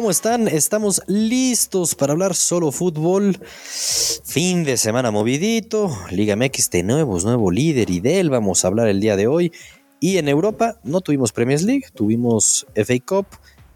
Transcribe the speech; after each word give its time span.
¿Cómo 0.00 0.10
están? 0.10 0.48
Estamos 0.48 1.02
listos 1.08 1.94
para 1.94 2.14
hablar 2.14 2.34
solo 2.34 2.72
fútbol. 2.72 3.38
Fin 4.24 4.64
de 4.64 4.78
semana 4.78 5.10
movidito. 5.10 5.94
Liga 6.10 6.36
MX 6.36 6.70
de 6.70 6.82
nuevos, 6.82 7.26
nuevo 7.26 7.50
líder 7.50 7.90
y 7.90 8.00
de 8.00 8.18
él 8.18 8.30
vamos 8.30 8.64
a 8.64 8.68
hablar 8.68 8.88
el 8.88 8.98
día 8.98 9.16
de 9.16 9.26
hoy. 9.26 9.52
Y 10.00 10.16
en 10.16 10.30
Europa 10.30 10.80
no 10.84 11.02
tuvimos 11.02 11.32
Premier 11.32 11.60
League, 11.60 11.84
tuvimos 11.92 12.66
FA 12.74 12.94
Cup, 13.04 13.26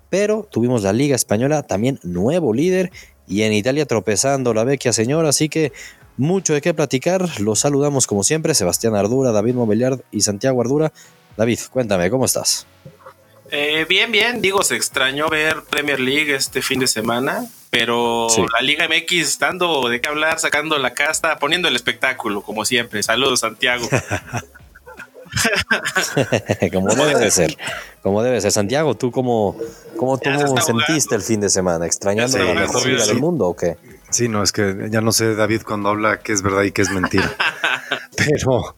pero 0.08 0.48
tuvimos 0.50 0.82
la 0.82 0.94
Liga 0.94 1.14
Española, 1.14 1.62
también 1.62 2.00
nuevo 2.02 2.54
líder. 2.54 2.90
Y 3.28 3.42
en 3.42 3.52
Italia 3.52 3.84
tropezando 3.84 4.54
la 4.54 4.64
vecchia 4.64 4.94
señora, 4.94 5.28
así 5.28 5.50
que 5.50 5.72
mucho 6.16 6.54
de 6.54 6.62
qué 6.62 6.72
platicar. 6.72 7.38
Los 7.38 7.58
saludamos 7.58 8.06
como 8.06 8.24
siempre, 8.24 8.54
Sebastián 8.54 8.94
Ardura, 8.94 9.30
David 9.30 9.56
Mobiliard 9.56 10.00
y 10.10 10.22
Santiago 10.22 10.62
Ardura. 10.62 10.90
David, 11.36 11.58
cuéntame, 11.70 12.08
¿cómo 12.08 12.24
estás? 12.24 12.66
Eh, 13.56 13.86
bien, 13.88 14.10
bien. 14.10 14.42
Digo, 14.42 14.64
se 14.64 14.74
extrañó 14.74 15.28
ver 15.28 15.62
Premier 15.70 16.00
League 16.00 16.34
este 16.34 16.60
fin 16.60 16.80
de 16.80 16.88
semana, 16.88 17.46
pero 17.70 18.26
la 18.52 18.60
Liga 18.60 18.88
MX 18.88 19.38
dando 19.38 19.88
de 19.88 20.00
qué 20.00 20.08
hablar, 20.08 20.40
sacando 20.40 20.76
la 20.78 20.92
casta, 20.92 21.38
poniendo 21.38 21.68
el 21.68 21.76
espectáculo, 21.76 22.42
como 22.42 22.64
siempre. 22.64 23.00
Saludos, 23.04 23.40
Santiago. 23.40 23.88
como 26.72 26.94
debe 26.94 27.20
de 27.20 27.30
ser, 27.30 27.56
como 28.02 28.24
debe 28.24 28.40
ser. 28.40 28.50
Santiago, 28.50 28.96
¿tú 28.96 29.12
cómo, 29.12 29.56
cómo, 29.96 30.18
sentiste 30.60 31.14
el 31.14 31.22
fin 31.22 31.40
de 31.40 31.48
semana? 31.48 31.86
¿Extrañando 31.86 32.36
la 32.38 32.54
mejor 32.54 32.84
liga 32.86 33.06
del 33.06 33.20
mundo 33.20 33.46
o 33.46 33.56
qué? 33.56 33.76
Sí, 34.10 34.28
no, 34.28 34.42
es 34.42 34.50
que 34.50 34.88
ya 34.90 35.00
no 35.00 35.12
sé, 35.12 35.36
David, 35.36 35.62
cuando 35.62 35.90
habla 35.90 36.18
qué 36.18 36.32
es 36.32 36.42
verdad 36.42 36.62
y 36.62 36.72
qué 36.72 36.82
es 36.82 36.90
mentira. 36.90 37.32
Pero 38.16 38.74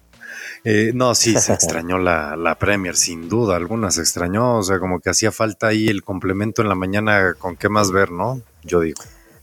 eh, 0.68 0.90
no, 0.92 1.14
sí, 1.14 1.38
se 1.38 1.52
extrañó 1.54 1.96
la, 1.96 2.34
la, 2.34 2.56
Premier, 2.56 2.96
sin 2.96 3.28
duda 3.28 3.54
alguna 3.54 3.92
se 3.92 4.00
extrañó, 4.00 4.58
o 4.58 4.62
sea, 4.64 4.80
como 4.80 4.98
que 4.98 5.10
hacía 5.10 5.30
falta 5.30 5.68
ahí 5.68 5.86
el 5.86 6.02
complemento 6.02 6.60
en 6.60 6.68
la 6.68 6.74
mañana 6.74 7.34
con 7.38 7.56
qué 7.56 7.68
más 7.68 7.92
ver, 7.92 8.10
¿no? 8.10 8.40
Yo 8.64 8.80
digo. 8.80 9.00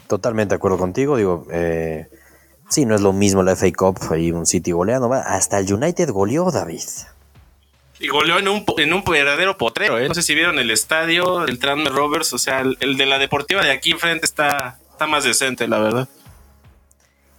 Totalmente 0.07 0.49
de 0.49 0.57
acuerdo 0.57 0.77
contigo, 0.77 1.15
digo, 1.15 1.47
eh, 1.49 2.09
sí, 2.69 2.85
no 2.85 2.93
es 2.93 2.99
lo 2.99 3.13
mismo 3.13 3.41
la 3.41 3.55
FA 3.55 3.71
Cup 3.71 3.99
y 4.17 4.33
un 4.33 4.45
City 4.45 4.73
goleando, 4.73 5.13
hasta 5.13 5.59
el 5.59 5.73
United 5.73 6.09
goleó, 6.09 6.51
David. 6.51 6.83
Y 8.01 8.09
goleó 8.09 8.37
en 8.37 8.49
un, 8.49 8.65
en 8.77 8.91
un 8.91 9.01
verdadero 9.05 9.57
potrero, 9.57 9.97
¿eh? 9.99 10.09
No 10.09 10.13
sé 10.13 10.23
si 10.23 10.35
vieron 10.35 10.59
el 10.59 10.71
estadio, 10.71 11.45
el 11.45 11.57
Tranmere 11.57 11.95
Rovers, 11.95 12.33
o 12.33 12.37
sea, 12.37 12.59
el, 12.59 12.77
el, 12.81 12.97
de 12.97 13.05
la 13.05 13.17
deportiva 13.17 13.63
de 13.63 13.71
aquí 13.71 13.91
enfrente 13.91 14.25
está, 14.25 14.77
está 14.91 15.07
más 15.07 15.23
decente, 15.23 15.69
la 15.69 15.79
verdad. 15.79 16.09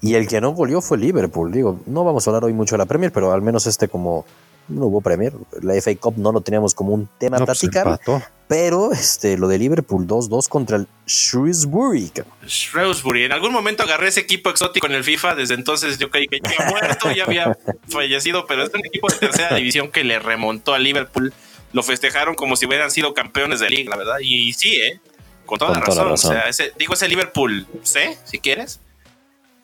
Y 0.04 0.16
el 0.16 0.28
que 0.28 0.38
no 0.38 0.50
goleó 0.50 0.82
fue 0.82 0.98
Liverpool. 0.98 1.50
Digo, 1.50 1.80
no 1.86 2.04
vamos 2.04 2.26
a 2.26 2.30
hablar 2.30 2.44
hoy 2.44 2.52
mucho 2.52 2.74
de 2.74 2.78
la 2.78 2.84
Premier, 2.84 3.10
pero 3.10 3.32
al 3.32 3.40
menos 3.40 3.66
este 3.66 3.88
como 3.88 4.26
no 4.68 4.84
hubo 4.84 5.00
Premier. 5.00 5.32
La 5.62 5.80
FA 5.80 5.94
Cup 5.96 6.18
no 6.18 6.30
lo 6.30 6.42
teníamos 6.42 6.74
como 6.74 6.92
un 6.92 7.08
tema 7.18 7.38
a 7.38 7.46
pues, 7.46 7.58
platicar. 7.58 7.98
pero 8.46 8.92
este, 8.92 9.38
lo 9.38 9.48
de 9.48 9.58
Liverpool 9.58 10.06
2-2 10.06 10.48
contra 10.48 10.76
el 10.76 10.86
Shrewsbury. 11.06 12.12
Shrewsbury. 12.46 13.24
En 13.24 13.32
algún 13.32 13.50
momento 13.50 13.82
agarré 13.82 14.08
ese 14.08 14.20
equipo 14.20 14.50
exótico 14.50 14.86
en 14.88 14.92
el 14.92 15.04
FIFA. 15.04 15.36
Desde 15.36 15.54
entonces 15.54 15.98
yo 15.98 16.10
creí 16.10 16.28
que 16.28 16.38
ya 16.38 16.50
había 16.50 16.70
muerto, 16.70 17.10
ya 17.10 17.24
había 17.24 17.58
fallecido. 17.88 18.44
Pero 18.46 18.64
es 18.64 18.74
un 18.74 18.84
equipo 18.84 19.08
de 19.08 19.16
tercera 19.16 19.56
división 19.56 19.90
que 19.90 20.04
le 20.04 20.18
remontó 20.18 20.74
a 20.74 20.78
Liverpool. 20.78 21.32
Lo 21.72 21.82
festejaron 21.82 22.34
como 22.34 22.56
si 22.56 22.66
hubieran 22.66 22.90
sido 22.90 23.14
campeones 23.14 23.60
de 23.60 23.70
liga, 23.70 23.88
la 23.88 23.96
verdad. 23.96 24.18
Y 24.20 24.52
sí, 24.52 24.76
¿eh? 24.76 25.00
Con 25.46 25.58
toda, 25.58 25.72
la, 25.72 25.80
razón. 25.80 26.12
O 26.12 26.16
sea, 26.18 26.44
digo, 26.78 26.92
ese 26.92 27.08
Liverpool 27.08 27.66
C, 27.82 28.18
si 28.24 28.38
quieres 28.38 28.80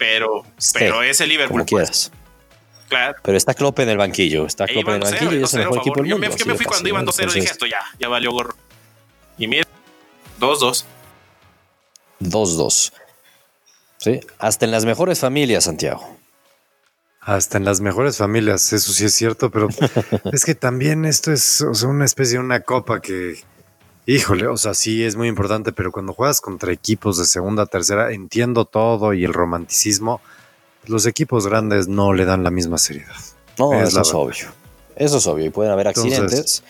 pero, 0.00 0.46
pero 0.72 1.02
es 1.02 1.20
el 1.20 1.28
Liverpool. 1.28 1.58
Como 1.58 1.66
pues. 1.66 2.08
quieras. 2.08 2.12
Claro. 2.88 3.18
Pero 3.22 3.36
está 3.36 3.52
Klopp 3.52 3.80
en 3.80 3.90
el 3.90 3.98
banquillo. 3.98 4.46
Está 4.46 4.66
Klopp 4.66 4.88
en 4.88 4.94
el 4.94 5.00
banquillo 5.00 5.32
y 5.34 5.42
es 5.42 5.52
el 5.52 5.60
mejor 5.60 5.78
equipo 5.78 5.96
del 5.96 6.10
mundo. 6.10 6.36
Yo 6.36 6.46
me, 6.46 6.54
fui 6.54 6.64
cuando 6.64 6.88
iban 6.88 7.06
2-0 7.06 7.30
y 7.30 7.34
dije 7.34 7.52
esto 7.52 7.66
ya, 7.66 7.80
ya 7.98 8.08
valió 8.08 8.32
gorro. 8.32 8.56
Y 9.36 9.46
mira, 9.46 9.66
2-2. 10.40 10.84
2-2. 12.20 12.92
Sí, 13.98 14.20
hasta 14.38 14.64
en 14.64 14.70
las 14.70 14.86
mejores 14.86 15.20
familias, 15.20 15.64
Santiago. 15.64 16.16
Hasta 17.20 17.58
en 17.58 17.66
las 17.66 17.82
mejores 17.82 18.16
familias, 18.16 18.72
eso 18.72 18.94
sí 18.94 19.04
es 19.04 19.12
cierto, 19.12 19.50
pero 19.50 19.68
es 20.32 20.46
que 20.46 20.54
también 20.54 21.04
esto 21.04 21.30
es 21.30 21.60
o 21.60 21.74
sea, 21.74 21.90
una 21.90 22.06
especie 22.06 22.38
de 22.38 22.44
una 22.44 22.60
copa 22.60 23.02
que, 23.02 23.44
Híjole, 24.06 24.46
o 24.46 24.56
sea, 24.56 24.74
sí 24.74 25.04
es 25.04 25.16
muy 25.16 25.28
importante, 25.28 25.72
pero 25.72 25.92
cuando 25.92 26.12
juegas 26.12 26.40
contra 26.40 26.72
equipos 26.72 27.18
de 27.18 27.24
segunda, 27.24 27.66
tercera, 27.66 28.12
entiendo 28.12 28.64
todo 28.64 29.14
y 29.14 29.24
el 29.24 29.32
romanticismo, 29.32 30.20
los 30.86 31.06
equipos 31.06 31.46
grandes 31.46 31.88
no 31.88 32.12
le 32.12 32.24
dan 32.24 32.42
la 32.42 32.50
misma 32.50 32.78
seriedad. 32.78 33.14
No, 33.58 33.74
eso 33.74 34.00
es 34.00 34.14
obvio. 34.14 34.46
Eso 34.96 35.18
es 35.18 35.26
obvio. 35.26 35.46
Y 35.46 35.50
pueden 35.50 35.72
haber 35.72 35.88
accidentes. 35.88 36.64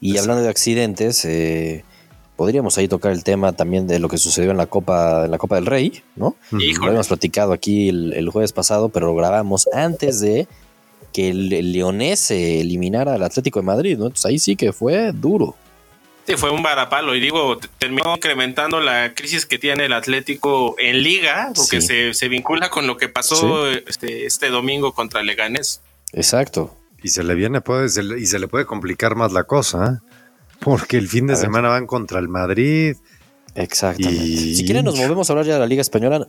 y 0.00 0.18
hablando 0.18 0.42
de 0.42 0.48
accidentes, 0.48 1.24
eh, 1.24 1.84
podríamos 2.36 2.76
ahí 2.78 2.88
tocar 2.88 3.12
el 3.12 3.22
tema 3.22 3.52
también 3.52 3.86
de 3.86 3.98
lo 3.98 4.08
que 4.08 4.18
sucedió 4.18 4.50
en 4.50 4.56
la 4.56 4.66
Copa, 4.66 5.26
en 5.26 5.30
la 5.30 5.38
Copa 5.38 5.54
del 5.56 5.66
Rey, 5.66 6.02
¿no? 6.16 6.36
Lo 6.50 6.86
habíamos 6.86 7.08
platicado 7.08 7.52
aquí 7.52 7.88
el, 7.88 8.28
jueves 8.30 8.52
pasado, 8.52 8.88
pero 8.88 9.06
lo 9.06 9.14
grabamos 9.14 9.68
antes 9.72 10.20
de 10.20 10.48
que 11.12 11.30
el, 11.30 11.52
el 11.52 11.72
Leonés 11.72 12.18
se 12.18 12.60
eliminara 12.60 13.14
al 13.14 13.22
Atlético 13.22 13.60
de 13.60 13.66
Madrid, 13.66 13.98
¿no? 13.98 14.06
Entonces 14.06 14.26
ahí 14.26 14.38
sí 14.38 14.56
que 14.56 14.72
fue 14.72 15.12
duro. 15.12 15.54
Sí, 16.26 16.36
fue 16.36 16.50
un 16.50 16.62
varapalo 16.62 17.16
y 17.16 17.20
digo, 17.20 17.58
terminó 17.78 18.14
incrementando 18.14 18.80
la 18.80 19.12
crisis 19.14 19.44
que 19.44 19.58
tiene 19.58 19.86
el 19.86 19.92
Atlético 19.92 20.76
en 20.78 21.02
liga, 21.02 21.50
porque 21.54 21.80
se, 21.80 22.28
vincula 22.28 22.70
con 22.70 22.86
lo 22.86 22.96
que 22.96 23.08
pasó 23.08 23.68
este, 23.68 24.26
este, 24.26 24.50
domingo 24.50 24.92
contra 24.92 25.22
Leganés. 25.22 25.80
Exacto. 26.12 26.76
Y 27.02 27.08
se 27.08 27.24
le 27.24 27.34
viene, 27.34 27.60
puede, 27.60 27.86
y 28.20 28.26
se 28.26 28.38
le 28.38 28.46
puede 28.46 28.66
complicar 28.66 29.16
más 29.16 29.32
la 29.32 29.44
cosa, 29.44 29.86
¿eh? 29.86 30.12
porque 30.60 30.96
el 30.96 31.08
fin 31.08 31.26
de 31.26 31.34
semana 31.34 31.68
van 31.68 31.88
contra 31.88 32.20
el 32.20 32.28
Madrid. 32.28 32.96
Exactamente. 33.56 34.24
Si 34.24 34.64
quieren 34.64 34.84
nos 34.84 34.96
movemos 34.96 35.28
a 35.28 35.32
hablar 35.32 35.46
ya 35.46 35.54
de 35.54 35.60
la 35.60 35.66
Liga 35.66 35.82
Española. 35.82 36.26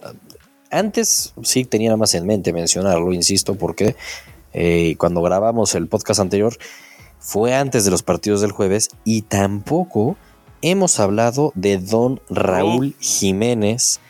Antes 0.71 1.33
sí 1.43 1.65
tenía 1.65 1.95
más 1.95 2.15
en 2.15 2.25
mente 2.25 2.51
mencionarlo, 2.51 3.13
insisto, 3.13 3.53
porque 3.53 3.95
eh, 4.53 4.95
cuando 4.97 5.21
grabamos 5.21 5.75
el 5.75 5.87
podcast 5.87 6.19
anterior 6.19 6.57
fue 7.23 7.55
antes 7.55 7.85
de 7.85 7.91
los 7.91 8.03
partidos 8.03 8.41
del 8.41 8.51
jueves 8.51 8.89
y 9.05 9.21
tampoco 9.21 10.17
hemos 10.61 10.99
hablado 10.99 11.53
de 11.55 11.77
don 11.77 12.21
Raúl 12.29 12.95
Jiménez, 12.99 14.01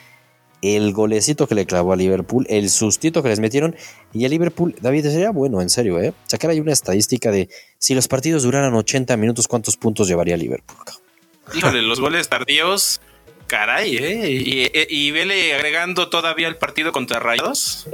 el 0.63 0.93
golecito 0.93 1.47
que 1.47 1.53
le 1.53 1.67
clavó 1.67 1.93
a 1.93 1.95
Liverpool, 1.95 2.47
el 2.49 2.71
sustito 2.71 3.21
que 3.21 3.29
les 3.29 3.39
metieron 3.39 3.75
y 4.13 4.25
a 4.25 4.29
Liverpool, 4.29 4.75
David, 4.81 5.05
sería 5.05 5.29
bueno, 5.29 5.61
en 5.61 5.69
serio, 5.69 5.99
¿eh? 5.99 6.13
Sacar 6.25 6.49
ahí 6.49 6.59
una 6.59 6.73
estadística 6.73 7.29
de 7.29 7.49
si 7.77 7.93
los 7.93 8.07
partidos 8.07 8.43
duraran 8.43 8.73
80 8.73 9.15
minutos, 9.17 9.47
¿cuántos 9.47 9.77
puntos 9.77 10.07
llevaría 10.07 10.35
Liverpool? 10.35 10.77
Híjole, 11.53 11.83
los 11.83 11.99
goles 11.99 12.29
tardíos, 12.29 12.99
caray, 13.45 13.95
¿eh? 13.97 14.31
Y, 14.31 14.71
y, 14.89 15.11
vele 15.11 15.53
agregando 15.53 16.09
todavía 16.09 16.47
el 16.47 16.55
partido 16.55 16.91
contra 16.91 17.19
Rayos. 17.19 17.87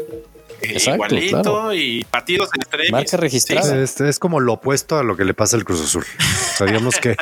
Exacto, 0.61 1.15
igualito 1.15 1.73
y 1.73 2.03
partidos 2.05 2.49
extremos. 2.55 2.91
Marca 2.91 3.17
registrada. 3.17 3.83
Es, 3.83 4.19
como 4.19 4.39
lo 4.39 4.53
opuesto 4.53 4.97
a 4.97 5.03
lo 5.03 5.15
que 5.17 5.25
le 5.25 5.33
pasa 5.33 5.57
al 5.57 5.65
Cruz 5.65 5.81
Azul. 5.81 6.05
Sabíamos 6.55 6.97
que 6.97 7.15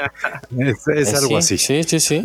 es, 0.95 1.13
algo 1.13 1.37
así. 1.37 1.57
Sí, 1.57 1.83
sí, 1.83 1.99
sí. 1.99 2.21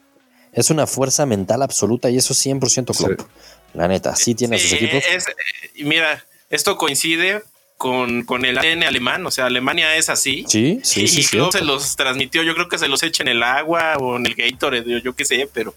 es 0.52 0.70
una 0.70 0.86
fuerza 0.86 1.26
mental 1.26 1.62
absoluta 1.62 2.10
y 2.10 2.18
eso 2.18 2.34
100% 2.34 2.96
Klopp. 2.96 3.28
La 3.74 3.88
neta, 3.88 4.14
sí 4.16 4.34
tiene 4.34 4.56
a 4.56 4.58
sus 4.58 4.72
equipos. 4.72 5.02
Eh, 5.04 5.84
mira, 5.84 6.24
esto 6.50 6.76
coincide 6.76 7.42
con, 7.78 8.24
con, 8.24 8.44
el 8.44 8.58
ADN 8.58 8.84
alemán, 8.84 9.26
o 9.26 9.30
sea, 9.30 9.46
Alemania 9.46 9.96
es 9.96 10.08
así. 10.08 10.44
Sí, 10.46 10.80
sí, 10.84 11.08
sí. 11.08 11.20
Y 11.20 11.24
Klopp 11.24 11.52
se 11.52 11.64
los 11.64 11.96
transmitió, 11.96 12.42
yo 12.42 12.54
creo 12.54 12.68
que 12.68 12.78
se 12.78 12.86
los 12.86 13.02
echa 13.02 13.24
en 13.24 13.28
el 13.28 13.42
agua 13.42 13.96
o 13.98 14.16
en 14.16 14.26
el 14.26 14.34
Gatorade, 14.34 14.88
yo, 14.88 14.98
yo 14.98 15.14
qué 15.14 15.24
sé, 15.24 15.48
pero 15.52 15.74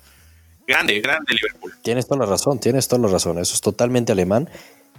grande, 0.68 1.00
grande 1.00 1.34
Liverpool. 1.34 1.74
Tienes 1.82 2.06
toda 2.08 2.20
la 2.20 2.26
razón, 2.26 2.60
tienes 2.60 2.88
toda 2.88 3.02
la 3.02 3.08
razón, 3.08 3.40
eso 3.40 3.56
es 3.56 3.62
totalmente 3.62 4.12
alemán. 4.12 4.50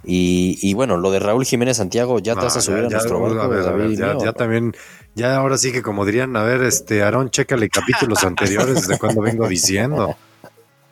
Y, 0.03 0.73
bueno, 0.73 0.97
lo 0.97 1.11
de 1.11 1.19
Raúl 1.19 1.45
Jiménez 1.45 1.77
Santiago, 1.77 2.19
ya 2.19 2.35
te 2.35 2.41
vas 2.41 2.55
a 2.55 2.61
subir 2.61 2.85
a 2.85 2.89
nuestro 2.89 3.19
barco, 3.19 4.23
ya, 4.23 4.31
también, 4.31 4.73
ya 5.15 5.35
ahora 5.35 5.57
sí 5.57 5.71
que 5.71 5.81
como 5.81 6.05
dirían, 6.05 6.35
a 6.37 6.43
ver, 6.43 6.63
este, 6.63 7.03
Aarón, 7.03 7.29
chécale 7.29 7.69
capítulos 7.69 8.23
anteriores 8.23 8.87
de 8.87 8.97
cuando 8.97 9.21
vengo 9.21 9.47
diciendo. 9.47 10.15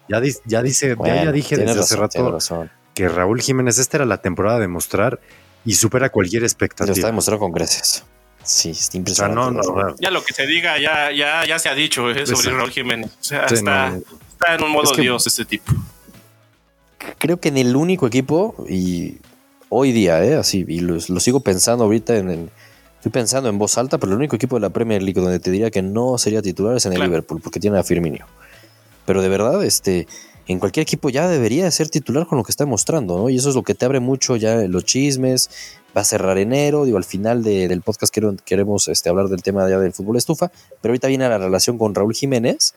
Ya, 0.09 0.21
ya 0.45 0.61
dice, 0.61 0.95
ya, 1.03 1.31
dije 1.31 1.57
desde 1.57 1.79
hace 1.79 1.95
rato 1.95 2.37
que 2.93 3.09
Raúl 3.09 3.41
Jiménez, 3.41 3.77
esta 3.79 3.97
era 3.97 4.05
la 4.05 4.21
temporada 4.21 4.59
de 4.59 4.67
mostrar 4.67 5.19
y 5.65 5.75
supera 5.75 6.09
cualquier 6.09 6.43
expectativa. 6.43 6.87
Lo 6.87 6.93
está 6.93 7.07
demostrando 7.07 7.39
con 7.39 7.51
creces. 7.51 8.03
Sí, 8.43 8.71
está 8.71 8.97
impresionante. 8.97 9.67
Ya 9.99 10.11
lo 10.11 10.23
que 10.23 10.33
se 10.33 10.45
diga, 10.45 10.77
ya, 10.77 11.11
ya, 11.11 11.45
ya 11.45 11.57
se 11.57 11.69
ha 11.69 11.73
dicho 11.73 12.11
eh, 12.11 12.27
sobre 12.27 12.51
Raúl 12.51 12.69
Jiménez. 12.69 13.11
O 13.19 13.23
sea, 13.23 13.45
está, 13.45 13.87
está, 13.95 14.55
en 14.55 14.63
un 14.63 14.71
modo 14.71 14.93
Dios 14.93 15.25
este 15.25 15.45
tipo 15.45 15.73
creo 17.17 17.39
que 17.39 17.49
en 17.49 17.57
el 17.57 17.75
único 17.75 18.07
equipo, 18.07 18.55
y 18.69 19.17
hoy 19.69 19.91
día, 19.91 20.23
¿eh? 20.23 20.35
así, 20.35 20.65
y 20.67 20.79
lo, 20.79 20.99
sigo 20.99 21.39
pensando 21.39 21.85
ahorita 21.85 22.17
en, 22.17 22.49
Estoy 23.05 23.11
pensando 23.21 23.49
en 23.49 23.59
voz 23.59 23.77
alta, 23.77 23.99
pero 23.99 24.13
el 24.13 24.17
único 24.17 24.35
equipo 24.35 24.55
de 24.55 24.61
la 24.61 24.71
Premier 24.71 25.03
League 25.03 25.21
donde 25.21 25.39
te 25.39 25.51
diría 25.51 25.69
que 25.69 25.83
no 25.83 26.17
sería 26.17 26.41
titular 26.41 26.75
es 26.75 26.87
en 26.87 26.93
el 26.93 27.01
Liverpool, 27.01 27.39
porque 27.39 27.59
tiene 27.59 27.77
a 27.77 27.83
Firmino. 27.83 28.25
Pero 29.05 29.21
de 29.21 29.29
verdad, 29.29 29.63
este, 29.63 30.07
en 30.47 30.57
cualquier 30.57 30.81
equipo 30.81 31.11
ya 31.11 31.27
debería 31.27 31.69
ser 31.69 31.89
titular 31.89 32.25
con 32.25 32.39
lo 32.39 32.43
que 32.43 32.51
está 32.51 32.65
mostrando, 32.65 33.15
¿no? 33.19 33.29
Y 33.29 33.35
eso 33.35 33.49
es 33.49 33.53
lo 33.53 33.61
que 33.61 33.75
te 33.75 33.85
abre 33.85 33.99
mucho 33.99 34.37
ya 34.37 34.55
los 34.67 34.85
chismes. 34.85 35.51
Va 35.95 36.01
a 36.01 36.03
cerrar 36.03 36.39
enero, 36.39 36.83
digo, 36.85 36.97
al 36.97 37.03
final 37.03 37.43
del 37.43 37.79
podcast 37.83 38.11
queremos 38.43 38.87
este, 38.87 39.09
hablar 39.09 39.27
del 39.27 39.43
tema 39.43 39.69
ya 39.69 39.77
del 39.77 39.93
fútbol 39.93 40.17
estufa, 40.17 40.51
pero 40.81 40.91
ahorita 40.91 41.07
viene 41.07 41.29
la 41.29 41.37
relación 41.37 41.77
con 41.77 41.93
Raúl 41.93 42.15
Jiménez 42.15 42.73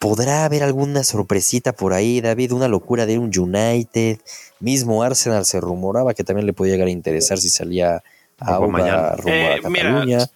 ¿Podrá 0.00 0.46
haber 0.46 0.62
alguna 0.62 1.04
sorpresita 1.04 1.74
por 1.74 1.92
ahí, 1.92 2.22
David? 2.22 2.52
Una 2.52 2.68
locura 2.68 3.04
de 3.04 3.18
un 3.18 3.30
United. 3.38 4.18
Mismo 4.58 5.02
Arsenal 5.02 5.44
se 5.44 5.60
rumoraba 5.60 6.14
que 6.14 6.24
también 6.24 6.46
le 6.46 6.54
podía 6.54 6.72
llegar 6.72 6.88
a 6.88 6.90
interesar 6.90 7.36
si 7.36 7.50
salía 7.50 8.02
a 8.38 8.54
Auba 8.54 9.14
rumbo 9.16 9.30
a 9.30 9.56
Eh, 9.56 9.60
mira, 9.68 9.84
Cataluña. 9.90 10.30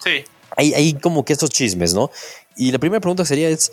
Sí, 0.00 0.24
hay, 0.56 0.74
hay 0.74 0.94
como 0.94 1.24
que 1.24 1.32
estos 1.32 1.50
chismes, 1.50 1.94
¿no? 1.94 2.10
Y 2.56 2.72
la 2.72 2.80
primera 2.80 3.00
pregunta 3.00 3.24
sería 3.24 3.50
es 3.50 3.70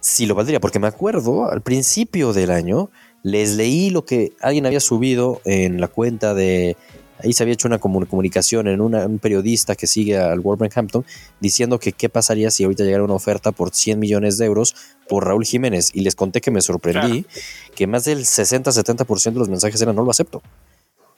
si 0.00 0.26
lo 0.26 0.34
valdría, 0.34 0.60
porque 0.60 0.78
me 0.78 0.86
acuerdo 0.86 1.50
al 1.50 1.62
principio 1.62 2.34
del 2.34 2.50
año 2.50 2.90
les 3.22 3.56
leí 3.56 3.88
lo 3.88 4.04
que 4.04 4.34
alguien 4.42 4.66
había 4.66 4.80
subido 4.80 5.40
en 5.46 5.80
la 5.80 5.88
cuenta 5.88 6.34
de 6.34 6.76
ahí 7.22 7.32
se 7.32 7.42
había 7.42 7.54
hecho 7.54 7.68
una 7.68 7.80
comu- 7.80 8.06
comunicación 8.08 8.68
en 8.68 8.80
una- 8.80 9.06
un 9.06 9.18
periodista 9.18 9.74
que 9.76 9.86
sigue 9.86 10.18
al 10.18 10.40
Wolverhampton 10.40 11.04
diciendo 11.40 11.78
que 11.78 11.92
qué 11.92 12.08
pasaría 12.08 12.50
si 12.50 12.64
ahorita 12.64 12.84
llegara 12.84 13.04
una 13.04 13.14
oferta 13.14 13.52
por 13.52 13.74
100 13.74 13.98
millones 13.98 14.38
de 14.38 14.46
euros 14.46 14.74
por 15.08 15.26
Raúl 15.26 15.44
Jiménez 15.44 15.90
y 15.94 16.00
les 16.00 16.14
conté 16.14 16.40
que 16.40 16.50
me 16.50 16.60
sorprendí 16.60 17.26
que 17.74 17.86
más 17.86 18.04
del 18.04 18.24
60-70% 18.26 19.32
de 19.34 19.38
los 19.38 19.48
mensajes 19.48 19.80
eran 19.80 19.96
no 19.96 20.02
lo 20.02 20.10
acepto. 20.10 20.42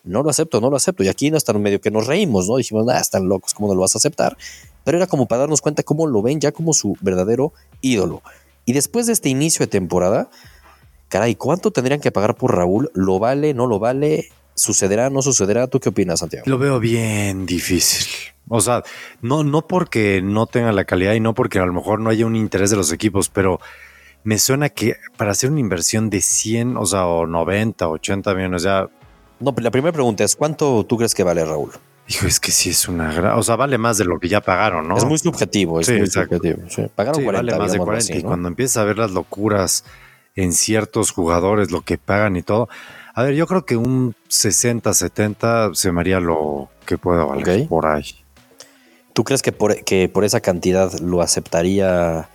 No 0.04 0.22
lo 0.24 0.30
acepto, 0.30 0.60
no 0.60 0.68
lo 0.68 0.76
acepto. 0.76 1.04
Y 1.04 1.08
aquí 1.08 1.30
hasta 1.34 1.52
medio 1.52 1.80
que 1.80 1.90
nos 1.92 2.08
reímos, 2.08 2.48
¿no? 2.48 2.56
Dijimos, 2.56 2.86
ah, 2.88 2.98
están 2.98 3.28
locos, 3.28 3.54
¿cómo 3.54 3.68
no 3.68 3.74
lo 3.74 3.82
vas 3.82 3.94
a 3.94 3.98
aceptar? 3.98 4.36
Pero 4.84 4.98
era 4.98 5.06
como 5.06 5.26
para 5.26 5.40
darnos 5.42 5.60
cuenta 5.60 5.84
cómo 5.84 6.08
lo 6.08 6.22
ven 6.22 6.40
ya 6.40 6.50
como 6.50 6.72
su 6.74 6.96
verdadero 7.00 7.52
ídolo. 7.82 8.20
Y 8.64 8.72
después 8.72 9.06
de 9.06 9.12
este 9.12 9.28
inicio 9.28 9.64
de 9.64 9.68
temporada, 9.70 10.28
caray, 11.08 11.36
¿cuánto 11.36 11.70
tendrían 11.70 12.00
que 12.00 12.10
pagar 12.10 12.34
por 12.34 12.56
Raúl? 12.56 12.90
¿Lo 12.94 13.20
vale? 13.20 13.54
¿No 13.54 13.66
lo 13.68 13.78
vale? 13.78 14.28
¿Sucederá? 14.54 15.10
¿No 15.10 15.22
sucederá? 15.22 15.66
¿Tú 15.66 15.80
qué 15.80 15.88
opinas, 15.88 16.20
Santiago? 16.20 16.44
Lo 16.46 16.58
veo 16.58 16.78
bien 16.78 17.46
difícil. 17.46 18.06
O 18.48 18.60
sea, 18.60 18.82
no, 19.20 19.44
no 19.44 19.66
porque 19.66 20.20
no 20.22 20.46
tenga 20.46 20.72
la 20.72 20.84
calidad 20.84 21.14
y 21.14 21.20
no 21.20 21.32
porque 21.34 21.58
a 21.58 21.64
lo 21.66 21.72
mejor 21.72 22.00
no 22.00 22.10
haya 22.10 22.26
un 22.26 22.36
interés 22.36 22.70
de 22.70 22.76
los 22.76 22.92
equipos, 22.92 23.28
pero 23.28 23.60
me 24.24 24.38
suena 24.38 24.68
que 24.68 24.96
para 25.16 25.30
hacer 25.32 25.50
una 25.50 25.60
inversión 25.60 26.10
de 26.10 26.20
100, 26.20 26.76
o 26.76 26.84
sea, 26.86 27.06
o 27.06 27.26
90, 27.26 27.88
80 27.88 28.34
millones, 28.34 28.62
ya, 28.62 28.88
No, 29.40 29.54
pero 29.54 29.64
la 29.64 29.70
primera 29.70 29.92
pregunta 29.92 30.22
es, 30.24 30.36
¿cuánto 30.36 30.84
tú 30.84 30.96
crees 30.96 31.14
que 31.14 31.22
vale 31.24 31.44
Raúl? 31.44 31.70
hijo, 32.08 32.26
es 32.26 32.40
que 32.40 32.50
sí 32.50 32.68
es 32.70 32.88
una 32.88 33.12
gran, 33.12 33.38
o 33.38 33.42
sea, 33.44 33.56
vale 33.56 33.78
más 33.78 33.96
de 33.96 34.04
lo 34.04 34.18
que 34.18 34.28
ya 34.28 34.40
pagaron, 34.40 34.86
¿no? 34.86 34.96
Es 34.98 35.04
muy 35.04 35.18
subjetivo, 35.18 35.80
es 35.80 35.86
Sí, 35.86 35.92
muy 35.92 36.02
exacto. 36.02 36.36
subjetivo. 36.36 36.68
sí. 36.68 36.82
Pagaron 36.94 37.20
Sí, 37.20 37.24
40, 37.24 37.52
vale 37.52 37.58
más 37.62 37.70
de 37.70 37.72
digámoslo 37.74 37.84
40. 37.92 38.12
así, 38.12 38.20
y 38.20 38.22
cuando 38.22 38.48
empiezas 38.48 38.76
a 38.78 38.84
ver 38.84 38.98
las 38.98 39.12
locuras 39.12 39.84
en 40.34 40.52
ciertos 40.52 41.10
jugadores, 41.12 41.70
lo 41.70 41.80
que 41.82 41.96
pagan 41.98 42.36
y 42.36 42.42
todo. 42.42 42.68
A 43.14 43.22
ver, 43.24 43.34
yo 43.34 43.46
creo 43.46 43.66
que 43.66 43.76
un 43.76 44.14
60, 44.28 44.92
70 44.94 45.70
se 45.74 45.92
me 45.92 46.00
haría 46.00 46.18
lo 46.20 46.70
que 46.86 46.96
pueda 46.98 47.24
valer 47.24 47.68
por 47.68 47.86
ahí. 47.86 48.04
¿Tú 49.12 49.24
crees 49.24 49.42
que 49.42 49.52
por, 49.52 49.84
que 49.84 50.08
por 50.08 50.24
esa 50.24 50.40
cantidad 50.40 50.90
lo 51.00 51.20
aceptaría 51.20 52.28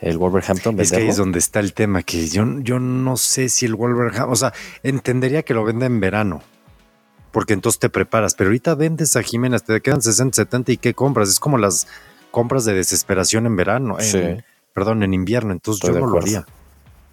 el 0.00 0.16
Wolverhampton? 0.16 0.80
Es 0.80 0.90
que 0.90 0.96
ahí 0.96 1.08
es 1.08 1.16
donde 1.18 1.38
está 1.38 1.60
el 1.60 1.74
tema, 1.74 2.02
que 2.02 2.26
yo, 2.28 2.46
yo 2.60 2.78
no 2.78 3.18
sé 3.18 3.50
si 3.50 3.66
el 3.66 3.74
Wolverhampton, 3.74 4.32
o 4.32 4.36
sea, 4.36 4.54
entendería 4.82 5.42
que 5.42 5.52
lo 5.52 5.64
venda 5.64 5.84
en 5.84 6.00
verano, 6.00 6.40
porque 7.32 7.52
entonces 7.52 7.78
te 7.78 7.90
preparas, 7.90 8.34
pero 8.34 8.48
ahorita 8.48 8.74
vendes 8.74 9.14
a 9.16 9.22
Jiménez, 9.22 9.62
te 9.64 9.80
quedan 9.82 10.00
60, 10.00 10.34
70 10.36 10.72
y 10.72 10.76
¿qué 10.78 10.94
compras? 10.94 11.28
Es 11.28 11.38
como 11.38 11.58
las 11.58 11.86
compras 12.30 12.64
de 12.64 12.72
desesperación 12.72 13.44
en 13.44 13.56
verano, 13.56 13.98
en- 14.00 14.04
Sí. 14.06 14.44
perdón, 14.72 15.02
en 15.02 15.12
invierno, 15.12 15.52
entonces 15.52 15.84
Estoy 15.84 16.00
yo 16.00 16.06
no 16.06 16.12
lo 16.12 16.18
haría 16.18 16.46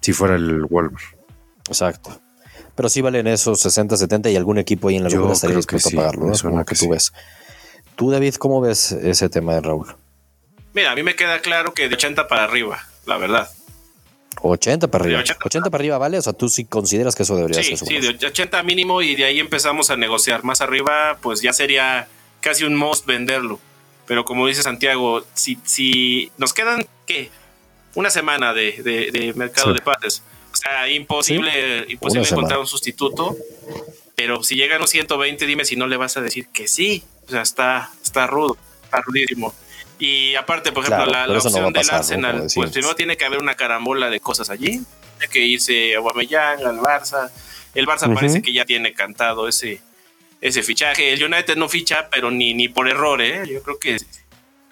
si 0.00 0.14
fuera 0.14 0.36
el 0.36 0.64
Wolver. 0.64 1.02
Exacto. 1.68 2.18
Pero 2.80 2.88
sí 2.88 3.02
valen 3.02 3.26
esos 3.26 3.60
60, 3.60 3.94
70 3.94 4.30
y 4.30 4.36
algún 4.36 4.56
equipo 4.56 4.88
ahí 4.88 4.96
en 4.96 5.02
la 5.04 5.10
Yo 5.10 5.16
locura 5.18 5.34
estaría 5.34 5.56
dispuesto 5.56 5.90
sí, 5.90 5.96
a 5.96 6.00
pagarlo, 6.00 6.24
¿no? 6.24 6.32
Como 6.40 6.64
que 6.64 6.72
que 6.72 6.78
tú 6.78 6.84
sí. 6.86 6.88
ves. 6.88 7.12
Tú, 7.94 8.10
David, 8.10 8.36
¿cómo 8.36 8.62
ves 8.62 8.92
ese 8.92 9.28
tema 9.28 9.52
de 9.52 9.60
Raúl? 9.60 9.94
mira, 10.72 10.92
a 10.92 10.94
mí 10.94 11.02
me 11.02 11.14
queda 11.14 11.40
claro 11.40 11.74
que 11.74 11.90
de 11.90 11.94
80 11.96 12.26
para 12.26 12.44
arriba, 12.44 12.82
la 13.04 13.18
verdad. 13.18 13.50
80 14.40 14.88
para 14.88 15.04
arriba. 15.04 15.18
De 15.18 15.24
80, 15.24 15.42
80 15.44 15.68
para 15.70 15.82
arriba 15.82 15.98
vale, 15.98 16.16
o 16.16 16.22
sea, 16.22 16.32
tú 16.32 16.48
sí 16.48 16.64
consideras 16.64 17.14
que 17.14 17.24
eso 17.24 17.36
debería 17.36 17.62
Sí, 17.62 17.68
ser 17.70 17.78
su 17.80 17.84
sí, 17.84 17.94
precio. 17.96 18.14
de 18.16 18.26
80 18.28 18.62
mínimo 18.62 19.02
y 19.02 19.14
de 19.14 19.24
ahí 19.26 19.40
empezamos 19.40 19.90
a 19.90 19.96
negociar. 19.98 20.42
Más 20.42 20.62
arriba, 20.62 21.18
pues 21.20 21.42
ya 21.42 21.52
sería 21.52 22.08
casi 22.40 22.64
un 22.64 22.76
must 22.76 23.04
venderlo. 23.04 23.60
Pero 24.06 24.24
como 24.24 24.46
dice 24.46 24.62
Santiago, 24.62 25.22
si, 25.34 25.58
si 25.64 26.32
nos 26.38 26.54
quedan, 26.54 26.86
¿qué? 27.06 27.30
Una 27.94 28.08
semana 28.08 28.54
de, 28.54 28.82
de- 28.82 29.10
de 29.12 29.34
mercado 29.34 29.68
Sí. 29.68 29.74
de 29.74 29.80
pases. 29.82 30.22
Sea, 30.60 30.88
imposible, 30.90 31.86
imposible 31.88 32.28
encontrar 32.28 32.58
un 32.58 32.66
sustituto. 32.66 33.36
Pero 34.14 34.42
si 34.42 34.56
llegan 34.56 34.80
los 34.80 34.90
120, 34.90 35.46
dime 35.46 35.64
si 35.64 35.76
no 35.76 35.86
le 35.86 35.96
vas 35.96 36.16
a 36.18 36.20
decir 36.20 36.48
que 36.48 36.68
sí. 36.68 37.02
O 37.26 37.30
sea, 37.30 37.40
está, 37.40 37.90
está 38.02 38.26
rudo, 38.26 38.56
está 38.84 39.00
rudísimo. 39.00 39.54
Y 39.98 40.34
aparte, 40.34 40.72
por 40.72 40.84
ejemplo, 40.84 41.06
Claro, 41.06 41.32
la, 41.32 41.38
eso 41.38 41.48
no 41.48 41.68
opción 41.68 41.72
del 41.72 41.86
¿no? 41.86 41.96
Arsenal, 41.96 42.36
Como 42.36 42.48
pues 42.54 42.70
primero 42.72 42.94
tiene 42.94 43.16
que 43.16 43.24
haber 43.24 43.38
una 43.38 43.54
carambola 43.54 44.10
de 44.10 44.20
cosas 44.20 44.50
allí. 44.50 44.82
Tiene 45.18 45.32
que 45.32 45.40
irse 45.40 45.94
a 45.94 45.98
Aubameyang, 45.98 46.66
al 46.66 46.78
Barça. 46.80 47.30
El 47.74 47.86
Barça 47.86 48.12
parece 48.12 48.42
que 48.42 48.52
ya 48.52 48.64
tiene 48.64 48.92
cantado 48.92 49.48
ese, 49.48 49.80
ese 50.40 50.62
fichaje. 50.62 51.12
El 51.12 51.22
United 51.22 51.56
no 51.56 51.68
ficha, 51.68 52.08
pero 52.10 52.30
ni, 52.30 52.52
ni 52.52 52.68
por 52.68 52.88
error, 52.88 53.22
¿eh? 53.22 53.42
Yo 53.46 53.62
creo 53.62 53.78
que 53.78 53.98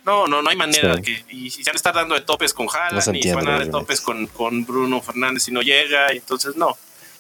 no, 0.09 0.27
no, 0.27 0.43
no 0.43 0.51
hay 0.51 0.57
manera 0.57 0.97
Sí. 0.97 1.03
que. 1.03 1.25
Y 1.35 1.51
si 1.51 1.63
se 1.63 1.71
van 1.71 1.77
a 1.77 1.83
estar 1.83 1.95
dando 1.95 2.15
de 2.15 2.23
topes 2.23 2.55
con 2.55 2.67
No 2.67 2.73
Haaland, 2.73 3.03
se 3.03 3.17
y 3.17 3.23
se 3.23 3.35
van 3.35 3.47
a 3.47 3.51
dar 3.53 3.65
de 3.67 3.71
topes 3.71 4.01
con, 4.01 4.27
con 4.27 4.65
Bruno 4.65 5.01
Fernández 5.03 5.43
si 5.43 5.53
no 5.53 5.61
llega. 5.63 6.11
Entonces, 6.13 6.57
no. 6.57 6.77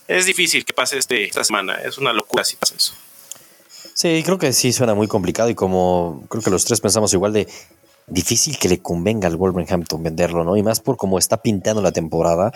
Es 0.06 0.25
difícil 0.25 0.64
que 0.64 0.73
pase 0.73 0.96
este, 0.96 1.25
esta 1.25 1.44
semana. 1.44 1.75
Es 1.75 1.99
una 1.99 2.12
locura 2.12 2.43
si 2.44 2.56
pasa 2.56 2.75
eso. 2.76 2.94
Sí, 3.93 4.23
creo 4.25 4.38
que 4.38 4.52
sí 4.52 4.73
suena 4.73 4.94
muy 4.94 5.06
complicado 5.08 5.50
y 5.50 5.55
como 5.55 6.25
creo 6.29 6.43
que 6.43 6.50
los 6.50 6.64
tres 6.64 6.81
pensamos 6.81 7.12
igual 7.12 7.32
de 7.32 7.46
difícil 8.06 8.58
que 8.58 8.69
le 8.69 8.79
convenga 8.79 9.29
al 9.29 9.37
Wolverhampton 9.37 10.02
venderlo, 10.02 10.44
¿no? 10.44 10.56
Y 10.56 10.62
más 10.62 10.81
por 10.81 10.96
cómo 10.96 11.19
está 11.19 11.37
pintando 11.43 11.82
la 11.82 11.93
temporada 11.93 12.52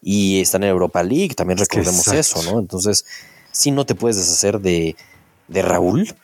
y 0.00 0.40
está 0.40 0.56
en 0.58 0.64
Europa 0.64 1.02
League, 1.02 1.34
también 1.34 1.58
recordemos 1.58 2.06
exacto. 2.06 2.40
eso, 2.40 2.52
¿no? 2.52 2.60
Entonces, 2.60 3.04
si 3.52 3.70
no 3.70 3.84
te 3.84 3.94
puedes 3.94 4.16
deshacer 4.16 4.60
de, 4.60 4.96
de 5.48 5.62
Raúl, 5.62 6.14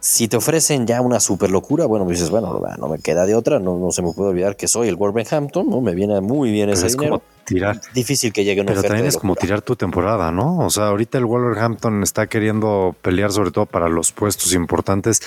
si 0.00 0.28
te 0.28 0.36
ofrecen 0.36 0.86
ya 0.86 1.00
una 1.00 1.20
super 1.20 1.50
locura, 1.50 1.86
bueno, 1.86 2.04
pues 2.04 2.18
dices, 2.18 2.30
bueno, 2.30 2.60
no 2.78 2.88
me 2.88 2.98
queda 2.98 3.26
de 3.26 3.34
otra, 3.34 3.58
no, 3.58 3.76
no 3.78 3.90
se 3.90 4.02
me 4.02 4.12
puede 4.12 4.30
olvidar 4.30 4.56
que 4.56 4.68
soy 4.68 4.88
el 4.88 4.96
Wolverhampton, 4.96 5.68
¿no? 5.68 5.80
Me 5.80 5.94
viene 5.94 6.20
muy 6.20 6.50
bien 6.50 6.66
Pero 6.66 6.78
ese 6.78 6.86
es 6.86 6.92
dinero. 6.92 7.18
como 7.18 7.44
tirar. 7.44 7.80
Difícil 7.94 8.32
que 8.32 8.44
llegue 8.44 8.60
una 8.60 8.68
Pero 8.68 8.82
también 8.82 9.06
es 9.06 9.16
como 9.16 9.34
tirar 9.36 9.62
tu 9.62 9.74
temporada, 9.76 10.30
¿no? 10.30 10.58
O 10.58 10.70
sea, 10.70 10.88
ahorita 10.88 11.18
el 11.18 11.24
Wolverhampton 11.24 12.02
está 12.02 12.26
queriendo 12.26 12.94
pelear 13.02 13.32
sobre 13.32 13.50
todo 13.50 13.66
para 13.66 13.88
los 13.88 14.12
puestos 14.12 14.52
importantes. 14.52 15.22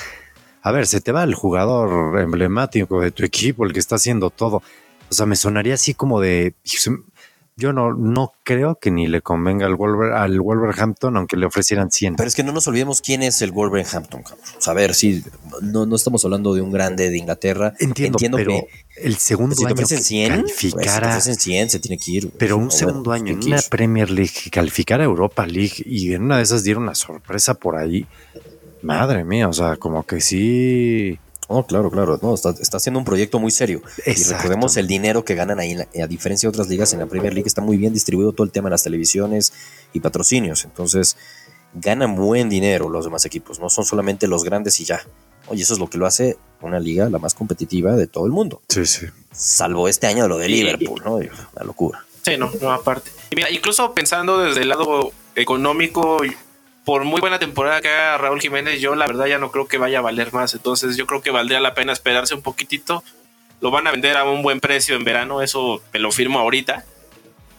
A 0.61 0.71
ver, 0.71 0.87
se 0.87 1.01
te 1.01 1.11
va 1.11 1.23
el 1.23 1.35
jugador 1.35 2.19
emblemático 2.19 3.01
de 3.01 3.11
tu 3.11 3.23
equipo, 3.23 3.65
el 3.65 3.73
que 3.73 3.79
está 3.79 3.95
haciendo 3.95 4.29
todo. 4.29 4.61
O 5.09 5.13
sea, 5.13 5.25
me 5.25 5.35
sonaría 5.35 5.73
así 5.73 5.93
como 5.93 6.21
de... 6.21 6.53
Yo 7.59 7.73
no, 7.73 7.93
no 7.93 8.31
creo 8.43 8.79
que 8.79 8.89
ni 8.89 9.07
le 9.07 9.21
convenga 9.21 9.65
al, 9.65 9.75
Wolver, 9.75 10.13
al 10.13 10.39
Wolverhampton, 10.39 11.17
aunque 11.17 11.35
le 11.35 11.45
ofrecieran 11.45 11.91
100. 11.91 12.15
Pero 12.15 12.27
es 12.27 12.35
que 12.35 12.43
no 12.43 12.53
nos 12.53 12.67
olvidemos 12.67 13.01
quién 13.01 13.21
es 13.21 13.41
el 13.41 13.51
Wolverhampton, 13.51 14.23
cabrón. 14.23 14.45
O 14.57 14.61
sea, 14.61 14.71
a 14.71 14.75
ver, 14.75 14.95
sí, 14.95 15.23
no, 15.61 15.85
no 15.85 15.95
estamos 15.97 16.23
hablando 16.23 16.53
de 16.53 16.61
un 16.61 16.71
grande 16.71 17.09
de 17.09 17.17
Inglaterra. 17.17 17.73
Entiendo, 17.79 18.17
pero 18.37 18.51
que 18.51 18.67
el 19.03 19.17
segundo 19.17 19.55
si 19.55 19.65
año 19.65 19.75
que 19.75 19.85
100, 19.85 20.41
güey, 20.41 20.53
si 20.55 20.69
te 20.69 20.75
calificara, 20.77 21.09
ofrecen 21.09 21.35
100, 21.35 21.69
se 21.69 21.79
tiene 21.79 21.97
que 21.97 22.11
ir. 22.11 22.31
pero 22.37 22.57
un 22.57 22.71
segundo 22.71 23.11
año 23.11 23.33
en 23.33 23.43
una. 23.43 23.59
Premier 23.69 24.09
League 24.09 24.31
que 24.43 24.49
calificara 24.49 25.03
a 25.03 25.05
Europa 25.05 25.45
League 25.45 25.83
y 25.85 26.13
en 26.13 26.23
una 26.23 26.37
de 26.37 26.43
esas 26.43 26.63
diera 26.63 26.79
una 26.79 26.95
sorpresa 26.95 27.55
por 27.55 27.75
ahí. 27.75 28.07
Madre 28.81 29.25
mía, 29.25 29.49
o 29.49 29.53
sea, 29.53 29.75
como 29.75 30.05
que 30.05 30.21
sí. 30.21 31.19
No, 31.49 31.65
claro, 31.65 31.89
claro. 31.89 32.19
No, 32.21 32.35
está, 32.35 32.51
está 32.51 32.77
haciendo 32.77 32.99
un 32.99 33.05
proyecto 33.05 33.39
muy 33.39 33.51
serio. 33.51 33.81
Y 34.05 34.23
recordemos 34.23 34.77
el 34.77 34.85
dinero 34.87 35.25
que 35.25 35.33
ganan 35.35 35.59
ahí. 35.59 35.71
en 35.71 35.79
la- 35.79 36.03
a 36.03 36.07
diferencia 36.07 36.47
de 36.47 36.51
otras 36.51 36.67
ligas, 36.69 36.93
en 36.93 36.99
la 36.99 37.07
Premier 37.07 37.33
League 37.33 37.47
está 37.47 37.61
muy 37.61 37.77
bien 37.77 37.93
distribuido 37.93 38.31
todo 38.33 38.45
el 38.45 38.51
tema 38.51 38.69
de 38.69 38.71
las 38.71 38.83
televisiones 38.83 39.51
y 39.93 39.99
patrocinios. 39.99 40.63
Entonces, 40.65 41.17
ganan 41.73 42.15
buen 42.15 42.49
dinero 42.49 42.89
los 42.89 43.05
demás 43.05 43.25
equipos. 43.25 43.59
No 43.59 43.69
son 43.69 43.85
solamente 43.85 44.27
los 44.27 44.43
grandes 44.43 44.79
y 44.79 44.85
ya. 44.85 45.01
Oye, 45.47 45.63
eso 45.63 45.73
es 45.73 45.79
lo 45.79 45.89
que 45.89 45.97
lo 45.97 46.05
hace 46.05 46.37
una 46.61 46.79
liga 46.79 47.09
la 47.09 47.17
más 47.17 47.33
competitiva 47.33 47.95
de 47.95 48.05
todo 48.05 48.25
el 48.27 48.31
mundo. 48.31 48.61
Sí, 48.69 48.85
sí. 48.85 49.07
Salvo 49.31 49.87
este 49.87 50.05
año 50.05 50.27
lo 50.27 50.37
de 50.37 50.47
Liverpool, 50.49 51.01
¿no? 51.03 51.15
Una 51.15 51.63
locura. 51.65 52.05
Sí, 52.23 52.37
no, 52.37 52.51
no, 52.61 52.71
aparte. 52.71 53.09
Y 53.31 53.35
mira, 53.35 53.49
incluso 53.49 53.91
pensando 53.95 54.37
desde 54.39 54.61
el 54.61 54.69
lado 54.69 55.11
económico, 55.35 56.23
y 56.25 56.31
por 56.85 57.03
muy 57.03 57.19
buena 57.21 57.39
temporada 57.39 57.81
que 57.81 57.89
haga 57.89 58.17
Raúl 58.17 58.41
Jiménez, 58.41 58.79
yo 58.81 58.95
la 58.95 59.05
verdad 59.07 59.27
ya 59.27 59.37
no 59.37 59.51
creo 59.51 59.67
que 59.67 59.77
vaya 59.77 59.99
a 59.99 60.01
valer 60.01 60.33
más. 60.33 60.53
Entonces 60.53 60.97
yo 60.97 61.05
creo 61.05 61.21
que 61.21 61.31
valdría 61.31 61.59
la 61.59 61.73
pena 61.73 61.93
esperarse 61.93 62.33
un 62.33 62.41
poquitito. 62.41 63.03
Lo 63.61 63.71
van 63.71 63.85
a 63.87 63.91
vender 63.91 64.17
a 64.17 64.23
un 64.23 64.41
buen 64.41 64.59
precio 64.59 64.95
en 64.95 65.03
verano, 65.03 65.41
eso 65.41 65.81
me 65.93 65.99
lo 65.99 66.11
firmo 66.11 66.39
ahorita. 66.39 66.85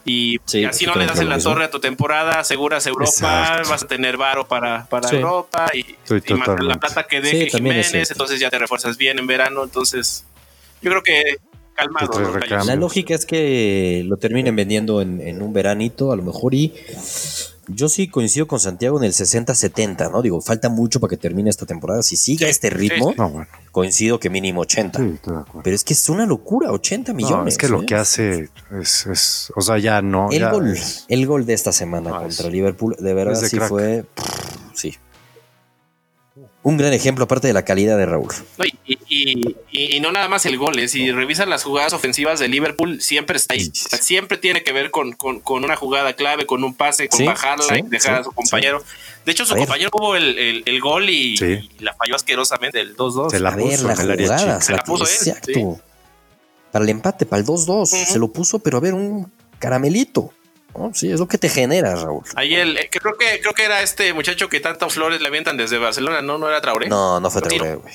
Y 0.05 0.39
Sí, 0.47 0.65
así 0.65 0.87
no 0.87 0.95
le 0.95 1.05
das 1.07 1.21
en 1.21 1.29
la 1.29 1.39
torre 1.39 1.65
a 1.67 1.71
tu 1.71 1.79
temporada, 1.79 2.41
aseguras 2.41 2.87
Europa, 2.87 3.11
Exacto. 3.11 3.69
vas 3.69 3.83
a 3.83 3.87
tener 3.87 4.17
varo 4.17 4.49
para, 4.49 4.87
para 4.87 5.07
Sí. 5.09 5.17
Europa 5.17 5.67
y, 5.75 5.81
y 5.81 6.35
más 6.35 6.49
la 6.63 6.77
plata 6.77 7.03
que 7.07 7.17
Sí, 7.17 7.23
deje 7.23 7.47
es 7.49 7.55
Jiménez, 7.55 8.11
entonces 8.11 8.41
ya 8.41 8.49
te 8.49 8.59
refuerzas 8.59 8.97
bien 8.97 9.19
en 9.19 9.27
verano. 9.27 9.63
Entonces 9.63 10.25
yo 10.81 10.91
creo 10.91 11.03
que 11.03 11.37
calmado. 11.75 12.41
La 12.65 12.77
lógica 12.77 13.15
es 13.15 13.27
que 13.27 14.03
lo 14.07 14.17
terminen 14.17 14.57
vendiendo 14.57 15.03
en, 15.03 15.21
en 15.21 15.43
un 15.43 15.53
veranito, 15.53 16.13
a 16.13 16.17
lo 16.17 16.23
mejor, 16.23 16.55
y 16.55 16.73
Yo 17.75 17.89
sí 17.89 18.09
coincido 18.09 18.47
con 18.47 18.59
Santiago 18.61 18.99
en 18.99 19.05
el 19.05 19.13
60-70, 19.13 20.11
¿no? 20.11 20.23
Digo, 20.23 20.41
falta 20.41 20.69
mucho 20.69 21.01
para 21.01 21.11
que 21.11 21.17
termine 21.17 21.51
esta 21.51 21.67
temporada. 21.67 22.03
Si 22.03 22.17
sigue 22.17 22.45
Sí, 22.47 22.51
este 22.51 22.71
ritmo, 22.71 23.09
sí, 23.09 23.13
sí. 23.13 23.19
No, 23.19 23.31
bueno. 23.31 23.47
coincido 23.73 24.19
que 24.19 24.31
mínimo 24.31 24.63
80. 24.63 24.99
Sí, 24.99 25.11
estoy 25.15 25.35
de 25.35 25.41
acuerdo. 25.41 25.61
Pero 25.63 25.77
es 25.77 25.85
que 25.85 25.95
es 25.95 26.09
una 26.09 26.27
locura, 26.27 26.73
80 26.73 27.13
millones. 27.13 27.37
No, 27.43 27.49
es 27.49 27.59
que 27.59 27.69
lo 27.69 27.83
¿eh? 27.83 27.87
que 27.87 27.95
hace 27.95 28.49
es, 28.81 29.07
es- 29.07 29.53
o 29.57 29.61
sea, 29.61 29.79
ya 29.79 30.03
no. 30.03 30.31
El 30.31 30.41
ya 30.41 30.51
gol, 30.51 30.73
es- 30.73 31.05
el 31.09 31.27
gol 31.27 31.47
de 31.47 31.55
esta 31.55 31.73
semana 31.73 32.11
Ah, 32.15 32.21
contra 32.23 32.47
es- 32.47 32.53
Liverpool, 32.53 32.97
de 32.99 33.15
verdad 33.15 33.41
de 33.41 33.49
sí 33.49 33.57
crack. 33.57 33.69
fue. 33.69 34.05
Sí. 34.75 34.95
Un 36.63 36.77
gran 36.77 36.93
ejemplo, 36.93 37.25
aparte 37.25 37.47
de 37.47 37.55
la 37.55 37.65
calidad 37.65 37.97
de 37.97 38.05
Raúl. 38.05 38.29
No, 38.59 38.65
y, 38.67 38.99
y- 39.09 39.57
y- 39.71 40.01
no 40.01 40.13
nada 40.13 40.29
más 40.29 40.45
el 40.45 40.59
gol, 40.59 40.79
eh, 40.79 40.89
si 40.89 41.11
revisas 41.11 41.49
las 41.49 41.65
jugadas 41.65 41.95
ofensivas 41.95 42.39
de 42.39 42.49
Liverpool, 42.49 43.01
siempre 43.01 43.39
está 43.39 43.55
ahí. 43.55 43.61
Sí. 43.73 43.85
O 43.87 43.89
sea, 43.89 43.99
siempre 43.99 44.37
tiene 44.37 44.63
que 44.63 44.73
ver 44.73 44.91
con, 44.91 45.13
con- 45.13 45.41
con 45.41 45.65
una 45.65 45.75
jugada 45.77 46.13
clave, 46.13 46.45
con 46.45 46.63
un 46.63 46.75
pase, 46.75 47.09
con 47.09 47.17
Sí, 47.19 47.25
bajarla 47.25 47.65
sí, 47.65 47.81
y 47.87 47.89
dejar 47.89 48.17
sí, 48.17 48.21
a 48.21 48.25
su 48.25 48.33
compañero. 48.33 48.85
De 49.25 49.33
hecho, 49.33 49.47
su 49.47 49.55
ver. 49.55 49.63
compañero 49.63 49.91
tuvo 49.91 50.17
el, 50.17 50.39
el- 50.39 50.63
el 50.67 50.81
gol 50.83 51.09
y, 51.09 51.39
Sí. 51.39 51.71
y 51.79 51.83
la 51.83 51.95
falló 51.95 52.15
asquerosamente, 52.15 52.79
el 52.79 52.95
2-2. 52.95 53.31
Se 53.31 53.41
la 53.41 53.49
a 53.51 53.57
ver, 53.57 53.65
puso 53.65 53.89
la 53.89 53.97
jugada. 53.97 54.61
Se 54.61 54.73
la 54.73 54.83
puso 54.85 55.05
él, 55.05 55.11
exacto. 55.11 55.53
sí. 55.55 55.65
Para 56.73 56.85
el 56.85 56.91
empate, 56.91 57.25
para 57.25 57.41
el 57.41 57.47
2-2. 57.47 57.91
Ujú. 57.91 58.13
Se 58.13 58.19
lo 58.19 58.29
puso, 58.29 58.59
pero 58.59 58.77
a 58.77 58.81
ver, 58.81 58.93
un 58.93 59.33
caramelito. 59.59 60.31
¿No? 60.77 60.93
Sí, 60.95 61.11
es 61.11 61.21
lo 61.21 61.29
que 61.29 61.39
te 61.39 61.49
genera, 61.49 61.95
Raúl. 61.95 62.25
Ahí 62.35 62.55
el, 62.55 62.77
eh, 62.77 62.89
creo 62.91 63.15
que 63.17 63.41
creo 63.41 63.55
que 63.55 63.65
era 63.65 63.83
este 63.83 64.13
muchacho 64.13 64.49
que 64.49 64.61
tantas 64.61 64.95
flores 64.95 65.21
le 65.21 65.29
avientan 65.29 65.57
desde 65.57 65.79
Barcelona, 65.79 66.23
¿no? 66.23 66.39
¿No 66.39 66.49
era 66.49 66.61
Traoré? 66.61 66.89
No, 66.89 67.21
no 67.21 67.31
fue. 67.31 67.43
Traoré, 67.43 67.77
güey. 67.77 67.95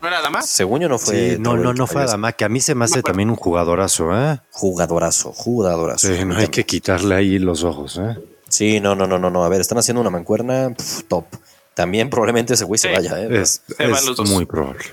¿No 0.00 0.08
era 0.08 0.20
Damas? 0.20 0.48
Según 0.48 0.80
yo 0.80 0.88
no 0.88 0.98
fue. 0.98 1.32
Sí, 1.32 1.36
no, 1.40 1.56
no, 1.56 1.74
no 1.74 1.86
fue. 1.86 2.02
Adama, 2.02 2.32
que 2.32 2.44
a 2.44 2.48
mí 2.48 2.60
se 2.60 2.74
me 2.74 2.84
hace 2.84 3.00
acuerdo. 3.00 3.12
también 3.12 3.30
un 3.30 3.36
jugadorazo, 3.36 4.16
¿eh? 4.16 4.40
Jugadorazo, 4.52 5.32
jugadorazo. 5.32 6.14
Sí, 6.14 6.24
no 6.24 6.36
hay 6.36 6.48
que 6.48 6.64
quitarle 6.64 7.14
ahí 7.16 7.38
los 7.38 7.64
ojos, 7.64 7.98
¿eh? 7.98 8.16
Sí, 8.48 8.80
no, 8.80 8.94
no, 8.94 9.06
no, 9.06 9.18
no, 9.18 9.30
no. 9.30 9.44
A 9.44 9.48
ver, 9.48 9.60
están 9.60 9.78
haciendo 9.78 10.00
una 10.00 10.10
mancuerna 10.10 10.72
pf, 10.76 11.02
top. 11.08 11.26
También 11.74 12.10
probablemente 12.10 12.54
ese 12.54 12.64
güey 12.64 12.78
se 12.78 12.92
vaya, 12.92 13.20
¿eh? 13.20 13.40
Es, 13.40 13.62
es 13.78 14.18
muy 14.30 14.46
probable. 14.46 14.84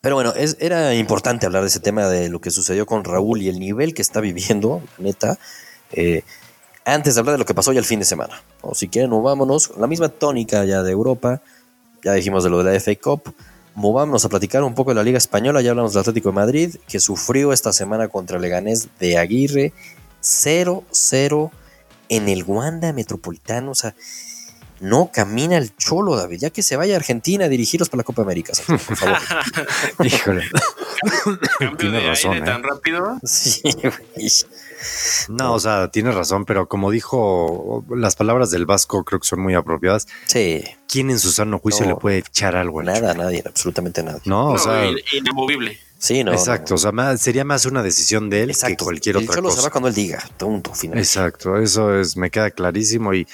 Pero 0.00 0.16
bueno, 0.16 0.34
es, 0.36 0.58
era 0.60 0.94
importante 0.94 1.46
hablar 1.46 1.62
de 1.62 1.68
ese 1.68 1.80
tema 1.80 2.06
de 2.08 2.28
lo 2.28 2.38
que 2.40 2.50
sucedió 2.50 2.84
con 2.84 3.04
Raúl 3.04 3.40
y 3.40 3.48
el 3.48 3.58
nivel 3.58 3.94
que 3.94 4.02
está 4.02 4.20
viviendo, 4.20 4.82
neta. 4.98 5.38
Eh, 5.96 6.22
antes 6.84 7.14
de 7.14 7.20
hablar 7.20 7.34
de 7.34 7.38
lo 7.38 7.44
que 7.44 7.54
pasó 7.54 7.72
ya 7.72 7.78
el 7.78 7.84
fin 7.84 7.98
de 7.98 8.04
semana. 8.04 8.42
O 8.60 8.74
si 8.74 8.88
quieren, 8.88 9.10
movámonos. 9.10 9.72
La 9.78 9.86
misma 9.86 10.08
tónica 10.08 10.64
ya 10.64 10.82
de 10.82 10.92
Europa. 10.92 11.40
Ya 12.02 12.12
dijimos 12.12 12.44
de 12.44 12.50
lo 12.50 12.62
de 12.62 12.72
la 12.72 12.80
FA 12.80 12.94
Cup. 12.96 13.34
Movámonos 13.74 14.24
a 14.24 14.28
platicar 14.28 14.62
un 14.62 14.74
poco 14.74 14.90
de 14.90 14.96
la 14.96 15.02
Liga 15.02 15.18
Española. 15.18 15.62
Ya 15.62 15.70
hablamos 15.70 15.94
del 15.94 16.00
Atlético 16.00 16.28
de 16.28 16.34
Madrid, 16.34 16.76
que 16.86 17.00
sufrió 17.00 17.52
esta 17.52 17.72
semana 17.72 18.08
contra 18.08 18.36
el 18.36 18.42
Leganés 18.42 18.88
de 19.00 19.18
Aguirre. 19.18 19.72
0-0 20.22 21.50
en 22.08 22.28
el 22.28 22.44
Wanda 22.44 22.92
Metropolitano. 22.92 23.70
O 23.70 23.74
sea, 23.74 23.94
no 24.80 25.10
camina 25.12 25.56
el 25.56 25.74
cholo, 25.76 26.16
David. 26.16 26.40
Ya 26.40 26.50
que 26.50 26.62
se 26.62 26.76
vaya 26.76 26.94
a 26.94 26.96
Argentina 26.98 27.46
a 27.46 27.48
dirigirlos 27.48 27.88
para 27.88 27.98
la 27.98 28.04
Copa 28.04 28.22
América, 28.22 28.52
por 28.66 28.96
favor. 28.96 29.18
Híjole. 30.04 30.44
Cambio 31.58 31.76
Tiene 31.78 32.00
de 32.00 32.08
razón, 32.08 32.32
aire 32.32 32.44
¿eh? 32.44 32.50
tan 32.50 32.62
rápido. 32.62 33.18
Sí, 33.22 33.62
güey. 33.82 34.30
No, 35.28 35.54
o 35.54 35.60
sea, 35.60 35.88
tienes 35.90 36.14
razón, 36.14 36.44
pero 36.44 36.68
como 36.68 36.90
dijo, 36.90 37.84
las 37.90 38.16
palabras 38.16 38.50
del 38.50 38.66
Vasco 38.66 39.04
creo 39.04 39.20
que 39.20 39.26
son 39.26 39.40
muy 39.40 39.54
apropiadas. 39.54 40.06
Sí, 40.26 40.62
¿Quién 40.88 41.10
en 41.10 41.18
su 41.18 41.32
sano 41.32 41.58
juicio 41.58 41.84
No. 41.86 41.92
le 41.92 41.96
puede 41.96 42.18
echar 42.18 42.54
algo 42.56 42.80
al 42.80 42.86
nada, 42.86 43.14
nadie, 43.14 43.42
absolutamente 43.44 44.02
nadie. 44.02 44.20
No, 44.26 44.48
o 44.48 44.52
No, 44.52 44.58
sea, 44.58 44.86
in- 44.86 44.98
inamovible. 45.12 45.78
Sí, 45.98 46.22
no. 46.22 46.32
no, 46.32 46.36
exacto, 46.38 46.74
o 46.74 46.78
sea, 46.78 46.92
más- 46.92 47.20
sería 47.20 47.44
más 47.44 47.64
una 47.66 47.82
decisión 47.82 48.28
de 48.28 48.42
él 48.42 48.50
Exacto. 48.50 48.76
que 48.76 48.84
cualquier 48.84 49.16
otra 49.16 49.34
Cholo 49.36 49.50
se 49.50 49.56
cosa. 49.56 49.68
va 49.68 49.72
cuando 49.72 49.88
él 49.88 49.94
diga, 49.94 50.22
punto, 50.38 50.74
final. 50.74 50.98
Exacto, 50.98 51.56
eso 51.58 51.98
es, 51.98 52.16
me 52.16 52.30
queda 52.30 52.50
clarísimo 52.50 53.14
y 53.14 53.26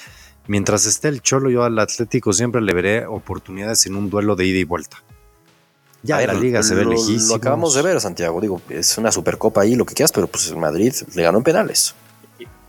mientras 0.47 0.85
esté 0.85 1.09
el 1.09 1.21
Cholo, 1.21 1.49
yo 1.49 1.63
al 1.63 1.77
Atlético 1.79 2.31
siempre 2.33 2.61
le 2.61 2.73
veré 2.73 3.05
oportunidades 3.05 3.85
en 3.87 3.95
un 3.95 4.09
duelo 4.09 4.35
de 4.35 4.45
ida 4.45 4.59
y 4.59 4.63
vuelta. 4.63 5.03
Ya 6.03 6.15
A 6.15 6.19
ver, 6.19 6.33
la 6.33 6.39
liga 6.39 6.63
se 6.63 6.73
ve 6.73 6.83
lo, 6.83 6.91
lejísimo. 6.91 7.27
Lo 7.29 7.35
acabamos 7.35 7.75
de 7.75 7.81
ver, 7.83 8.01
Santiago. 8.01 8.41
Digo, 8.41 8.61
es 8.69 8.97
una 8.97 9.11
supercopa 9.11 9.61
ahí, 9.61 9.75
lo 9.75 9.85
que 9.85 9.93
quieras, 9.93 10.11
pero 10.11 10.27
pues 10.27 10.47
el 10.47 10.57
Madrid 10.57 10.93
le 11.13 11.21
ganó 11.23 11.37
en 11.37 11.43
penales. 11.43 11.93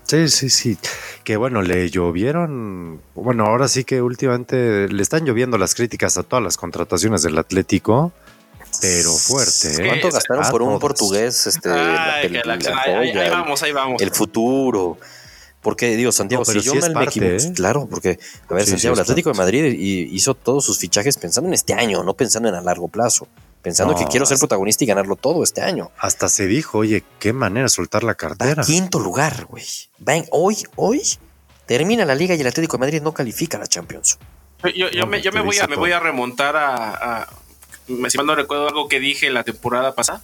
Sí, 0.05 0.29
sí, 0.29 0.51
sí. 0.51 0.77
Que 1.25 1.37
bueno, 1.39 1.63
le 1.63 1.89
llovieron. 1.89 3.01
Bueno, 3.15 3.47
ahora 3.47 3.69
sí 3.69 3.85
que 3.85 4.03
últimamente 4.03 4.89
le 4.89 5.03
están 5.03 5.25
lloviendo 5.25 5.57
las 5.57 5.75
críticas 5.75 6.19
a 6.19 6.23
todas 6.23 6.45
las 6.45 6.59
contrataciones 6.59 7.23
del 7.23 7.39
Atlético, 7.39 8.13
pero 8.83 9.13
fuerte. 9.13 9.73
¿eh? 9.83 9.87
¿Cuánto 9.87 10.11
gastaron 10.11 10.51
por 10.51 10.61
un 10.61 10.79
portugués? 10.79 11.47
Este, 11.47 11.71
Ay, 11.71 12.29
la- 12.45 12.59
ahí, 12.85 13.11
ahí 13.11 13.31
vamos, 13.31 13.63
ahí 13.63 13.73
vamos. 13.73 14.03
el 14.03 14.11
futuro. 14.11 14.99
Porque, 15.63 15.97
digo, 15.97 16.11
Santiago, 16.13 16.43
No, 16.47 16.53
si 16.53 16.61
yo 16.61 16.73
sí 16.73 16.79
mal 16.81 16.93
me 16.95 17.05
equivoco, 17.05 17.33
¿eh? 17.35 17.53
claro, 17.55 17.87
porque, 17.89 18.19
a 18.51 18.55
ver, 18.55 18.65
Sí, 18.65 18.71
Santiago, 18.73 18.95
el 18.95 19.01
Atlético 19.01 19.31
de. 19.31 19.39
Madrid 19.39 19.65
hizo 20.11 20.35
todos 20.35 20.65
sus 20.67 20.77
fichajes 20.79 21.17
pensando 21.17 21.49
en 21.49 21.55
este 21.55 21.73
año, 21.75 22.03
no 22.03 22.15
pensando 22.15 22.49
en 22.49 22.57
a 22.57 22.61
largo 22.61 22.89
plazo. 22.89 23.29
Pensando 23.63 23.93
No, 23.93 23.99
que 24.01 24.07
quiero 24.07 24.27
ser 24.27 24.39
protagonista 24.39 24.83
y 24.83 24.89
ganarlo 24.89 25.15
todo 25.15 25.45
este 25.45 25.61
año. 25.63 25.93
Hasta 25.99 26.29
se 26.29 26.49
dijo, 26.49 26.79
oye, 26.79 27.05
qué 27.21 27.33
manera 27.33 27.63
de 27.67 27.69
soltar 27.69 28.03
la 28.03 28.09
Va 28.13 28.15
cartera. 28.17 28.61
a 28.63 28.65
quinto 28.67 28.99
lugar, 28.99 29.45
güey. 29.45 29.63
En- 30.05 30.27
hoy, 30.33 30.57
hoy 30.75 31.01
termina 31.65 32.05
la 32.05 32.17
liga 32.17 32.35
y 32.35 32.41
el 32.41 32.47
Atlético 32.49 32.77
de 32.77 32.81
Madrid 32.81 33.01
no 33.03 33.15
califica 33.15 33.57
a 33.57 33.61
la 33.61 33.69
Champions. 33.69 34.19
Yo, 34.65 34.91
yo- 34.91 35.01
No, 35.03 35.07
me, 35.07 35.23
yo 35.23 35.31
te 35.31 35.39
me 35.39 35.45
voy 35.45 35.59
a 35.61 35.63
me 35.69 35.75
todo. 35.75 35.81
voy 35.81 35.93
a 35.93 36.01
remontar 36.01 36.57
a, 36.57 37.21
a- 37.21 37.29
me- 37.87 38.11
si 38.11 38.17
mal 38.17 38.27
no 38.27 38.35
recuerdo 38.35 38.67
algo 38.67 38.89
que 38.89 38.99
dije 38.99 39.31
la 39.31 39.45
temporada 39.45 39.95
pasada 39.95 40.23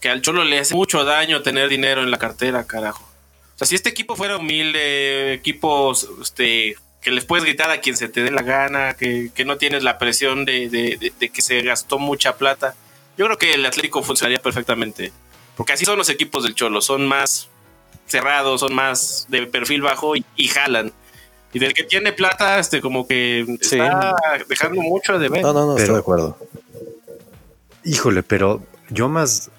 que 0.00 0.10
al 0.10 0.20
Cholo 0.20 0.44
le 0.44 0.58
hace 0.60 0.74
mucho 0.74 1.04
daño 1.04 1.40
tener 1.42 1.70
dinero 1.70 2.02
en 2.02 2.10
la 2.10 2.18
cartera, 2.18 2.64
carajo. 2.64 3.07
O 3.58 3.64
sea, 3.64 3.66
si 3.66 3.74
este 3.74 3.88
equipo 3.90 4.14
fuera 4.14 4.36
humilde, 4.36 5.32
equipos 5.34 6.08
este 6.22 6.76
que 7.00 7.10
les 7.10 7.24
puedes 7.24 7.44
gritar 7.44 7.70
a 7.70 7.80
quien 7.80 7.96
se 7.96 8.08
te 8.08 8.22
dé 8.22 8.30
la 8.30 8.42
gana, 8.42 8.94
que, 8.94 9.30
que 9.34 9.44
no 9.44 9.56
tienes 9.56 9.82
la 9.82 9.98
presión 9.98 10.44
de, 10.44 10.68
de- 10.68 10.96
de- 10.96 11.12
de 11.18 11.28
que 11.30 11.42
se 11.42 11.60
gastó 11.62 11.98
mucha 11.98 12.36
plata, 12.36 12.74
yo 13.16 13.24
creo 13.26 13.38
que 13.38 13.54
el 13.54 13.64
Atlético 13.66 14.02
funcionaría 14.02 14.40
perfectamente. 14.40 15.12
Porque 15.56 15.72
así 15.72 15.84
son 15.84 15.98
los 15.98 16.08
equipos 16.08 16.44
del 16.44 16.54
Cholo, 16.54 16.80
son 16.80 17.06
más 17.06 17.48
cerrados, 18.06 18.60
son 18.60 18.74
más 18.74 19.26
de 19.28 19.46
perfil 19.46 19.82
bajo 19.82 20.14
y, 20.16 20.24
y 20.36 20.48
jalan. 20.48 20.92
Y 21.52 21.58
del 21.60 21.72
que 21.74 21.82
tiene 21.84 22.12
plata, 22.12 22.58
este, 22.58 22.80
como 22.80 23.06
que 23.08 23.44
Sí. 23.60 23.76
está 23.80 24.14
dejando 24.48 24.82
mucho 24.82 25.18
de 25.18 25.28
ver. 25.28 25.42
No, 25.42 25.52
no, 25.52 25.66
no, 25.66 25.76
estoy 25.78 25.94
de 25.94 26.00
acuerdo. 26.00 26.36
Híjole, 27.84 28.22
pero 28.22 28.62
yo 28.90 29.08
más. 29.08 29.50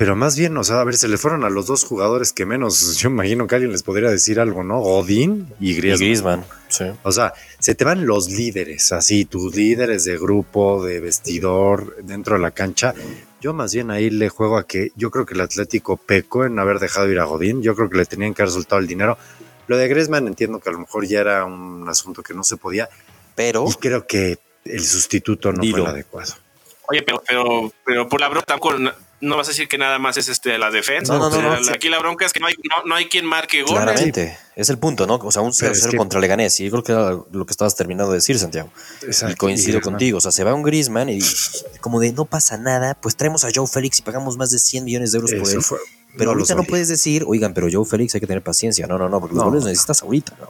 Pero 0.00 0.16
más 0.16 0.34
bien, 0.34 0.56
o 0.56 0.64
sea, 0.64 0.80
a 0.80 0.84
ver, 0.84 0.96
se 0.96 1.08
le 1.08 1.18
fueron 1.18 1.44
a 1.44 1.50
los 1.50 1.66
dos 1.66 1.84
jugadores 1.84 2.32
que 2.32 2.46
menos. 2.46 2.96
Yo 3.00 3.10
imagino 3.10 3.46
que 3.46 3.56
alguien 3.56 3.70
les 3.70 3.82
podría 3.82 4.08
decir 4.08 4.40
algo, 4.40 4.64
¿no? 4.64 4.80
Godín 4.80 5.52
y 5.60 5.72
Y 5.72 5.74
Griezmann. 5.74 5.98
Griezmann, 6.06 6.44
sí. 6.68 6.84
O 7.02 7.12
sea, 7.12 7.34
se 7.58 7.74
te 7.74 7.84
van 7.84 8.06
los 8.06 8.30
líderes, 8.30 8.92
así, 8.92 9.26
tus 9.26 9.54
líderes 9.54 10.06
de 10.06 10.16
grupo, 10.16 10.82
de 10.82 11.00
vestidor, 11.00 11.96
dentro 12.02 12.36
de 12.36 12.40
la 12.40 12.50
cancha. 12.50 12.94
Yo 13.42 13.52
más 13.52 13.74
bien 13.74 13.90
ahí 13.90 14.08
le 14.08 14.30
juego 14.30 14.56
a 14.56 14.66
que 14.66 14.88
yo 14.96 15.10
creo 15.10 15.26
que 15.26 15.34
el 15.34 15.42
Atlético 15.42 15.98
pecó 15.98 16.46
en 16.46 16.58
haber 16.58 16.78
dejado 16.78 17.10
ir 17.12 17.18
a 17.20 17.24
Godín. 17.24 17.60
Yo 17.60 17.76
creo 17.76 17.90
que 17.90 17.98
le 17.98 18.06
tenían 18.06 18.32
que 18.32 18.40
haber 18.40 18.54
soltado 18.54 18.80
el 18.80 18.86
dinero. 18.86 19.18
Lo 19.66 19.76
de 19.76 19.86
Griezmann 19.86 20.26
entiendo 20.26 20.60
que 20.60 20.70
a 20.70 20.72
lo 20.72 20.78
mejor 20.78 21.06
ya 21.06 21.20
era 21.20 21.44
un 21.44 21.86
asunto 21.86 22.22
que 22.22 22.32
no 22.32 22.42
se 22.42 22.56
podía. 22.56 22.88
Pero, 23.34 23.66
Y 23.68 23.74
creo 23.74 24.06
que 24.06 24.38
el 24.64 24.82
sustituto 24.82 25.52
no 25.52 25.60
Dilo. 25.60 25.76
fue 25.76 25.84
el 25.84 25.90
adecuado. 25.90 26.32
Oye, 26.88 27.02
pero, 27.02 27.22
pero, 27.28 27.72
pero 27.84 28.08
por 28.08 28.18
la 28.18 28.30
bronca 28.30 28.46
tampoco 28.46 28.78
no- 29.20 29.30
no 29.30 29.36
vas 29.36 29.48
a 29.48 29.50
decir 29.50 29.68
que 29.68 29.78
nada 29.78 29.98
más 29.98 30.16
es 30.16 30.28
este 30.28 30.58
la 30.58 30.70
defensa. 30.70 31.12
No, 31.14 31.18
no, 31.20 31.26
O 31.26 31.30
sea, 31.30 31.42
no, 31.42 31.60
no. 31.60 31.72
Aquí 31.72 31.88
la 31.88 31.98
bronca 31.98 32.26
es 32.26 32.32
que 32.32 32.40
no 32.40 32.46
hay, 32.46 32.54
no, 32.68 32.84
no 32.88 32.94
hay 32.94 33.06
quien 33.06 33.24
marque 33.26 33.62
goles. 33.62 33.76
claramente, 33.82 34.38
es 34.56 34.68
el 34.70 34.78
punto, 34.78 35.06
¿no? 35.06 35.16
O 35.16 35.30
sea, 35.32 35.42
un 35.42 35.52
0-0 35.52 35.58
Pero 35.60 35.72
es 35.72 35.86
que- 35.86 35.96
contra 35.96 36.20
Leganés. 36.20 36.58
Y 36.60 36.64
yo 36.64 36.70
creo 36.70 36.82
que 36.82 36.92
era 36.92 37.10
lo 37.30 37.46
que 37.46 37.50
estabas 37.52 37.76
terminando 37.76 38.10
de 38.12 38.18
decir, 38.18 38.38
Santiago. 38.38 38.70
Exacto. 39.02 39.32
Y 39.32 39.36
coincido 39.36 39.80
contigo. 39.80 40.18
O 40.18 40.20
sea, 40.20 40.32
se 40.32 40.44
va 40.44 40.54
un 40.54 40.62
Griezmann 40.62 41.08
y 41.08 41.20
como 41.80 42.00
de 42.00 42.12
no 42.12 42.24
pasa 42.24 42.56
nada, 42.58 42.94
pues 43.00 43.16
traemos 43.16 43.44
a 43.44 43.48
Joe 43.54 43.66
Félix 43.66 43.98
y 43.98 44.02
pagamos 44.02 44.36
más 44.36 44.50
de 44.50 44.58
100 44.58 44.84
millones 44.84 45.12
de 45.12 45.16
euros 45.18 45.32
por 45.32 45.42
Eso 45.42 45.56
él. 45.56 45.62
fue- 45.62 45.78
Pero 46.16 46.32
no 46.32 46.38
ahorita 46.38 46.54
no 46.56 46.64
puedes 46.64 46.88
decir, 46.88 47.24
oigan, 47.26 47.54
pero 47.54 47.68
Joe 47.70 47.84
Félix 47.84 48.14
hay 48.14 48.20
que 48.20 48.26
tener 48.26 48.42
paciencia. 48.42 48.86
No, 48.88 48.98
no, 48.98 49.08
no, 49.08 49.20
porque 49.20 49.36
los 49.36 49.44
No. 49.44 49.50
goles 49.50 49.64
necesitas 49.64 50.02
ahorita. 50.02 50.34
¿no? 50.40 50.48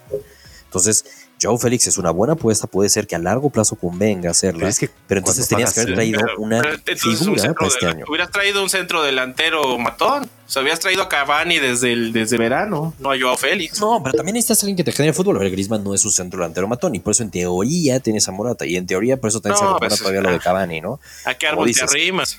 Entonces, 0.64 1.04
Joe 1.42 1.56
Félix 1.58 1.86
es 1.86 1.96
una 1.98 2.10
buena 2.10 2.34
apuesta, 2.34 2.66
puede 2.66 2.88
ser 2.90 3.06
que 3.06 3.16
a 3.16 3.18
largo 3.18 3.48
plazo 3.50 3.74
convenga 3.76 4.30
hacerla. 4.30 4.58
Pero 4.58 4.68
es 4.68 4.78
que 4.78 4.90
pero 5.06 5.20
entonces 5.20 5.48
tenías 5.48 5.72
que 5.72 5.80
haber 5.80 5.94
traído 5.94 6.20
Pero- 6.20 6.38
una 6.38 6.58
un 6.58 6.96
figura 6.98 7.54
para 7.54 7.66
este 7.68 7.86
de- 7.86 7.92
año. 7.92 8.04
Hubieras 8.08 8.30
traído 8.30 8.62
un 8.62 8.68
centro 8.68 9.02
delantero 9.02 9.78
matón. 9.78 10.24
O 10.24 10.52
sea, 10.52 10.62
habías 10.62 10.80
traído 10.80 11.02
a 11.02 11.08
Cavani 11.08 11.58
desde, 11.58 11.92
el, 11.92 12.12
desde 12.12 12.36
verano, 12.36 12.92
no 12.98 13.12
a 13.12 13.18
Joao 13.18 13.36
Félix. 13.36 13.80
No, 13.80 14.02
pero 14.02 14.16
también 14.16 14.34
necesitas 14.34 14.62
alguien 14.64 14.76
que 14.76 14.84
te 14.84 14.92
genere 14.92 15.12
fútbol. 15.12 15.36
A 15.36 15.40
ver, 15.40 15.50
Griezmann 15.50 15.84
no 15.84 15.94
es 15.94 16.04
un 16.04 16.10
centro 16.10 16.40
delantero 16.40 16.66
matón 16.68 16.94
y 16.94 16.98
por 16.98 17.12
eso 17.12 17.22
en 17.22 17.30
teoría 17.30 18.00
tienes 18.00 18.26
a 18.28 18.32
Morata 18.32 18.66
y 18.66 18.76
en 18.76 18.86
teoría 18.86 19.18
por 19.20 19.28
eso 19.28 19.40
también 19.40 19.54
No, 19.54 19.58
se 19.60 19.66
recupera 19.74 19.88
pues, 19.90 19.98
todavía 20.00 20.20
lo 20.22 20.28
ah. 20.28 20.32
de 20.32 20.38
Cavani, 20.40 20.80
¿no? 20.80 21.00
¿A 21.24 21.34
qué 21.34 21.46
árbol 21.46 21.72
te 21.72 21.82
arrimas? 21.84 22.38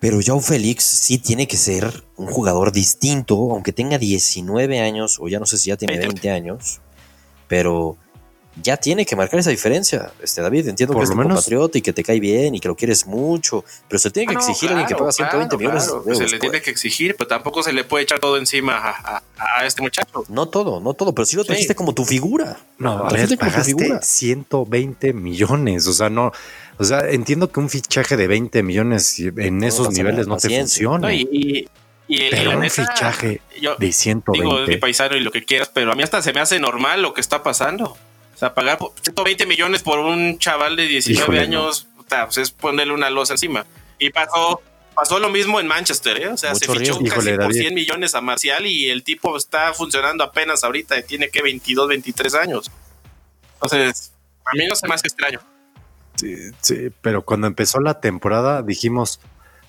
Pero 0.00 0.18
Joao 0.24 0.40
Félix 0.40 0.84
sí 0.84 1.16
tiene 1.18 1.48
que 1.48 1.56
ser 1.56 2.04
un 2.16 2.26
jugador 2.26 2.72
distinto, 2.72 3.34
aunque 3.52 3.72
tenga 3.72 3.96
19 3.96 4.80
años, 4.80 5.16
o 5.18 5.28
ya 5.28 5.38
no 5.38 5.46
sé 5.46 5.56
si 5.56 5.70
ya 5.70 5.76
tiene 5.76 5.94
20. 5.96 6.08
20 6.08 6.30
años, 6.30 6.80
pero 7.54 7.96
ya 8.60 8.76
tiene 8.76 9.06
que 9.06 9.14
marcar 9.14 9.38
esa 9.38 9.50
diferencia. 9.50 10.10
Este 10.20 10.40
David, 10.42 10.66
entiendo 10.68 10.92
Por 10.92 11.02
que 11.02 11.04
es 11.04 11.10
tu 11.10 11.16
menos- 11.16 11.34
compatriota 11.34 11.78
y 11.78 11.82
que 11.82 11.92
te 11.92 12.02
cae 12.02 12.18
bien 12.18 12.54
y 12.56 12.58
que 12.60 12.66
lo 12.66 12.74
quieres 12.74 13.06
mucho, 13.06 13.64
pero 13.88 13.98
se 14.00 14.10
tiene 14.10 14.26
que 14.26 14.36
Ah, 14.36 14.40
no, 14.40 14.48
exigir 14.48 14.68
a 14.70 14.72
alguien 14.72 14.88
que 14.88 14.94
paga 14.96 15.12
120 15.12 15.48
claro, 15.56 15.58
millones 15.60 15.84
claro, 15.84 15.98
de 16.00 16.04
pues 16.04 16.16
euros. 16.18 16.30
se 16.30 16.34
le 16.36 16.40
pues. 16.40 16.50
tiene 16.50 16.64
que 16.64 16.70
exigir, 16.72 17.14
pero 17.16 17.28
tampoco 17.28 17.62
se 17.62 17.72
le 17.72 17.84
puede 17.84 18.02
echar 18.02 18.18
todo 18.18 18.36
encima 18.36 18.74
a, 18.76 18.90
a- 19.16 19.22
a 19.60 19.66
este 19.66 19.82
muchacho. 19.82 20.24
No 20.28 20.48
todo, 20.48 20.80
no 20.80 20.94
todo, 20.94 21.14
pero 21.14 21.26
sí 21.26 21.36
lo 21.36 21.44
trajiste 21.44 21.76
como 21.76 21.94
tu 21.94 22.04
figura. 22.04 22.58
No, 22.78 23.04
a 23.06 23.08
trajiste 23.08 23.36
ver, 23.36 23.38
como 23.38 23.50
tu 23.50 23.52
pagaste 23.54 23.76
figura. 23.76 24.02
120 24.02 25.12
millones. 25.12 25.86
O 25.86 25.92
sea, 25.92 26.10
no. 26.10 26.32
O 26.78 26.84
sea, 26.84 27.08
entiendo 27.10 27.50
que 27.52 27.60
un 27.60 27.68
fichaje 27.70 28.16
de 28.16 28.26
20 28.26 28.62
millones 28.64 29.16
en 29.20 29.62
esos 29.62 29.90
niveles 29.92 30.26
no 30.26 30.36
te 30.38 30.48
funciona. 30.58 31.06
No, 31.08 31.12
y, 31.12 31.28
y, 31.30 31.68
y- 32.08 32.30
pero 32.30 32.50
un 32.52 32.60
neta, 32.60 32.86
fichaje 32.86 33.40
yo 33.60 33.76
de 33.76 33.86
digo, 33.86 33.88
es 33.88 33.88
mi 33.88 33.92
120. 33.92 34.78
paisano 34.78 35.16
y 35.16 35.20
lo 35.20 35.30
que 35.32 35.44
quieras, 35.44 35.70
pero 35.72 35.92
a 35.92 35.94
mí 35.94 36.02
hasta 36.02 36.20
se 36.22 36.32
me 36.32 36.40
hace 36.40 36.58
normal 36.58 37.02
lo 37.02 37.14
que 37.14 37.20
está 37.20 37.42
pasando. 37.42 37.96
O 38.34 38.36
sea, 38.36 38.52
pagar 38.54 38.78
por 38.78 38.92
120 39.00 39.46
millones 39.46 39.82
por 39.82 40.00
un 40.00 40.38
chaval 40.38 40.76
de 40.76 40.86
19 40.86 41.22
Híjole, 41.22 41.40
años, 41.40 41.86
puta, 41.96 42.24
pues 42.26 42.38
es 42.38 42.50
ponerle 42.50 42.92
una 42.92 43.08
losa 43.10 43.34
encima. 43.34 43.64
Y 43.98 44.10
pasó, 44.10 44.60
pasó 44.94 45.18
lo 45.20 45.28
mismo 45.30 45.60
en 45.60 45.66
Manchester, 45.68 46.20
¿eh? 46.20 46.28
O 46.28 46.36
sea, 46.36 46.52
Mucho 46.52 46.72
se 46.72 46.78
fichó 46.78 46.98
riesgo. 46.98 47.14
casi 47.14 47.28
por 47.30 47.38
David. 47.38 47.54
100 47.60 47.74
millones 47.74 48.14
a 48.16 48.20
Marcial 48.20 48.66
y 48.66 48.90
el 48.90 49.04
tipo 49.04 49.36
está 49.36 49.72
funcionando 49.72 50.24
apenas 50.24 50.64
ahorita, 50.64 51.00
tiene 51.02 51.28
que 51.30 51.42
22, 51.42 51.88
23 51.88 52.34
años. 52.34 52.70
Entonces, 53.54 54.12
a 54.44 54.50
mí 54.56 54.66
no 54.66 54.74
se 54.74 54.86
me 54.88 54.94
hace 54.94 55.06
extraño. 55.06 55.40
Sí, 56.16 56.34
sí, 56.60 56.90
pero 57.00 57.22
cuando 57.24 57.46
empezó 57.46 57.80
la 57.80 58.00
temporada 58.00 58.62
dijimos, 58.62 59.20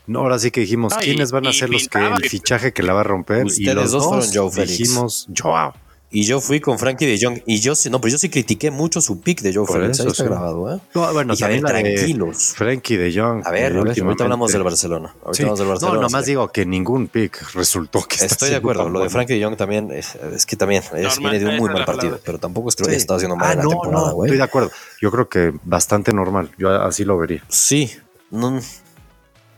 no, 0.08 0.20
ahora 0.20 0.40
sí 0.40 0.52
que 0.52 0.62
dijimos, 0.62 0.94
No, 0.96 1.02
y- 1.02 1.06
¿quiénes 1.06 1.32
van 1.32 1.46
a 1.48 1.50
y 1.50 1.54
ser 1.54 1.70
los 1.70 1.88
que 1.88 2.00
el 2.00 2.30
fichaje 2.30 2.74
que 2.74 2.84
la 2.84 2.94
va 2.94 3.02
a 3.02 3.04
romper? 3.04 3.44
y 3.44 3.48
Ustedes 3.48 3.76
los 3.76 3.92
dos 3.92 4.04
dos, 4.04 4.26
fueron 4.28 4.34
Joe 4.34 4.52
Félix. 4.52 4.78
dijimos, 4.78 5.28
Joao. 5.38 5.74
Y 6.12 6.24
yo 6.24 6.40
fui 6.40 6.62
con 6.62 6.80
Frankie 6.80 7.06
de 7.08 7.18
Jong. 7.22 7.40
Y 7.46 7.60
yo 7.60 7.76
sí, 7.76 7.90
no, 7.90 8.00
pero 8.00 8.14
yo 8.14 8.18
sí 8.18 8.30
critiqué 8.30 8.72
mucho 8.72 9.02
su 9.02 9.20
pick 9.20 9.42
de 9.42 9.54
Joe 9.54 9.66
Por 9.66 9.82
Félix. 9.82 10.00
Ahí 10.00 10.06
eso, 10.06 10.12
está 10.14 10.24
sí. 10.24 10.30
grabado, 10.30 10.74
¿eh? 10.74 10.80
No, 10.94 11.12
bueno, 11.12 11.34
Dije, 11.34 11.44
a 11.44 11.48
ver, 11.50 11.62
tranquilos. 11.62 12.54
Frankie 12.56 12.96
de 12.96 13.12
Jong. 13.14 13.42
A 13.46 13.52
ver, 13.52 13.76
a 13.76 13.82
ver, 13.84 14.02
ahorita 14.02 14.24
hablamos 14.24 14.52
del 14.54 14.64
Barcelona. 14.64 15.14
Ahorita 15.26 15.44
hablamos 15.44 15.60
del 15.60 15.68
No, 15.68 15.74
Barcelona. 15.74 16.02
nomás 16.04 16.24
sí. 16.24 16.32
digo 16.32 16.48
que 16.50 16.66
ningún 16.66 17.08
pick 17.08 17.42
resultó 17.54 18.04
que 18.04 18.16
está 18.16 18.28
Estoy 18.28 18.50
de 18.52 18.56
acuerdo. 18.56 18.88
Lo 18.88 19.02
de. 19.04 19.10
Frankie 19.10 19.34
de 19.38 19.44
Jong 19.44 19.58
también 19.58 19.92
es, 19.92 20.16
es 20.16 20.46
que 20.46 20.56
también 20.56 20.84
es, 20.84 20.92
Normal, 20.94 21.32
viene 21.32 21.40
de 21.40 21.46
un 21.52 21.58
muy 21.58 21.70
mal 21.74 21.84
partido. 21.84 22.18
Pero 22.24 22.38
tampoco 22.38 22.70
es 22.70 22.78
que 22.78 22.84
lo 22.84 22.90
haya 22.90 22.98
estado 22.98 23.18
haciendo 23.18 23.36
mal 23.36 23.50
Ah, 23.50 23.52
en 23.54 23.58
la 23.58 23.64
no, 23.66 23.70
temporada, 23.72 24.08
no, 24.10 24.14
güey. 24.14 24.28
estoy 24.30 24.38
de 24.38 24.44
acuerdo. 24.44 24.72
Yo 25.02 25.12
creo 25.12 25.28
que 25.28 25.54
bastante 25.66 26.14
normal. 26.14 26.50
Yo 26.58 26.70
así 26.82 27.04
lo 27.04 27.18
vería. 27.18 27.44
Sí, 27.50 27.92
no, 28.32 28.58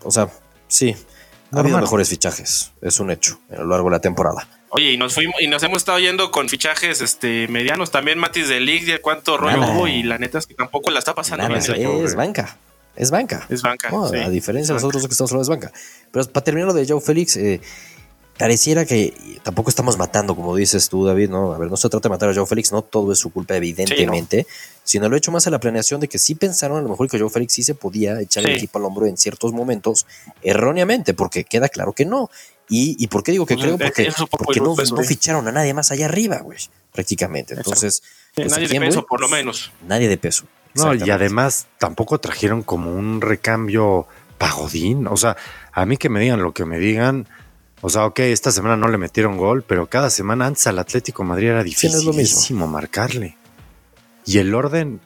o 0.03 0.11
sea, 0.11 0.29
sí. 0.67 0.95
Ha 1.51 1.59
habido 1.59 1.71
Normal. 1.71 1.81
mejores 1.83 2.09
fichajes, 2.09 2.73
es 2.81 2.99
un 2.99 3.09
hecho, 3.09 3.39
a 3.49 3.55
lo 3.55 3.67
largo 3.67 3.89
de 3.89 3.95
la 3.95 4.01
temporada. 4.01 4.47
Oye, 4.69 4.91
y 4.91 4.97
nos 4.97 5.13
fuimos 5.13 5.35
y 5.39 5.47
nos 5.47 5.63
hemos 5.63 5.77
estado 5.77 5.97
yendo 5.97 6.29
con 6.29 6.49
fichajes 6.49 6.99
este 6.99 7.47
medianos 7.47 7.89
también 7.89 8.19
Matis 8.19 8.49
de 8.49 8.59
League, 8.59 8.99
cuánto 8.99 9.37
rollo 9.37 9.57
Nada. 9.57 9.73
hubo 9.73 9.87
y 9.87 10.03
la 10.03 10.17
neta 10.17 10.39
es 10.39 10.45
que 10.45 10.55
tampoco 10.55 10.91
la 10.91 10.99
está 10.99 11.15
pasando 11.15 11.55
es 11.55 12.15
banca, 12.15 12.57
es 12.97 13.11
banca. 13.11 13.45
Es 13.47 13.61
banca. 13.61 13.89
No, 13.89 14.09
sí. 14.09 14.17
A 14.17 14.29
diferencia 14.29 14.73
de 14.73 14.81
los 14.81 14.83
otros 14.83 15.03
dos 15.03 15.07
que 15.07 15.13
estamos 15.13 15.31
hablando, 15.31 15.53
es 15.53 15.59
banca. 15.61 15.79
Pero 16.11 16.25
para 16.27 16.43
terminar 16.43 16.67
lo 16.67 16.73
de 16.73 16.85
Joe 16.85 16.99
Félix, 16.99 17.37
eh, 17.37 17.61
pareciera 18.37 18.85
que 18.85 19.39
tampoco 19.43 19.69
estamos 19.69 19.97
matando, 19.97 20.35
como 20.35 20.55
dices 20.55 20.89
tú, 20.89 21.05
David, 21.05 21.29
¿no? 21.29 21.53
A 21.53 21.57
ver, 21.57 21.69
no 21.69 21.77
se 21.77 21.89
trata 21.89 22.07
de 22.07 22.13
matar 22.13 22.29
a 22.29 22.33
Joe 22.35 22.45
Félix, 22.45 22.71
no 22.71 22.81
todo 22.81 23.11
es 23.11 23.19
su 23.19 23.31
culpa, 23.31 23.55
evidentemente, 23.55 24.45
sino 24.83 25.09
lo 25.09 25.15
he 25.15 25.17
hecho 25.19 25.31
más 25.31 25.47
a 25.47 25.49
la 25.49 25.59
planeación 25.59 25.99
de 25.99 26.07
que 26.07 26.17
sí 26.19 26.35
pensaron 26.35 26.77
a 26.77 26.81
lo 26.81 26.89
mejor 26.89 27.09
que 27.09 27.19
Joe 27.19 27.29
Félix 27.29 27.53
sí 27.53 27.63
se 27.63 27.75
podía 27.75 28.19
echar 28.21 28.45
el 28.45 28.55
equipo 28.55 28.79
al 28.79 28.85
hombro 28.85 29.05
en 29.05 29.17
ciertos 29.17 29.53
momentos, 29.53 30.05
erróneamente, 30.41 31.13
porque 31.13 31.43
queda 31.43 31.69
claro 31.69 31.93
que 31.93 32.05
no. 32.05 32.29
¿Y, 32.69 32.95
y 33.01 33.07
por 33.07 33.23
qué 33.23 33.31
digo 33.31 33.45
que 33.45 33.55
Pues, 33.55 33.63
creo? 33.65 33.75
es- 33.75 34.15
Porque, 34.29 34.59
no, 34.59 34.75
¿eh? 35.01 35.03
ficharon 35.05 35.47
a 35.47 35.51
nadie 35.53 35.73
más 35.73 35.91
allá 35.91 36.05
arriba, 36.05 36.39
güey, 36.39 36.57
prácticamente. 36.91 37.53
Entonces, 37.53 38.03
pues, 38.35 38.51
¿a 38.51 38.55
nadie 38.59 38.67
de 38.67 38.79
peso, 38.79 39.05
por 39.05 39.21
lo 39.21 39.29
menos. 39.29 39.71
Nadie 39.87 40.09
de 40.09 40.17
peso. 40.17 40.45
No, 40.73 40.93
y 40.93 41.09
además 41.09 41.67
tampoco 41.79 42.19
trajeron 42.19 42.61
como 42.61 42.91
un 42.93 43.21
recambio 43.21 44.05
pagodín. 44.37 45.07
O 45.07 45.17
sea, 45.17 45.35
a 45.71 45.85
mí 45.85 45.97
que 45.97 46.09
me 46.09 46.19
digan 46.19 46.41
lo 46.43 46.53
que 46.53 46.65
me 46.65 46.77
digan. 46.77 47.27
O 47.81 47.89
sea, 47.89 48.05
ok, 48.05 48.19
esta 48.19 48.51
semana 48.51 48.75
no 48.75 48.87
le 48.87 48.97
metieron 48.97 49.37
gol, 49.37 49.63
pero 49.63 49.87
cada 49.87 50.09
semana 50.09 50.47
antes 50.47 50.65
al 50.67 50.79
Atlético 50.79 51.23
de 51.23 51.29
Madrid 51.29 51.47
era 51.49 51.63
Sí, 51.63 51.89
no 51.89 51.99
dificilísimo 51.99 52.67
marcarle. 52.67 53.37
Y 54.25 54.39
el 54.39 54.53
orden, 54.55 54.99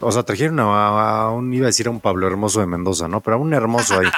o 0.00 0.10
sea, 0.10 0.24
trajeron 0.24 0.58
a, 0.60 1.22
a 1.22 1.30
un, 1.30 1.54
iba 1.54 1.66
a 1.66 1.68
decir 1.68 1.86
a 1.86 1.90
un 1.90 2.00
Pablo 2.00 2.26
Hermoso 2.26 2.60
de 2.60 2.66
Mendoza, 2.66 3.08
¿no? 3.08 3.20
Pero 3.20 3.36
a 3.36 3.38
un 3.38 3.54
hermoso 3.54 3.98
ahí. 3.98 4.06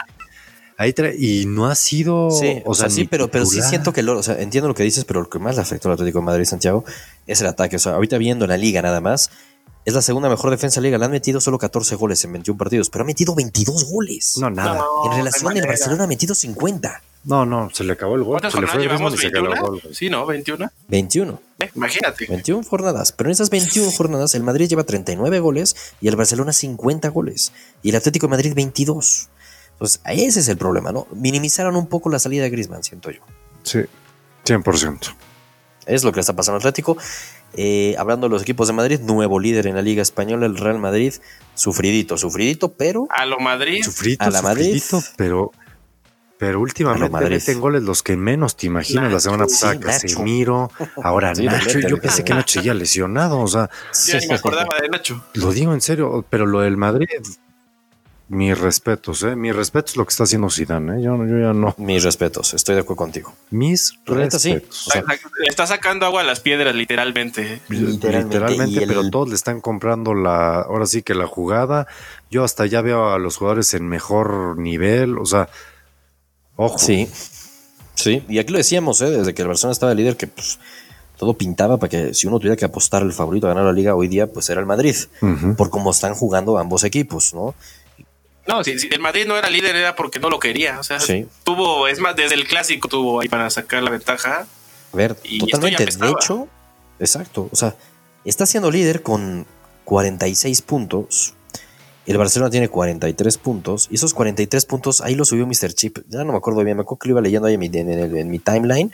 Ahí 0.81 0.94
y 1.18 1.44
no 1.47 1.66
ha 1.66 1.75
sido. 1.75 2.31
Sí, 2.31 2.62
o, 2.64 2.73
sea, 2.73 2.88
sí, 2.88 3.05
pero, 3.05 3.29
pero 3.29 3.44
sí 3.44 3.61
siento 3.62 3.92
que, 3.92 4.05
lo, 4.05 4.16
o 4.16 4.23
sea, 4.23 4.40
entiendo 4.40 4.68
lo 4.68 4.77
que 4.77 4.85
dices, 4.85 5.05
pero 5.05 5.21
lo 5.21 5.29
que 5.29 5.40
más 5.40 5.57
le 5.57 5.62
afectó 5.62 5.88
al 5.88 5.94
Atlético 5.94 6.21
de 6.21 6.27
Madrid, 6.27 6.44
Santiago, 6.44 6.85
es 7.27 7.40
el 7.40 7.49
ataque. 7.49 7.75
O 7.75 7.79
sea, 7.81 7.94
ahorita 7.94 8.16
viendo 8.16 8.44
en 8.44 8.51
la 8.51 8.57
liga 8.57 8.81
nada 8.81 9.01
más, 9.01 9.33
es 9.88 9.94
la 9.94 10.03
segunda 10.03 10.29
mejor 10.29 10.51
defensa 10.51 10.81
de 10.81 10.83
la 10.83 10.88
liga. 10.88 10.98
Le 10.98 11.05
han 11.07 11.11
metido 11.11 11.40
solo 11.40 11.59
14 11.59 11.94
goles 11.96 12.22
en 12.24 12.33
21 12.33 12.59
partidos, 12.59 12.90
pero 12.90 13.03
ha 13.05 13.07
metido 13.07 13.35
22 13.35 13.90
goles. 13.90 14.37
No, 14.38 14.51
nada. 14.51 14.74
No, 14.79 15.11
en 15.11 15.18
relación, 15.18 15.57
el. 15.57 15.66
Barcelona 15.66 16.05
ha 16.05 16.07
metido 16.07 16.35
50 16.35 17.03
No, 17.24 17.46
no, 17.46 17.70
se 17.72 17.85
le 17.85 17.92
acabó 17.94 18.14
el 18.16 18.22
gol. 18.22 18.40
¿Cuántas 18.40 18.53
Se 18.53 18.61
le 18.61 18.66
fue 18.66 18.77
el 18.77 18.83
ritmo 18.90 19.09
llevamos? 19.11 19.14
y 19.14 19.22
se 19.22 19.27
acabó 19.29 19.46
el 19.46 19.53
¿21? 19.55 19.61
gol. 19.68 19.83
Sí, 19.92 20.11
¿no? 20.11 20.27
¿21? 20.27 20.70
21. 20.88 21.40
Eh, 21.61 21.70
imagínate. 21.74 22.27
21 22.27 22.64
jornadas. 22.64 23.12
Pero 23.12 23.29
en 23.29 23.33
esas 23.33 23.51
21 23.51 23.90
jornadas, 23.92 24.35
el 24.35 24.42
Madrid 24.42 24.68
lleva 24.68 24.85
39 24.85 25.40
goles 25.40 25.74
y 26.01 26.09
el 26.09 26.16
Barcelona 26.16 26.53
50 26.53 27.09
goles. 27.09 27.53
Y 27.83 27.90
el 27.90 27.96
Atlético 27.96 28.27
de 28.27 28.31
Madrid 28.31 28.53
22. 28.55 29.29
Entonces, 29.72 30.01
ese 30.07 30.40
es 30.40 30.48
el 30.48 30.59
problema, 30.59 30.92
¿no? 30.92 31.07
Minimizaron 31.12 31.77
un 31.77 31.87
poco 31.87 32.11
la 32.11 32.18
salida 32.18 32.42
de 32.42 32.51
Griezmann, 32.51 32.83
siento 32.83 33.11
yo. 33.11 33.20
Sí, 33.62 33.81
100%. 34.44 35.14
Es 35.87 36.05
lo 36.05 36.12
que 36.12 36.16
le 36.16 36.20
está 36.20 36.35
pasando 36.35 36.57
al 36.57 36.61
Atlético. 36.61 36.98
Eh, 37.55 37.95
hablando 37.99 38.29
de 38.29 38.31
los 38.31 38.43
equipos 38.43 38.69
de 38.69 38.75
Madrid, 38.75 39.01
nuevo 39.01 39.41
líder 39.41 39.67
en 39.67 39.75
la 39.75 39.83
Liga 39.83 40.03
Española, 40.03 40.47
el 40.47 40.57
Real 40.57 40.79
Madrid. 40.79 41.15
Sufridito, 41.55 42.17
sufridito, 42.17 42.73
pero 42.73 43.07
A 43.11 43.25
lo 43.27 43.39
Madrid. 43.41 43.83
Sufrito, 43.83 44.25
A 44.25 44.31
la 44.31 44.43
Madrid. 44.43 44.79
sufridito, 44.81 45.03
pero, 45.17 45.53
pero 46.39 46.61
últimamente 46.61 47.09
Madrid. 47.11 47.31
meten 47.37 47.61
goles 47.61 47.83
los 47.83 48.03
que 48.03 48.17
menos 48.17 48.57
te 48.57 48.67
imaginas. 48.67 49.11
la 49.13 49.19
semana 49.21 49.47
sí, 49.49 49.55
pasada 49.55 49.75
Nacho. 49.75 49.87
Casemiro, 49.87 50.71
ahora 51.03 51.35
Sí, 51.35 51.47
Nacho. 51.47 51.81
Yo 51.81 51.97
pensé 52.01 52.23
que 52.23 52.35
Nacho 52.35 52.55
seguía 52.61 52.75
lesionado, 52.75 53.41
o 53.41 53.49
sea, 53.49 53.69
Ya 54.07 54.19
ni 54.21 54.27
me 54.29 54.35
acordaba 54.35 54.77
de 54.81 54.89
Nacho. 54.89 55.25
lo 55.35 55.51
digo 55.53 55.73
en 55.75 55.81
serio, 55.81 56.25
pero 56.31 56.47
lo 56.47 56.61
del 56.61 56.77
Madrid, 56.77 57.09
mis 58.29 58.59
respetos, 58.59 59.23
¿eh? 59.23 59.35
Mis 59.37 59.57
respetos 59.57 59.97
lo 59.97 60.05
que 60.05 60.11
está 60.11 60.25
haciendo 60.25 60.51
Zidane, 60.51 60.99
¿eh? 61.01 61.03
Yo, 61.03 61.17
yo 61.27 61.38
ya 61.38 61.53
no. 61.55 61.75
mis 61.79 62.05
respetos, 62.05 62.53
estoy 62.55 62.75
de 62.75 62.83
acuerdo 62.83 62.97
contigo. 62.99 63.33
Mis 63.51 63.88
sí. 63.88 63.97
respetos. 64.07 64.88
O 64.88 64.91
sea, 64.91 65.03
Le 65.03 65.47
está 65.49 65.67
sacando 65.67 66.05
agua 66.05 66.21
a 66.21 66.25
las 66.25 66.41
piedras, 66.41 66.75
literalmente. 66.75 67.61
Literalmente, 67.69 68.27
Literalmente, 68.38 68.83
el- 68.83 68.88
pero 68.88 69.09
todos 69.11 69.29
le 69.31 69.35
están 69.35 69.61
comprando 69.61 70.14
la, 70.14 70.61
ahora 70.61 70.87
sí 70.87 71.03
que 71.03 71.14
la 71.14 71.27
jugada. 71.27 71.87
Yo 72.31 72.45
hasta 72.45 72.67
ya 72.67 72.83
veo 72.83 73.11
a 73.12 73.19
los 73.19 73.37
jugadores 73.38 73.73
en 73.75 73.88
mejor 73.88 74.59
nivel, 74.59 75.17
o 75.19 75.25
sea, 75.25 75.49
ojo. 76.57 76.79
Sí, 76.79 77.09
sí. 77.95 78.23
Y 78.29 78.38
aquí 78.38 78.53
lo 78.53 78.59
decíamos, 78.59 79.01
¿eh? 79.01 79.11
desde 79.11 79.33
que 79.35 79.43
el 79.43 79.49
Barcelona 79.49 79.73
estaba 79.73 79.91
de 79.91 79.97
líder, 79.97 80.17
que 80.19 80.27
pues, 80.27 80.59
todo 81.17 81.35
pintaba 81.35 81.79
para 81.79 81.88
que 81.91 82.14
si 82.14 82.27
uno 82.27 82.38
tuviera 82.38 82.57
que 82.57 82.64
apostar 82.64 83.03
el 83.03 83.12
favorito 83.12 83.47
a 83.47 83.51
ganar 83.51 83.64
la 83.64 83.73
liga 83.73 83.95
hoy 83.95 84.07
día, 84.09 84.27
pues 84.27 84.49
era 84.51 84.61
el 84.61 84.67
Madrid. 84.67 84.95
Por 85.57 85.71
cómo 85.71 85.91
están 85.91 86.14
jugando 86.14 86.59
ambos 86.59 86.85
equipos, 86.85 87.33
¿no? 87.35 87.55
No, 88.49 88.65
si, 88.65 88.79
si 88.79 88.89
el 88.91 89.01
Madrid 89.01 89.27
no 89.27 89.37
era 89.37 89.51
líder 89.51 89.77
era 89.77 89.95
porque 89.95 90.19
no 90.19 90.31
lo 90.31 90.41
quería. 90.41 90.81
O 90.81 90.83
sea, 90.83 90.99
Sí. 90.99 91.27
tuvo, 91.45 91.87
es 91.87 92.01
más, 92.01 92.17
desde 92.17 92.35
el 92.35 92.47
clásico 92.49 92.89
tuvo 92.89 93.21
ahí 93.21 93.29
para 93.29 93.49
sacar 93.51 93.83
la 93.83 93.91
ventaja. 93.91 94.47
A 94.93 94.97
ver, 94.97 95.17
Y 95.23 95.39
totalmente. 95.39 95.85
De 95.85 96.11
hecho, 96.11 96.49
exacto. 96.99 97.49
O 97.53 97.57
sea, 97.57 97.77
está 98.25 98.47
siendo 98.47 98.71
líder 98.71 99.03
con 99.03 99.47
46 99.85 100.63
puntos. 100.63 101.35
El 102.07 102.17
Barcelona 102.17 102.51
tiene 102.51 102.71
43 102.71 103.37
puntos. 103.37 103.87
Y 103.91 103.97
esos 103.97 104.15
43 104.15 104.65
puntos, 104.65 105.03
ahí 105.03 105.15
lo 105.15 105.27
subió 105.27 105.47
Mr. 105.47 105.75
Chip. 105.75 105.99
Ya 106.09 106.25
no 106.25 106.33
me 106.33 106.39
acuerdo 106.39 106.65
bien, 106.65 106.79
me 106.79 106.83
acuerdo 106.83 107.01
que 107.01 107.09
lo 107.09 107.13
iba 107.13 107.21
leyendo 107.21 107.49
ahí 107.49 107.55
en 107.55 107.61
mi, 107.61 107.67
en 108.19 108.31
mi 108.31 108.39
timeline. 108.39 108.91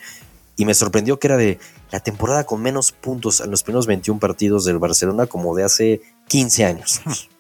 Y 0.56 0.64
me 0.64 0.74
sorprendió 0.74 1.18
que 1.20 1.28
era 1.28 1.36
de 1.36 1.60
la 1.92 2.00
temporada 2.00 2.44
con 2.44 2.60
menos 2.60 2.90
puntos 2.90 3.40
en 3.40 3.52
los 3.52 3.62
primeros 3.62 3.86
21 3.86 4.18
partidos 4.18 4.64
del 4.64 4.78
Barcelona, 4.78 5.26
como 5.26 5.54
de 5.54 5.62
hace 5.62 6.00
15 6.26 6.64
años. 6.64 7.00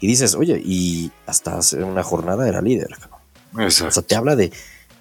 Y 0.00 0.06
dices, 0.06 0.34
oye, 0.34 0.60
y 0.64 1.10
hasta 1.26 1.58
hace 1.58 1.82
una 1.82 2.02
jornada 2.02 2.48
era 2.48 2.60
líder. 2.60 2.88
cabrón. 2.98 3.20
O 3.56 3.62
Exacto. 3.62 3.92
sea, 3.92 4.02
te 4.02 4.14
habla 4.16 4.36
de 4.36 4.52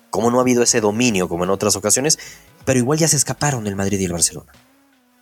cómo 0.09 0.31
no 0.31 0.37
ha 0.39 0.41
habido 0.41 0.63
ese 0.63 0.79
dominio 0.81 1.27
como 1.27 1.43
en 1.43 1.49
otras 1.49 1.75
ocasiones, 1.75 2.17
pero 2.63 2.79
igual 2.79 2.97
ya 2.97 3.07
se 3.07 3.17
escaparon 3.17 3.67
el 3.67 3.75
Madrid 3.75 3.99
y 3.99 4.05
el 4.05 4.13
Barcelona. 4.13 4.51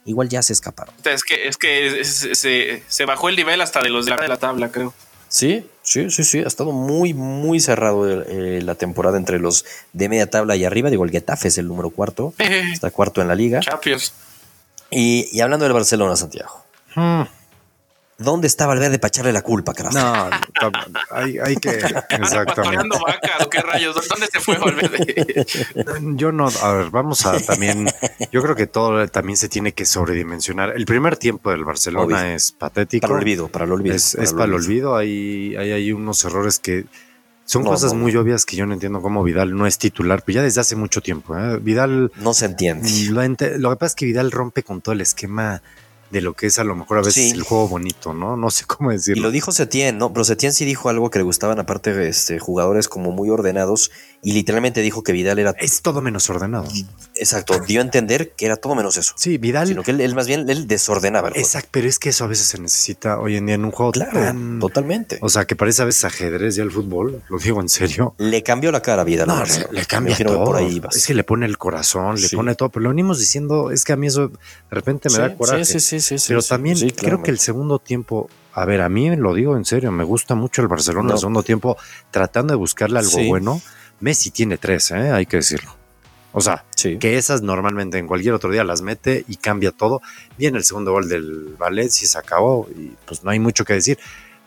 Igual 0.06 0.30
ya 0.30 0.42
se 0.44 0.54
escaparon. 0.54 0.94
O 1.00 1.04
sea, 1.04 1.14
Es 1.14 1.24
que, 1.24 1.48
es 1.48 1.58
que 1.58 1.88
es- 2.00 2.24
es- 2.24 2.38
se, 2.38 2.84
se 2.88 3.06
bajó 3.06 3.30
el 3.30 3.36
nivel 3.36 3.62
hasta 3.62 3.82
de 3.82 3.90
los 3.90 4.06
de 4.06 4.12
la, 4.12 4.18
de 4.18 4.28
la 4.28 4.38
tabla, 4.38 4.70
creo. 4.72 4.94
Sí, 5.30 5.66
sí, 5.82 6.12
sí, 6.12 6.24
sí. 6.24 6.40
Ha 6.40 6.48
estado 6.48 6.72
muy, 6.74 7.14
muy 7.16 7.60
cerrado 7.60 8.08
el- 8.08 8.26
eh, 8.28 8.62
la 8.62 8.76
temporada 8.76 9.18
entre 9.18 9.40
los 9.40 9.66
de 9.94 10.10
media 10.10 10.30
tabla 10.30 10.56
y 10.56 10.64
arriba. 10.66 10.92
Digo, 10.92 11.06
el 11.06 11.10
Getafe 11.12 11.48
es 11.48 11.58
el 11.58 11.68
número 11.68 11.90
cuarto. 11.90 12.34
Está 12.38 12.92
cuarto 12.92 13.22
en 13.22 13.28
la 13.30 13.34
liga. 13.36 13.62
Champions. 13.62 14.14
Y, 14.92 15.28
y 15.32 15.42
hablando 15.42 15.64
del 15.64 15.74
Barcelona, 15.74 16.16
Santiago. 16.16 16.64
Hmm. 16.94 17.24
¿Dónde 18.17 18.47
está 18.47 18.67
Valverde 18.67 18.99
para 18.99 19.10
echarle 19.10 19.34
la 19.34 19.41
culpa, 19.41 19.73
carajo? 19.73 19.97
No, 19.97 20.30
hay, 21.12 21.39
hay 21.39 21.56
que. 21.56 21.69
Exactamente. 22.10 22.97
vacas, 23.06 23.47
¿qué 23.49 23.60
rayos? 23.62 23.95
¿Dónde 24.08 24.28
se 24.28 24.39
fue 24.39 24.58
Valverde? 24.58 25.45
Yo 26.15 26.32
no, 26.32 26.47
a 26.47 26.73
ver, 26.73 26.89
vamos 26.91 27.26
a 27.26 27.39
también. 27.39 27.88
Yo 28.32 28.41
creo 28.43 28.56
que 28.56 28.67
todo 28.67 29.08
también 29.08 29.38
se 29.38 29.49
tiene 29.49 29.73
que 29.73 29.86
sobredimensionar. 29.86 30.73
El 30.76 30.86
primer 30.86 31.17
tiempo 31.17 31.52
del 31.52 31.65
Barcelona 31.65 32.36
es 32.36 32.52
patético. 32.52 33.02
Para 33.02 33.15
el 33.15 33.21
olvido, 33.21 33.47
para 33.47 33.65
el 33.65 33.71
olvido. 33.71 33.95
Es 33.95 34.15
para, 34.34 34.45
el 34.45 34.54
olvido. 34.54 34.95
Hay, 34.95 35.56
hay, 35.56 35.71
hay 35.71 35.91
unos 35.91 36.23
errores 36.23 36.60
que 36.60 36.86
son 37.45 37.63
cosas 37.63 37.93
muy 37.93 38.15
obvias 38.15 38.45
que 38.45 38.56
yo 38.56 38.65
no 38.65 38.73
entiendo 38.73 39.02
cómo 39.02 39.23
Vidal 39.23 39.56
no 39.56 39.67
es 39.67 39.78
titular, 39.78 40.23
pero 40.26 40.38
ya 40.38 40.43
desde 40.43 40.62
hace 40.62 40.76
mucho 40.76 41.02
tiempo. 41.02 41.38
¿eh? 41.38 41.58
Vidal. 41.60 42.12
No 42.17 42.34
se 42.34 42.45
entiende. 42.45 42.89
Lo, 43.10 43.21
lo, 43.21 43.69
que 43.71 43.76
pasa 43.76 43.86
es 43.88 43.95
que 43.95 44.06
Vidal 44.06 44.32
rompe 44.32 44.63
con 44.63 44.82
todo 44.82 44.93
el 44.93 45.02
esquema 45.02 45.62
de 46.13 46.21
lo 46.21 46.34
que 46.36 46.45
es 46.45 46.60
a 46.60 46.63
lo 46.63 46.76
mejor 46.76 46.99
a 46.99 47.02
veces 47.02 47.34
el 47.34 47.41
juego 47.41 47.67
bonito, 47.67 48.13
¿no? 48.13 48.38
No 48.38 48.52
sé 48.52 48.65
cómo 48.65 48.91
decirlo. 48.91 49.19
Y 49.19 49.23
lo 49.23 49.32
dijo 49.32 49.52
Setien, 49.52 49.97
¿no? 49.97 50.13
Pero 50.13 50.23
Setien 50.23 50.54
sí 50.54 50.63
dijo 50.63 50.88
algo 50.88 51.10
que 51.10 51.17
le 51.17 51.23
gustaban, 51.23 51.60
aparte, 51.60 52.08
este, 52.08 52.38
jugadores 52.38 52.88
como 52.88 53.12
muy 53.12 53.32
ordenados, 53.32 53.91
y 54.24 54.32
literalmente 54.32 54.82
dijo 54.82 55.04
que 55.04 55.12
Vidal 55.12 55.38
era. 55.38 55.52
Es 55.60 55.82
todo 55.82 56.02
menos 56.02 56.30
ordenado. 56.30 56.66
Exacto, 57.16 57.60
dio 57.60 57.82
a 57.82 57.84
entender 57.84 58.32
que 58.32 58.46
era 58.46 58.56
todo 58.56 58.74
menos 58.74 58.96
eso. 58.98 59.14
Sí, 59.18 59.38
Vidal. 59.38 59.68
Sino 59.68 59.84
que 59.84 59.92
él, 59.92 60.16
más 60.16 60.28
bien 60.28 60.50
él 60.50 60.66
desordenaba. 60.66 61.30
Exacto, 61.36 61.70
pero 61.72 61.90
es 61.90 62.00
que 62.00 62.10
eso 62.10 62.24
a 62.24 62.28
veces 62.28 62.48
se 62.48 62.60
necesita 62.60 63.20
hoy 63.20 63.36
en 63.36 63.46
día 63.46 63.56
en 63.56 63.66
un 63.66 63.72
juego 63.72 63.92
claro, 63.92 64.34
totalmente. 64.60 65.18
O 65.22 65.28
sea, 65.28 65.46
que 65.46 65.58
parece 65.58 65.82
a 65.82 65.86
veces 65.86 66.06
ajedrez 66.06 66.56
ya 66.56 66.64
el 66.64 66.72
fútbol, 66.72 67.22
lo 67.28 67.38
digo 67.38 67.60
en 67.60 67.68
serio. 67.68 68.16
Le 68.18 68.42
cambió 68.44 68.72
la 68.72 68.82
cara 68.82 69.02
a 69.02 69.06
Vidal. 69.06 69.28
No, 69.28 69.44
le, 69.72 69.86
cambia 69.86 70.16
todo. 70.16 70.46
Por 70.46 70.56
ahí 70.56 70.82
Es 70.92 71.06
que 71.06 71.14
le 71.14 71.26
pone 71.26 71.46
el 71.46 71.58
corazón, 71.58 72.16
le 72.20 72.30
pone 72.30 72.56
todo, 72.56 72.70
pero 72.70 72.84
lo 72.84 72.90
venimos 72.90 73.20
diciendo, 73.20 73.72
es 73.72 73.84
que 73.84 73.92
a 73.92 73.98
mí 73.98 74.08
eso 74.08 74.30
de 74.30 74.38
repente 74.72 75.10
me 75.10 75.18
da 75.18 75.36
coraje. 75.36 75.66
Sí, 75.66 75.82
sí, 75.82 76.00
sí, 76.00 76.18
sí. 76.18 76.26
Pero 76.30 76.42
también 76.42 76.78
creo 76.92 77.22
que 77.22 77.32
el 77.32 77.40
segundo 77.40 77.80
tiempo 77.80 78.30
a 78.56 78.66
ver, 78.66 78.82
a 78.82 78.90
mí 78.90 79.16
lo 79.16 79.34
digo 79.34 79.58
en 79.58 79.66
serio, 79.66 79.92
me 79.92 80.04
gusta 80.04 80.36
mucho 80.36 80.62
el 80.62 80.68
Barcelona 80.68 81.14
el 81.14 81.18
segundo 81.18 81.42
tiempo, 81.42 81.76
tratando 82.12 82.54
de 82.54 82.58
buscarle 82.58 83.00
algo 83.00 83.18
bueno. 83.28 83.60
Messi 84.04 84.32
tiene 84.32 84.58
tres, 84.58 84.92
¿eh? 84.92 85.12
hay 85.12 85.26
que 85.26 85.38
decirlo. 85.38 85.74
O 86.34 86.42
sea, 86.42 86.66
que 86.76 87.18
esas 87.18 87.42
normalmente 87.42 87.98
en 87.98 88.06
cualquier 88.06 88.34
otro 88.34 88.52
día 88.52 88.66
las 88.66 88.82
mete 88.82 89.24
y 89.30 89.38
cambia 89.38 89.72
todo. 89.72 90.02
Viene 90.38 90.58
el 90.58 90.66
segundo 90.66 90.92
gol 90.92 91.08
del 91.08 91.56
Valencia 91.58 92.04
y 92.04 92.10
se 92.10 92.18
acabó 92.18 92.68
y 92.76 92.92
pues 93.06 93.24
no 93.24 93.32
hay 93.32 93.39
mucho 93.39 93.63
que 93.63 93.74
decir. 93.74 93.98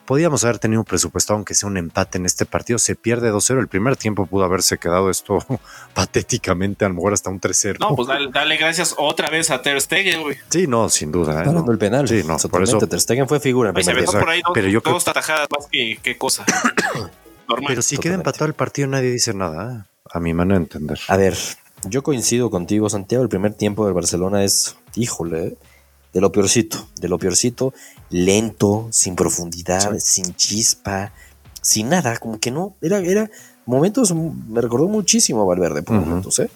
Podíamos 0.04 0.44
haber 0.44 0.58
tenido 0.58 0.82
un 0.82 0.84
presupuesto, 0.84 1.32
aunque 1.32 1.54
sea 1.54 1.68
un 1.68 1.78
empate 1.78 2.18
en 2.18 2.26
este 2.26 2.44
partido. 2.44 2.78
Se 2.78 2.96
pierde 2.96 3.32
2-0. 3.32 3.58
El 3.60 3.68
primer 3.68 3.96
tiempo 3.96 4.26
pudo 4.26 4.44
haberse 4.44 4.76
quedado 4.78 5.10
esto 5.10 5.38
patéticamente, 5.94 6.84
a 6.84 6.88
lo 6.88 6.94
mejor 6.94 7.14
hasta 7.14 7.30
un 7.30 7.40
3-0. 7.40 7.78
No, 7.80 7.96
pues 7.96 8.08
dale, 8.32 8.56
gracias 8.58 8.94
otra 8.98 9.30
vez 9.30 9.50
a 9.50 9.62
Ter 9.62 9.80
Stegen, 9.80 10.20
güey. 10.20 10.36
Sí, 10.50 10.66
no, 10.66 10.88
sin 10.90 11.10
duda. 11.10 11.44
¿eh? 11.44 11.64
el 11.70 11.78
penal. 11.78 12.06
Sí, 12.06 12.22
no, 12.26 12.36
por 12.36 12.62
eso. 12.62 12.78
Ter 12.78 13.00
Stegen 13.00 13.26
fue 13.26 13.40
figura. 13.40 13.72
se 13.82 13.94
ve 13.94 14.02
por 14.04 14.28
ahí 14.28 14.42
dos, 14.42 14.52
pero 14.52 14.68
yo 14.68 14.80
dos 14.80 15.08
atajadas 15.08 15.48
más 15.56 15.66
que, 15.66 15.98
que 16.02 16.18
cosa. 16.18 16.44
Normal. 17.48 17.66
Pero 17.68 17.82
si 17.82 17.96
queda 17.98 18.14
empatado 18.14 18.46
el 18.46 18.54
partido, 18.54 18.88
nadie 18.88 19.10
dice 19.10 19.34
nada, 19.34 19.72
¿eh? 19.72 19.90
a 20.10 20.20
mi 20.20 20.34
manera 20.34 20.58
de 20.58 20.64
entender. 20.64 20.98
A 21.08 21.16
ver, 21.16 21.36
yo 21.84 22.02
coincido 22.02 22.50
contigo, 22.50 22.88
Santiago. 22.88 23.22
El 23.22 23.28
primer 23.28 23.54
tiempo 23.54 23.84
del 23.84 23.94
Barcelona 23.94 24.44
es, 24.44 24.76
híjole, 24.94 25.56
de 26.12 26.20
lo 26.20 26.32
peorcito, 26.32 26.88
de 27.00 27.08
lo 27.08 27.18
peorcito, 27.18 27.74
lento, 28.10 28.88
sin 28.90 29.16
profundidad, 29.16 29.98
sin 29.98 30.34
chispa, 30.34 31.12
sin 31.60 31.88
nada, 31.90 32.16
como 32.18 32.40
que 32.40 32.50
no, 32.50 32.74
era, 32.80 32.98
era 32.98 33.30
momentos, 33.66 34.14
me 34.14 34.60
recordó 34.60 34.88
muchísimo 34.88 35.42
a 35.42 35.44
Valverde 35.44 35.82
por 35.82 35.96
momentos, 35.96 36.38
¿eh? 36.38 36.48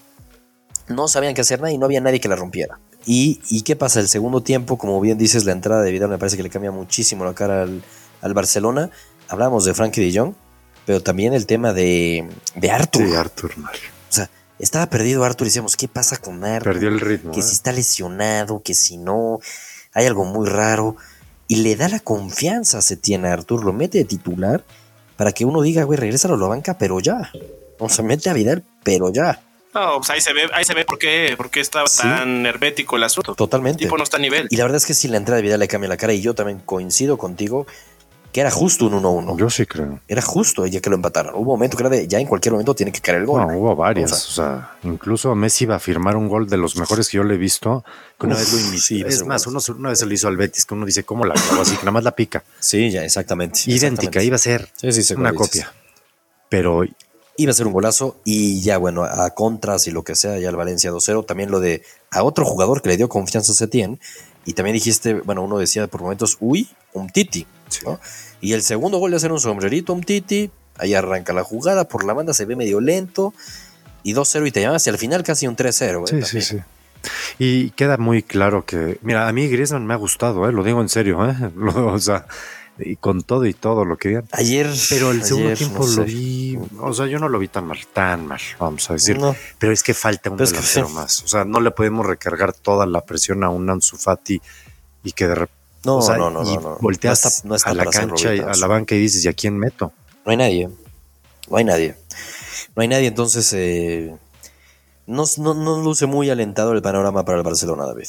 No 0.88 1.08
sabían 1.08 1.34
qué 1.34 1.42
hacer 1.42 1.60
nada 1.60 1.72
y 1.72 1.78
no 1.78 1.86
había 1.86 2.00
nadie 2.00 2.20
que 2.20 2.28
la 2.28 2.36
rompiera. 2.36 2.78
Y, 3.06 3.40
y, 3.48 3.62
qué 3.62 3.76
pasa? 3.76 4.00
El 4.00 4.08
segundo 4.08 4.42
tiempo, 4.42 4.76
como 4.76 5.00
bien 5.00 5.18
dices, 5.18 5.44
la 5.44 5.52
entrada 5.52 5.82
de 5.82 5.90
Vidal 5.92 6.10
me 6.10 6.18
parece 6.18 6.36
que 6.36 6.42
le 6.42 6.50
cambia 6.50 6.70
muchísimo 6.70 7.24
la 7.24 7.34
cara 7.34 7.62
al, 7.62 7.82
al 8.22 8.34
Barcelona. 8.34 8.90
Hablamos 9.28 9.64
de 9.64 9.74
Frankie 9.74 10.00
de 10.00 10.18
Jong, 10.18 10.34
pero 10.86 11.02
también 11.02 11.32
el 11.34 11.46
tema 11.46 11.72
de, 11.72 12.28
de 12.54 12.70
Arthur. 12.70 13.06
Sí, 13.06 13.14
Arthur, 13.14 13.52
O 13.58 14.12
sea, 14.12 14.30
estaba 14.58 14.86
perdido 14.86 15.24
Arthur 15.24 15.46
y 15.46 15.50
decíamos, 15.50 15.76
¿qué 15.76 15.88
pasa 15.88 16.16
con 16.16 16.44
Arthur? 16.44 16.72
Perdió 16.72 16.88
el 16.88 17.00
ritmo. 17.00 17.32
Que 17.32 17.42
si 17.42 17.50
¿eh? 17.50 17.52
está 17.52 17.72
lesionado, 17.72 18.62
que 18.62 18.74
si 18.74 18.96
no, 18.96 19.40
hay 19.92 20.06
algo 20.06 20.24
muy 20.24 20.48
raro. 20.48 20.96
Y 21.48 21.56
le 21.56 21.74
da 21.74 21.88
la 21.88 22.00
confianza 22.00 22.80
se 22.80 22.96
tiene 22.96 23.28
a 23.28 23.32
Arthur, 23.32 23.64
lo 23.64 23.72
mete 23.72 23.98
de 23.98 24.04
titular 24.04 24.64
para 25.16 25.32
que 25.32 25.44
uno 25.44 25.60
diga, 25.62 25.84
güey, 25.84 25.98
regresa 25.98 26.28
a 26.28 26.36
la 26.36 26.46
banca, 26.46 26.78
pero 26.78 26.98
ya. 27.00 27.30
O 27.78 27.88
sea, 27.88 28.04
mete 28.04 28.30
a 28.30 28.32
Vidal, 28.32 28.64
pero 28.82 29.12
ya. 29.12 29.42
No, 29.74 29.98
pues 29.98 30.10
ahí 30.10 30.20
se 30.20 30.32
ve, 30.32 30.48
ahí 30.52 30.64
se 30.64 30.74
ve 30.74 30.84
por 30.84 30.98
qué, 30.98 31.34
por 31.36 31.50
qué 31.50 31.60
estaba 31.60 31.86
tan 31.86 32.44
hermético 32.44 32.96
el 32.96 33.04
asunto. 33.04 33.34
Totalmente. 33.34 33.84
El 33.84 33.88
tipo 33.88 33.96
no 33.96 34.02
está 34.02 34.16
a 34.16 34.20
nivel. 34.20 34.48
Y 34.50 34.56
la 34.56 34.64
verdad 34.64 34.78
es 34.78 34.86
que 34.86 34.94
si 34.94 35.08
la 35.08 35.16
entrada 35.16 35.36
de 35.36 35.42
Vidal 35.42 35.60
le 35.60 35.68
cambia 35.68 35.88
la 35.88 35.96
cara, 35.96 36.12
y 36.12 36.20
yo 36.20 36.34
también 36.34 36.58
coincido 36.58 37.18
contigo, 37.18 37.66
que 38.32 38.40
era 38.40 38.50
justo 38.50 38.86
un 38.86 39.02
1-1. 39.02 39.36
Yo 39.36 39.50
sí 39.50 39.66
creo. 39.66 40.00
Era 40.06 40.22
justo 40.22 40.66
ya 40.66 40.80
que 40.80 40.88
lo 40.88 40.96
empataron. 40.96 41.34
Hubo 41.34 41.40
un 41.40 41.58
momento 41.58 41.76
que 41.76 41.82
era 41.82 41.90
de 41.90 42.06
ya 42.06 42.18
en 42.18 42.26
cualquier 42.26 42.52
momento 42.52 42.74
tiene 42.74 42.92
que 42.92 43.00
caer 43.00 43.18
el 43.18 43.26
gol. 43.26 43.40
No, 43.40 43.58
hubo 43.58 43.76
varias. 43.76 44.12
O 44.12 44.32
sea, 44.32 44.76
incluso 44.84 45.34
Messi 45.34 45.64
iba 45.64 45.76
a 45.76 45.78
firmar 45.80 46.16
un 46.16 46.28
gol 46.28 46.48
de 46.48 46.56
los 46.56 46.76
mejores 46.76 47.08
que 47.08 47.16
yo 47.16 47.24
le 47.24 47.34
he 47.34 47.38
visto. 47.38 47.84
Que 48.18 48.26
una 48.26 48.36
vez 48.36 48.52
lo 48.52 49.06
Es 49.06 49.26
más, 49.26 49.46
uno, 49.46 49.58
una 49.76 49.88
vez 49.88 49.98
se 49.98 50.06
lo 50.06 50.14
hizo 50.14 50.28
al 50.28 50.36
Betis, 50.36 50.64
que 50.64 50.74
uno 50.74 50.86
dice 50.86 51.02
cómo 51.02 51.24
la 51.24 51.34
acabó 51.34 51.62
así, 51.62 51.72
que 51.72 51.78
nada 51.82 51.92
más 51.92 52.04
la 52.04 52.14
pica. 52.14 52.44
Sí, 52.60 52.90
ya, 52.90 53.04
exactamente. 53.04 53.62
Idéntica, 53.66 54.22
iba 54.22 54.36
a 54.36 54.38
ser 54.38 54.68
una 55.16 55.32
copia. 55.32 55.72
Pero 56.48 56.84
iba 57.36 57.50
a 57.50 57.54
ser 57.54 57.66
un 57.66 57.72
golazo 57.72 58.16
y 58.24 58.60
ya 58.60 58.76
bueno, 58.76 59.04
a 59.04 59.30
contras 59.30 59.86
y 59.86 59.90
lo 59.90 60.02
que 60.02 60.14
sea, 60.14 60.38
ya 60.38 60.50
el 60.50 60.56
Valencia 60.56 60.92
2-0, 60.92 61.24
también 61.24 61.50
lo 61.50 61.58
de 61.58 61.82
a 62.10 62.22
otro 62.22 62.44
jugador 62.44 62.82
que 62.82 62.90
le 62.90 62.96
dio 62.96 63.08
confianza 63.08 63.52
a 63.52 63.54
Setien 63.54 63.98
y 64.44 64.52
también 64.52 64.74
dijiste, 64.74 65.14
bueno, 65.14 65.42
uno 65.42 65.58
decía 65.58 65.86
por 65.86 66.02
momentos, 66.02 66.36
uy, 66.40 66.68
un 66.92 67.08
Titi, 67.08 67.46
¿no? 67.84 68.00
Y 68.40 68.52
el 68.52 68.62
segundo 68.62 68.98
gol 68.98 69.10
de 69.10 69.18
hacer 69.18 69.32
un 69.32 69.40
sombrerito, 69.40 69.92
un 69.92 70.02
Titi, 70.02 70.50
ahí 70.78 70.94
arranca 70.94 71.32
la 71.32 71.44
jugada, 71.44 71.84
por 71.84 72.04
la 72.04 72.14
banda 72.14 72.32
se 72.32 72.44
ve 72.46 72.56
medio 72.56 72.80
lento, 72.80 73.34
y 74.02 74.14
2-0 74.14 74.48
y 74.48 74.50
te 74.50 74.62
llamas, 74.62 74.86
y 74.86 74.90
al 74.90 74.98
final 74.98 75.22
casi 75.22 75.46
un 75.46 75.56
3-0. 75.56 76.04
¿eh? 76.12 76.22
Sí, 76.24 76.40
sí, 76.40 76.42
sí. 76.42 76.62
Y 77.38 77.70
queda 77.70 77.96
muy 77.96 78.22
claro 78.22 78.64
que, 78.64 78.98
mira, 79.02 79.28
a 79.28 79.32
mí 79.32 79.48
Griezmann 79.48 79.86
me 79.86 79.94
ha 79.94 79.96
gustado, 79.96 80.48
¿eh? 80.48 80.52
lo 80.52 80.62
digo 80.62 80.80
en 80.80 80.88
serio, 80.88 81.28
¿eh? 81.28 81.34
o 81.76 81.98
sea, 81.98 82.26
y 82.82 82.96
con 82.96 83.22
todo 83.22 83.46
y 83.46 83.54
todo 83.54 83.84
lo 83.84 83.96
que 83.96 84.22
Ayer. 84.32 84.70
Pero 84.88 85.10
el 85.10 85.22
segundo 85.22 85.54
tiempo 85.54 85.86
lo 85.86 86.04
vi. 86.04 86.58
O 86.80 86.92
sea, 86.92 87.06
yo 87.06 87.18
no 87.18 87.28
lo 87.28 87.38
vi 87.38 87.48
tan 87.48 87.66
mal, 87.66 87.78
tan 87.92 88.26
mal, 88.26 88.40
vamos 88.58 88.88
a 88.90 88.94
decir. 88.94 89.18
Pero 89.58 89.72
es 89.72 89.82
que 89.82 89.94
falta 89.94 90.30
un 90.30 90.36
delantero 90.36 90.88
más. 90.88 91.22
O 91.22 91.28
sea, 91.28 91.44
no 91.44 91.60
le 91.60 91.70
podemos 91.70 92.06
recargar 92.06 92.52
toda 92.52 92.86
la 92.86 93.02
presión 93.02 93.44
a 93.44 93.50
un 93.50 93.68
Ansu 93.68 93.96
Fati 93.96 94.40
y 95.04 95.12
que 95.12 95.26
de 95.26 95.34
repente. 95.34 95.59
No, 95.84 96.00
no, 96.16 96.30
no, 96.30 96.42
y 96.42 96.56
no, 96.56 96.76
volteas 96.80 97.42
a 97.64 97.74
la 97.74 97.86
cancha, 97.86 98.34
y 98.34 98.40
a 98.40 98.54
la 98.54 98.66
banca 98.66 98.94
y 98.94 98.98
dices, 98.98 99.24
¿y 99.24 99.28
a 99.28 99.32
quién 99.32 99.58
meto? 99.58 99.92
No 100.24 100.30
hay 100.30 100.36
nadie. 100.36 100.68
No 101.48 101.56
hay 101.56 101.64
nadie. 101.64 101.96
No 102.76 102.82
hay 102.82 102.88
nadie, 102.88 103.06
entonces. 103.08 103.52
Eh, 103.54 104.14
no, 105.06 105.24
no, 105.38 105.54
no 105.54 105.82
luce 105.82 106.06
muy 106.06 106.30
alentado 106.30 106.72
el 106.72 106.82
panorama 106.82 107.24
para 107.24 107.38
el 107.38 107.44
Barcelona, 107.44 107.86
David. 107.86 108.06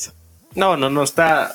No, 0.56 0.78
no, 0.78 0.90
no 0.90 1.04
está. 1.04 1.54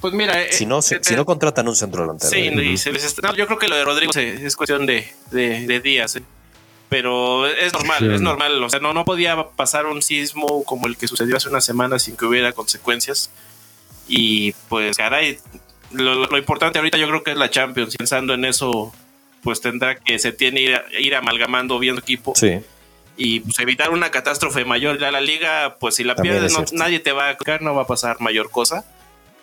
Pues 0.00 0.14
mira, 0.14 0.42
eh, 0.42 0.52
si 0.52 0.66
no, 0.66 0.82
si, 0.82 0.96
no 1.14 1.24
contratan 1.24 1.68
un 1.68 1.76
centro 1.76 2.02
delantero. 2.02 2.30
Sí, 2.30 2.38
¿eh? 2.38 3.36
yo 3.36 3.46
creo 3.46 3.58
que 3.58 3.68
lo 3.68 3.76
de 3.76 3.84
Rodrigo 3.84 4.12
es 4.16 4.56
cuestión 4.56 4.84
de, 4.84 5.06
días. 5.82 6.16
¿eh? 6.16 6.22
Pero 6.88 7.46
es 7.46 7.72
normal, 7.72 8.12
es 8.12 8.20
normal. 8.20 8.62
O 8.64 8.68
sea, 8.68 8.80
no, 8.80 8.92
no 8.92 9.04
podía 9.04 9.50
pasar 9.50 9.86
un 9.86 10.02
sismo 10.02 10.64
como 10.64 10.88
el 10.88 10.96
que 10.96 11.06
sucedió 11.06 11.36
hace 11.36 11.48
una 11.48 11.60
semana 11.60 12.00
sin 12.00 12.16
que 12.16 12.26
hubiera 12.26 12.52
consecuencias. 12.52 13.30
Y 14.14 14.52
pues, 14.68 14.96
caray, 14.96 15.38
lo, 15.92 16.36
importante 16.36 16.78
ahorita 16.78 16.98
yo 16.98 17.08
creo 17.08 17.22
que 17.22 17.30
es 17.32 17.36
la 17.36 17.50
Champions. 17.50 17.96
Pensando 17.96 18.34
en 18.34 18.44
eso, 18.44 18.92
pues 19.42 19.60
tendrá 19.60 19.96
que 19.96 20.18
se 20.18 20.32
tiene 20.32 20.60
ir, 20.60 20.82
ir 20.98 21.14
amalgamando 21.14 21.78
bien 21.78 21.98
equipo. 21.98 22.34
Sí. 22.36 22.60
Y 23.16 23.40
pues 23.40 23.58
evitar 23.58 23.90
una 23.90 24.10
catástrofe 24.10 24.64
mayor. 24.64 24.98
Ya 24.98 25.10
la 25.10 25.20
liga, 25.20 25.76
pues 25.80 25.94
si 25.94 26.04
la 26.04 26.14
pierdes, 26.14 26.72
nadie 26.72 27.00
te 27.00 27.12
va 27.12 27.30
a 27.30 27.36
caer, 27.36 27.62
no 27.62 27.74
va 27.74 27.82
a 27.82 27.86
pasar 27.86 28.20
mayor 28.20 28.50
cosa 28.50 28.84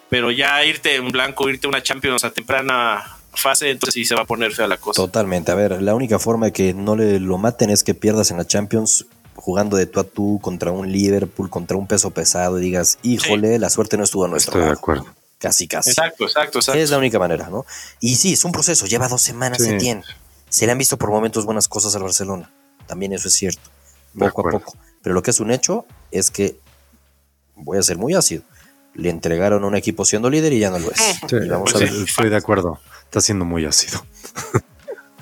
pero 0.10 0.32
ya 0.32 0.64
irte 0.66 0.96
en 0.96 1.10
blanco, 1.10 1.50
irte 1.50 1.68
a 1.68 1.70
una 1.70 1.82
Champions 1.82 2.24
a 2.24 2.32
temprana 2.32 3.04
fase, 3.34 3.70
entonces 3.70 3.94
sí 3.94 4.06
se 4.06 4.16
va 4.16 4.24
a 4.24 4.26
poner 4.26 4.52
fea 4.52 4.68
la 4.68 4.78
cosa. 4.78 5.02
Totalmente. 5.02 5.52
A 5.52 5.56
ver, 5.56 5.82
la 5.82 5.94
única 5.94 6.20
forma 6.20 6.48
de 6.48 6.52
que 6.52 6.74
no 6.74 6.96
le 6.96 7.20
lo 7.20 7.38
maten 7.38 7.70
es 7.70 7.84
que 7.84 7.94
pierdas 7.94 8.32
en 8.32 8.38
la 8.38 8.46
Champions 8.46 9.06
jugando 9.40 9.78
de 9.78 9.86
tú 9.86 10.00
a 10.00 10.04
tú 10.04 10.40
contra 10.42 10.72
un 10.72 10.92
Liverpool, 10.92 11.50
contra 11.50 11.78
un 11.78 11.88
peso 11.88 12.12
pesado 12.12 12.60
y 12.60 12.62
digas, 12.62 13.00
híjole, 13.04 13.60
la 13.60 13.70
suerte 13.70 13.98
no 13.98 14.04
estuvo 14.04 14.26
a 14.26 14.28
nuestro 14.28 14.54
Estoy 14.54 14.68
de 14.68 14.74
acuerdo. 14.74 15.06
Casi, 15.40 15.68
casi. 15.68 15.92
Exacto, 15.92 16.26
exacto, 16.26 16.60
exacto. 16.60 16.80
Es 16.80 16.90
la 16.90 16.98
única 16.98 17.18
manera, 17.18 17.50
¿no? 17.50 17.66
Y 18.02 18.16
sí, 18.16 18.34
es 18.34 18.44
un 18.44 18.52
proceso, 18.52 18.86
lleva 18.86 19.08
dos 19.08 19.22
semanas 19.22 19.64
se 19.64 19.78
tiene. 19.78 20.04
Se 20.50 20.66
le 20.66 20.72
han 20.72 20.78
visto 20.78 20.98
por 20.98 21.10
momentos 21.10 21.46
buenas 21.46 21.68
cosas 21.68 21.96
al 21.96 22.04
Barcelona. 22.04 22.52
También 22.88 23.14
eso 23.14 23.28
es 23.28 23.36
cierto. 23.36 23.70
Poco 24.18 24.48
a 24.48 24.52
poco. 24.52 24.76
Pero 25.02 25.16
lo 25.16 25.24
que 25.24 25.32
es 25.32 25.40
un 25.40 25.52
hecho 25.52 25.86
es 26.12 26.30
que, 26.30 26.58
voy 27.56 27.78
a 27.78 27.84
ser 27.84 27.98
muy 27.98 28.16
ácido, 28.16 28.44
le 28.96 29.10
entregaron 29.10 29.64
un 29.64 29.76
equipo 29.76 30.04
siendo 30.04 30.30
líder 30.30 30.52
y 30.54 30.60
ya 30.60 30.72
no 30.72 30.80
lo 30.80 30.92
es. 30.92 31.00
estoy 31.22 32.30
de 32.30 32.36
acuerdo. 32.36 32.80
Está 33.06 33.22
siendo 33.22 33.46
muy 33.46 33.66
ácido. 33.66 34.04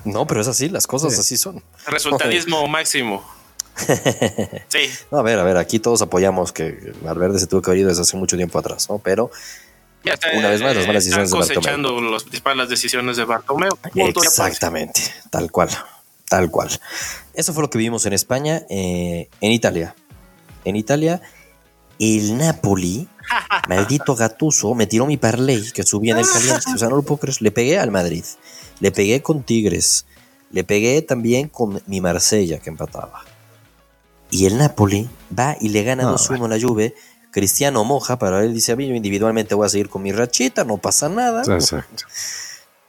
no, 0.04 0.26
pero 0.26 0.40
es 0.40 0.48
así, 0.48 0.68
las 0.68 0.86
cosas 0.86 1.18
así 1.18 1.36
son. 1.36 1.62
Resultadismo 1.86 2.66
máximo. 2.66 3.37
Sí. 4.68 4.90
No, 5.10 5.18
a 5.18 5.22
ver, 5.22 5.38
a 5.38 5.44
ver, 5.44 5.56
aquí 5.56 5.78
todos 5.78 6.02
apoyamos 6.02 6.52
que 6.52 6.92
Valverde 7.02 7.38
se 7.38 7.46
tuvo 7.46 7.62
que 7.62 7.70
haber 7.70 7.80
ido 7.80 7.88
desde 7.88 8.02
hace 8.02 8.16
mucho 8.16 8.36
tiempo 8.36 8.58
atrás, 8.58 8.88
¿no? 8.88 8.98
Pero 8.98 9.30
Una 10.36 10.48
vez 10.48 10.62
más, 10.62 10.76
las 10.76 10.86
malas 10.86 11.04
decisiones 11.04 11.30
de 11.30 11.36
cosechando 11.36 12.00
los, 12.00 12.26
las 12.56 12.68
decisiones 12.68 13.16
de 13.16 13.24
Bartomeu. 13.24 13.70
Exactamente, 13.94 15.00
tal 15.30 15.50
cual, 15.50 15.70
tal 16.28 16.50
cual. 16.50 16.68
Eso 17.34 17.52
fue 17.52 17.62
lo 17.62 17.70
que 17.70 17.78
vimos 17.78 18.06
en 18.06 18.12
España, 18.12 18.62
eh, 18.68 19.28
en 19.40 19.52
Italia. 19.52 19.94
En 20.64 20.76
Italia, 20.76 21.22
el 21.98 22.36
Napoli, 22.36 23.08
maldito 23.68 24.14
gatuso, 24.14 24.74
me 24.74 24.86
tiró 24.86 25.06
mi 25.06 25.16
parlay 25.16 25.72
que 25.72 25.82
subía 25.82 26.12
en 26.12 26.20
el 26.20 26.26
caliente. 26.28 26.64
O 26.74 26.78
sea, 26.78 26.88
no 26.88 26.96
lo 26.96 27.02
puedo 27.02 27.20
creer. 27.20 27.36
Le 27.40 27.50
pegué 27.50 27.78
al 27.78 27.90
Madrid, 27.90 28.24
le 28.80 28.92
pegué 28.92 29.22
con 29.22 29.42
Tigres, 29.42 30.06
le 30.50 30.64
pegué 30.64 31.02
también 31.02 31.48
con 31.48 31.82
mi 31.86 32.00
Marsella 32.00 32.58
que 32.58 32.70
empataba. 32.70 33.24
Y 34.30 34.46
el 34.46 34.58
Napoli 34.58 35.08
va 35.36 35.56
y 35.60 35.68
le 35.70 35.82
gana 35.84 36.04
2-1 36.04 36.44
a 36.44 36.48
la 36.48 36.60
Juve 36.60 36.94
Cristiano 37.30 37.84
moja, 37.84 38.18
para 38.18 38.42
él 38.42 38.54
dice, 38.54 38.72
a 38.72 38.76
mí 38.76 38.88
yo 38.88 38.94
individualmente 38.94 39.54
voy 39.54 39.66
a 39.66 39.68
seguir 39.68 39.88
con 39.88 40.02
mi 40.02 40.12
rachita, 40.12 40.64
no 40.64 40.78
pasa 40.78 41.08
nada. 41.08 41.42
Exacto. 41.42 42.04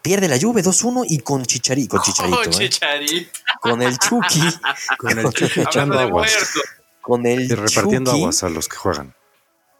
Pierde 0.01 0.29
la 0.29 0.37
lluvia 0.37 0.63
2-1 0.63 1.05
y 1.09 1.19
con 1.19 1.45
Chicharito. 1.45 1.97
Con 1.97 2.01
Chicharito. 2.01 2.49
Con, 2.49 2.61
¿eh? 2.61 3.29
con 3.59 3.81
el 3.81 3.97
Chucky. 3.99 4.41
con 4.97 5.19
el 5.19 5.29
Chucky 5.33 5.61
echando 5.61 5.99
aguas. 5.99 6.31
Con 7.01 7.25
el 7.25 7.41
y 7.41 7.47
repartiendo 7.53 8.11
aguas 8.11 8.43
a 8.43 8.49
los 8.49 8.69
que 8.69 8.77
juegan. 8.77 9.13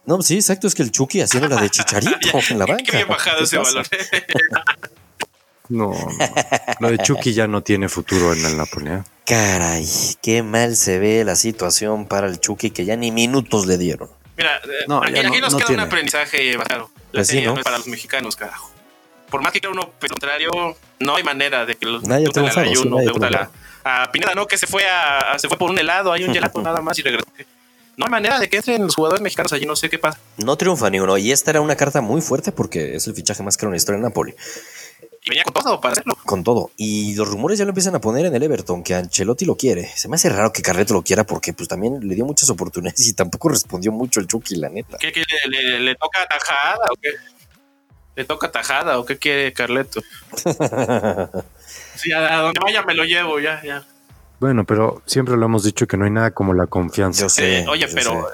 No, 0.06 0.22
sí, 0.22 0.36
exacto, 0.36 0.68
es 0.68 0.76
que 0.76 0.84
el 0.84 0.92
Chucky 0.92 1.22
haciendo 1.22 1.48
la 1.48 1.62
de 1.62 1.70
Chicharito 1.70 2.40
en 2.50 2.60
la 2.60 2.66
banca. 2.66 2.84
Qué 2.84 2.98
bien 2.98 3.08
bajado 3.08 3.44
ese 3.44 3.58
valor. 3.58 3.88
no, 5.70 5.92
no, 5.92 5.98
lo 6.80 6.90
de 6.90 6.98
Chucky 6.98 7.34
ya 7.34 7.48
no 7.48 7.62
tiene 7.62 7.90
futuro 7.90 8.34
en 8.34 8.44
el 8.46 8.58
Napoli. 8.58 8.90
¿eh? 8.90 9.04
Caray, 9.26 9.88
qué 10.22 10.44
mal 10.44 10.76
se 10.76 11.00
ve 11.00 11.24
la 11.24 11.36
situación 11.36 12.06
para 12.06 12.28
el 12.28 12.40
Chucky 12.40 12.72
que 12.72 12.86
ya 12.86 12.96
ni 12.96 13.12
minutos 13.12 13.68
le 13.68 13.78
dieron. 13.78 14.10
Mira, 14.38 14.58
eh, 14.58 15.26
aquí, 15.26 15.40
nos 15.40 15.56
queda 15.56 15.74
un 15.74 15.80
aprendizaje 15.82 16.56
claro. 16.56 16.90
La 17.12 17.24
pues 17.24 17.44
no. 17.44 17.56
para 17.56 17.78
los 17.78 17.88
mexicanos, 17.88 18.36
carajo. 18.36 18.72
Por 19.30 19.42
más 19.42 19.52
que 19.52 19.68
uno 19.68 19.92
pues, 20.00 20.12
contrario, 20.12 20.50
no 21.00 21.16
hay 21.16 21.24
manera 21.24 21.66
de 21.66 21.76
que 21.76 21.86
los 21.86 22.04
nadie 22.04 22.28
te 22.30 22.40
ayuno, 22.40 23.00
la, 23.30 23.52
a 23.84 24.12
Pineda, 24.12 24.34
¿no? 24.34 24.48
Que 24.48 24.58
se 24.58 24.66
fue 24.66 24.84
a, 24.86 25.38
se 25.38 25.48
fue 25.48 25.58
por 25.58 25.70
un 25.70 25.78
helado, 25.78 26.12
hay 26.12 26.24
un 26.24 26.34
gelato 26.34 26.62
nada 26.62 26.82
más 26.82 26.98
y 27.00 27.04
regresó. 27.04 27.28
No 27.98 28.06
hay 28.06 28.12
manera 28.12 28.40
de 28.40 28.48
que 28.48 28.58
entren 28.58 28.82
los 28.82 28.96
jugadores 28.96 29.22
mexicanos 29.22 29.52
allí, 29.52 29.66
no 29.66 29.76
sé 29.76 29.90
qué 29.90 30.00
pasa. 30.00 30.18
No 30.38 30.56
triunfa 30.56 30.90
ni 30.90 31.02
uno. 31.02 31.18
Y 31.18 31.34
esta 31.34 31.52
era 31.52 31.60
una 31.60 31.76
carta 31.76 32.00
muy 32.00 32.22
fuerte 32.22 32.54
porque 32.54 32.96
es 32.96 33.06
el 33.08 33.14
fichaje 33.14 33.44
más 33.44 33.58
caro 33.58 33.68
en 33.68 33.74
la 33.74 33.78
historia 33.78 33.98
de 33.98 34.04
Napoli. 34.04 34.34
Venía 35.30 35.44
con 35.44 35.54
todo 35.54 35.80
para 35.80 35.92
hacerlo. 35.92 36.16
Con 36.26 36.44
todo. 36.44 36.72
Y 36.76 37.14
los 37.14 37.30
rumores 37.30 37.60
ya 37.60 37.66
lo 37.66 37.70
empiezan 37.70 37.94
a 37.94 38.02
poner 38.02 38.26
en 38.26 38.36
el 38.36 38.42
Everton, 38.42 38.84
que 38.84 38.96
Ancelotti 38.96 39.46
lo 39.46 39.56
quiere. 39.56 39.88
Se 39.96 40.08
me 40.08 40.16
hace 40.16 40.28
raro 40.30 40.52
que 40.52 40.64
Carleto 40.64 40.96
lo 40.96 41.04
quiera 41.04 41.24
porque 41.24 41.54
pues 41.54 41.70
también 41.70 42.00
le 42.02 42.16
dio 42.16 42.26
muchas 42.26 42.50
oportunidades 42.50 43.08
y 43.08 43.14
tampoco 43.14 43.50
respondió 43.50 43.92
mucho 43.92 44.20
el 44.20 44.28
Chucky, 44.28 44.56
la 44.56 44.70
neta. 44.70 44.98
¿Qué, 44.98 45.14
le, 45.48 45.96
toca 45.96 46.26
tajada 46.28 46.86
o 46.92 46.96
qué? 47.00 47.10
¿Le 48.16 48.26
toca 48.26 48.52
tajada 48.52 48.98
o 48.98 49.06
qué 49.06 49.18
quiere 49.18 49.54
Carleto? 49.54 50.02
sí, 51.96 52.12
a, 52.12 52.38
donde 52.38 52.60
vaya 52.60 52.82
me 52.82 52.96
lo 52.96 53.04
llevo, 53.04 53.40
ya, 53.40 53.62
ya. 53.64 53.86
Bueno, 54.40 54.66
pero 54.66 55.04
siempre 55.06 55.38
lo 55.38 55.46
hemos 55.46 55.64
dicho 55.64 55.86
que 55.86 55.96
no 55.96 56.06
hay 56.06 56.12
nada 56.12 56.32
como 56.32 56.56
la 56.56 56.66
confianza. 56.66 57.22
Yo 57.22 57.30
sé. 57.30 57.68
oye, 57.68 57.88
pero... 57.94 58.28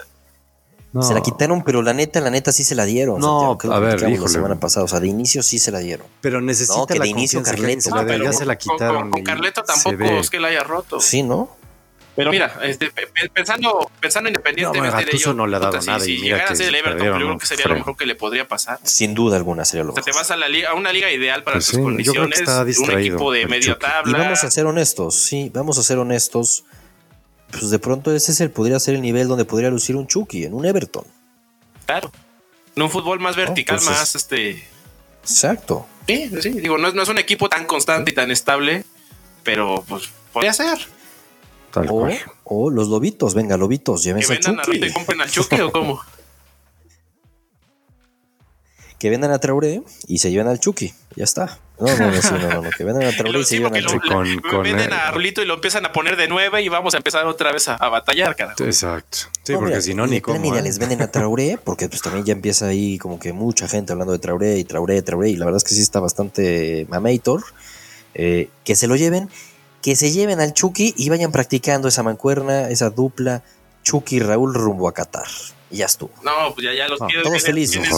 Se 1.01 1.13
la 1.13 1.21
quitaron, 1.21 1.63
pero 1.63 1.81
la 1.81 1.93
neta, 1.93 2.21
la 2.21 2.29
neta 2.29 2.51
sí 2.51 2.63
se 2.63 2.75
la 2.75 2.85
dieron. 2.85 3.19
No, 3.19 3.57
a 3.71 3.79
ver, 3.79 4.01
la 4.01 4.27
semana 4.27 4.59
pasada, 4.59 4.85
o 4.85 4.87
sea, 4.87 4.99
de 4.99 5.07
inicio 5.07 5.43
sí 5.43 5.59
se 5.59 5.71
la 5.71 5.79
dieron. 5.79 6.07
Pero 6.21 6.41
necesita 6.41 6.77
no, 6.77 6.87
que 6.87 6.99
de 6.99 7.07
inicio 7.07 7.43
Carleto, 7.43 7.89
ya 8.23 8.33
se 8.33 8.45
la 8.45 8.57
quitaron. 8.57 9.11
Con, 9.11 9.23
Carleto 9.23 9.63
tampoco 9.63 10.03
es 10.03 10.29
que 10.29 10.39
la 10.39 10.49
haya 10.49 10.63
roto. 10.63 10.99
Sí, 10.99 11.23
¿no? 11.23 11.49
Pero 12.15 12.31
mira, 12.31 12.59
este, 12.63 12.91
pensando, 13.33 13.91
pensando 13.99 14.29
independientemente 14.29 15.03
de 15.03 15.11
ello, 15.11 15.33
no 15.33 15.47
le 15.47 15.57
ha 15.57 15.59
dado 15.59 15.81
nada. 15.81 15.99
Si, 15.99 16.17
llegara 16.17 16.45
a 16.45 16.55
ser 16.55 16.69
el 16.69 16.75
Everton, 16.75 17.07
yo 17.07 17.13
creo 17.13 17.37
que 17.37 17.45
sería 17.45 17.65
lo 17.67 17.75
mejor 17.75 17.97
que 17.97 18.05
le 18.05 18.15
podría 18.15 18.47
pasar. 18.47 18.79
Sin 18.83 19.13
duda 19.13 19.35
alguna 19.35 19.65
sería 19.65 19.83
lo 19.83 19.91
mejor. 19.91 20.03
te 20.03 20.11
vas 20.17 20.31
a, 20.31 20.37
la 20.37 20.47
liga, 20.47 20.69
a 20.69 20.75
una 20.75 20.93
liga 20.93 21.11
ideal 21.11 21.43
para 21.43 21.55
pues 21.55 21.67
tus 21.67 21.79
condiciones, 21.79 22.41
un 22.79 22.91
equipo 22.91 23.33
de 23.33 23.45
media 23.47 23.77
tabla. 23.77 24.17
Y 24.17 24.21
vamos 24.21 24.43
a 24.45 24.51
ser 24.51 24.65
honestos, 24.65 25.15
sí, 25.15 25.51
vamos 25.53 25.77
a 25.77 25.83
ser 25.83 25.97
honestos. 25.97 26.63
Pues 27.51 27.69
de 27.69 27.79
pronto 27.79 28.13
ese 28.13 28.31
es 28.31 28.41
el, 28.41 28.51
podría 28.51 28.79
ser 28.79 28.95
el 28.95 29.01
nivel 29.01 29.27
donde 29.27 29.45
podría 29.45 29.69
lucir 29.69 29.95
un 29.95 30.07
Chucky, 30.07 30.45
en 30.45 30.53
un 30.53 30.65
Everton. 30.65 31.05
Claro. 31.85 32.11
En 32.75 32.83
un 32.83 32.89
fútbol 32.89 33.19
más 33.19 33.35
vertical, 33.35 33.79
más 33.85 34.15
este. 34.15 34.67
Exacto. 35.21 35.87
Sí, 36.07 36.29
sí, 36.41 36.49
digo, 36.51 36.77
no 36.77 36.87
es, 36.87 36.93
no 36.93 37.01
es 37.01 37.09
un 37.09 37.17
equipo 37.17 37.49
tan 37.49 37.65
constante 37.65 38.11
y 38.11 38.13
tan 38.13 38.31
estable, 38.31 38.83
pero 39.43 39.83
pues 39.87 40.09
podría 40.33 40.53
ser. 40.53 40.77
o, 42.43 42.69
los 42.69 42.89
lobitos, 42.89 43.33
venga, 43.33 43.57
lobitos, 43.57 44.03
llévense 44.03 44.27
¿Que 44.27 44.33
vendan 44.33 44.59
a 44.59 44.63
Chucky. 44.63 44.85
y 44.85 44.93
compren 44.93 45.21
al 45.21 45.31
Chucky 45.31 45.61
o 45.61 45.71
cómo? 45.71 46.01
que 48.99 49.09
vendan 49.09 49.31
a 49.31 49.39
Traoré 49.39 49.83
y 50.07 50.19
se 50.19 50.31
lleven 50.31 50.47
al 50.47 50.59
Chucky. 50.59 50.93
Ya 51.15 51.23
está. 51.23 51.59
No, 51.77 51.87
no, 51.87 52.11
no, 52.11 52.37
no, 52.37 52.61
no, 52.61 52.69
que 52.69 52.83
vendan 52.83 53.03
a 53.03 53.11
Traoré 53.17 53.39
y 53.39 53.43
se 53.43 53.57
lleven 53.57 53.75
al 53.75 53.85
Chucky. 53.85 54.07
Con, 54.07 54.39
con, 54.39 54.63
venden 54.63 54.93
a 54.93 55.11
Rulito 55.11 55.41
y 55.41 55.45
lo 55.45 55.55
empiezan 55.55 55.85
a 55.85 55.91
poner 55.91 56.15
de 56.15 56.27
nueve 56.27 56.61
y 56.61 56.69
vamos 56.69 56.93
a 56.93 56.97
empezar 56.97 57.25
otra 57.25 57.51
vez 57.51 57.67
a, 57.67 57.77
batallar, 57.89 58.35
cara. 58.35 58.55
Exacto. 58.59 59.17
Sí, 59.43 59.53
porque 59.53 59.81
si 59.81 59.93
no, 59.93 60.07
ni 60.07 60.21
cómo. 60.21 60.39
Mira, 60.39 60.59
¿eh? 60.59 60.63
les 60.63 60.79
venden 60.79 61.01
a 61.01 61.11
Traoré, 61.11 61.59
porque 61.63 61.89
pues 61.89 62.01
también 62.01 62.25
ya 62.25 62.33
empieza 62.33 62.67
ahí 62.67 62.97
como 62.97 63.19
que 63.19 63.33
mucha 63.33 63.67
gente 63.67 63.91
hablando 63.91 64.13
de 64.13 64.19
Traoré 64.19 64.57
y 64.57 64.63
Traoré, 64.63 65.01
Traoré, 65.01 65.29
y 65.29 65.35
la 65.35 65.45
verdad 65.45 65.57
es 65.57 65.63
que 65.63 65.75
sí 65.75 65.81
está 65.81 65.99
bastante 65.99 66.85
mamator. 66.89 67.43
Eh, 68.17 68.47
que 68.63 68.75
se 68.75 68.87
lo 68.87 68.95
lleven, 68.95 69.29
que 69.81 69.97
se 69.97 70.11
lleven 70.11 70.39
al 70.39 70.53
Chucky 70.53 70.93
y 70.97 71.09
vayan 71.09 71.33
practicando 71.33 71.89
esa 71.89 72.01
mancuerna, 72.01 72.69
esa 72.69 72.89
dupla 72.89 73.43
Chucky 73.83 74.19
Raúl 74.19 74.53
rumbo 74.53 74.87
a 74.87 74.93
Qatar. 74.93 75.27
Y 75.69 75.77
ya 75.77 75.87
estuvo. 75.87 76.11
No, 76.23 76.53
pues 76.53 76.65
ya, 76.65 76.73
ya 76.73 76.87
los 76.87 77.01
no, 77.01 77.07
Todos 77.23 77.43
felices. 77.43 77.89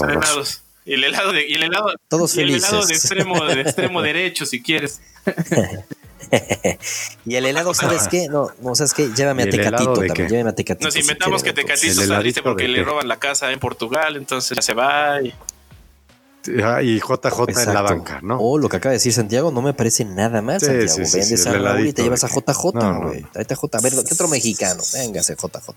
Y 0.87 0.93
el 0.93 1.03
helado 1.03 1.33
de, 1.33 1.45
y 1.45 1.53
el 1.53 1.63
helado, 1.63 1.91
Todos 2.07 2.37
y 2.37 2.41
el 2.41 2.55
helado 2.55 2.85
de 2.85 2.93
extremo, 2.93 3.45
de 3.45 3.61
extremo 3.61 4.01
derecho, 4.01 4.45
si 4.45 4.61
quieres. 4.61 5.01
y 7.25 7.35
el 7.35 7.45
helado, 7.45 7.73
¿sabes 7.73 8.07
qué? 8.07 8.29
No, 8.29 8.51
no 8.61 8.73
¿sabes 8.73 8.93
qué? 8.93 9.09
Llévame 9.13 9.43
a 9.43 9.49
Tecatito 9.49 9.93
también. 9.93 10.29
Llévame 10.29 10.51
a 10.51 10.55
Tecatito. 10.55 10.87
Nos 10.87 10.95
inventamos 10.95 11.43
que 11.43 11.51
Tecatito 11.51 12.05
saliste 12.05 12.41
porque 12.41 12.69
le 12.69 12.83
roban 12.83 13.09
la 13.09 13.19
casa 13.19 13.51
en 13.51 13.59
Portugal, 13.59 14.15
entonces 14.15 14.55
ya 14.55 14.61
se 14.61 14.73
va 14.73 15.21
y. 15.21 15.33
Ah, 16.63 16.81
y 16.81 17.01
JJ 17.01 17.49
en 17.49 17.73
la 17.73 17.81
banca, 17.81 18.21
¿no? 18.23 18.39
O 18.39 18.57
lo 18.57 18.69
que 18.69 18.77
acaba 18.77 18.91
de 18.91 18.99
decir 18.99 19.11
Santiago, 19.11 19.51
no 19.51 19.61
me 19.61 19.73
parece 19.73 20.05
nada 20.05 20.41
más, 20.41 20.63
Santiago. 20.63 20.95
Vendes 20.95 21.45
a 21.45 21.51
Raúl 21.51 21.87
y 21.87 21.91
te 21.91 22.03
llevas 22.03 22.23
a 22.23 22.29
JJ, 22.29 22.71
güey. 22.71 23.21
No, 23.21 23.35
A 23.35 23.81
ver, 23.81 23.95
¿qué 24.05 24.13
otro 24.13 24.29
mexicano? 24.29 24.81
Véngase, 24.93 25.35
JJ. 25.35 25.75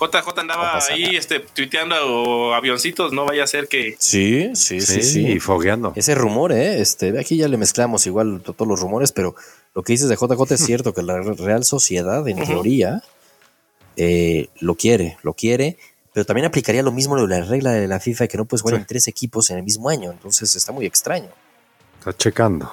JJ 0.00 0.38
andaba 0.38 0.78
ahí 0.90 1.16
este, 1.16 1.40
tuiteando 1.40 2.54
avioncitos, 2.54 3.12
no 3.12 3.26
vaya 3.26 3.44
a 3.44 3.46
ser 3.46 3.68
que. 3.68 3.96
Sí, 3.98 4.50
sí, 4.54 4.80
sí, 4.80 5.02
sí. 5.02 5.26
Y 5.26 5.40
fogueando. 5.40 5.92
Ese 5.96 6.14
rumor, 6.14 6.52
¿eh? 6.52 6.80
Este, 6.80 7.18
aquí 7.18 7.36
ya 7.36 7.48
le 7.48 7.56
mezclamos 7.56 8.06
igual 8.06 8.40
todos 8.42 8.66
los 8.66 8.80
rumores, 8.80 9.12
pero 9.12 9.34
lo 9.74 9.82
que 9.82 9.92
dices 9.92 10.08
de 10.08 10.16
JJ 10.16 10.54
es 10.54 10.60
cierto, 10.64 10.94
que 10.94 11.02
la 11.02 11.20
Real 11.20 11.64
Sociedad, 11.64 12.26
en 12.28 12.44
teoría, 12.44 13.02
eh, 13.96 14.48
lo 14.60 14.76
quiere, 14.76 15.18
lo 15.22 15.34
quiere, 15.34 15.76
pero 16.12 16.24
también 16.24 16.46
aplicaría 16.46 16.82
lo 16.82 16.92
mismo 16.92 17.16
de 17.16 17.26
la 17.26 17.44
regla 17.44 17.72
de 17.72 17.88
la 17.88 17.98
FIFA 18.00 18.28
que 18.28 18.38
no 18.38 18.44
puedes 18.44 18.62
jugar 18.62 18.78
en 18.78 18.86
tres 18.86 19.08
equipos 19.08 19.50
en 19.50 19.58
el 19.58 19.64
mismo 19.64 19.88
año, 19.88 20.12
entonces 20.12 20.54
está 20.54 20.72
muy 20.72 20.86
extraño. 20.86 21.30
Está 21.98 22.16
checando 22.16 22.70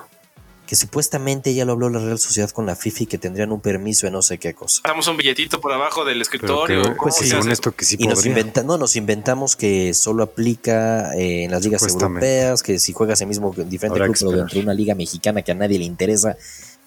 que 0.66 0.76
supuestamente 0.76 1.54
ya 1.54 1.66
lo 1.66 1.74
habló 1.74 1.90
la 1.90 2.00
Real 2.00 2.20
Sociedad 2.20 2.50
con 2.50 2.66
la 2.66 2.76
FIFA 2.76 3.04
y 3.04 3.06
que 3.06 3.18
tendrían 3.18 3.52
un 3.52 3.62
permiso 3.62 4.08
de 4.08 4.12
no 4.12 4.22
sé 4.22 4.38
qué 4.38 4.54
cosa. 4.54 4.82
Damos 4.84 5.08
un 5.08 5.18
billetito 5.18 5.62
por 5.62 5.72
abajo 5.72 6.06
del 6.06 6.22
escritorio. 6.22 6.96
pues 7.00 7.16
sí, 7.16 7.32
esto 7.50 7.72
que 7.72 7.86
sí 7.86 7.98
y 8.00 8.08
nos, 8.08 8.26
no, 8.64 8.78
nos 8.78 8.96
inventamos 8.96 9.56
que 9.56 9.94
solo 9.94 10.24
aplica 10.24 11.14
eh, 11.16 11.44
en 11.44 11.52
las 11.52 11.64
ligas 11.64 11.84
europeas, 11.84 12.64
que 12.64 12.80
si 12.80 12.94
juegas 12.94 13.22
el 13.22 13.28
mismo 13.28 13.54
diferente 13.56 14.00
club, 14.00 14.16
pero 14.20 14.32
dentro 14.32 14.58
de 14.58 14.64
una 14.64 14.74
liga 14.74 14.96
mexicana 14.96 15.42
que 15.42 15.52
a 15.52 15.56
nadie 15.56 15.78
le 15.78 15.86
interesa, 15.86 16.36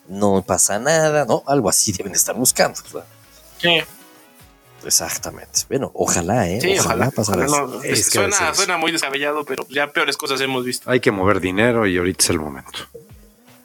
no 0.09 0.43
pasa 0.43 0.79
nada, 0.79 1.25
¿no? 1.25 1.43
Algo 1.47 1.69
así 1.69 1.93
deben 1.93 2.13
estar 2.13 2.35
buscando. 2.35 2.79
Sí. 3.59 3.81
Exactamente. 4.85 5.61
Bueno, 5.69 5.91
ojalá, 5.95 6.49
¿eh? 6.49 6.61
Sí, 6.61 6.79
ojalá, 6.79 7.11
ojalá 7.15 7.49
suena, 7.95 8.55
suena 8.55 8.77
muy 8.77 8.93
descabellado, 8.93 9.45
pero 9.45 9.67
ya 9.69 9.93
peores 9.93 10.17
cosas 10.17 10.41
hemos 10.41 10.65
visto. 10.65 10.89
Hay 10.91 11.01
que 11.01 11.11
mover 11.11 11.41
dinero 11.41 11.87
y 11.87 11.99
ahorita 11.99 12.25
es 12.25 12.31
el 12.31 12.39
momento. 12.39 12.79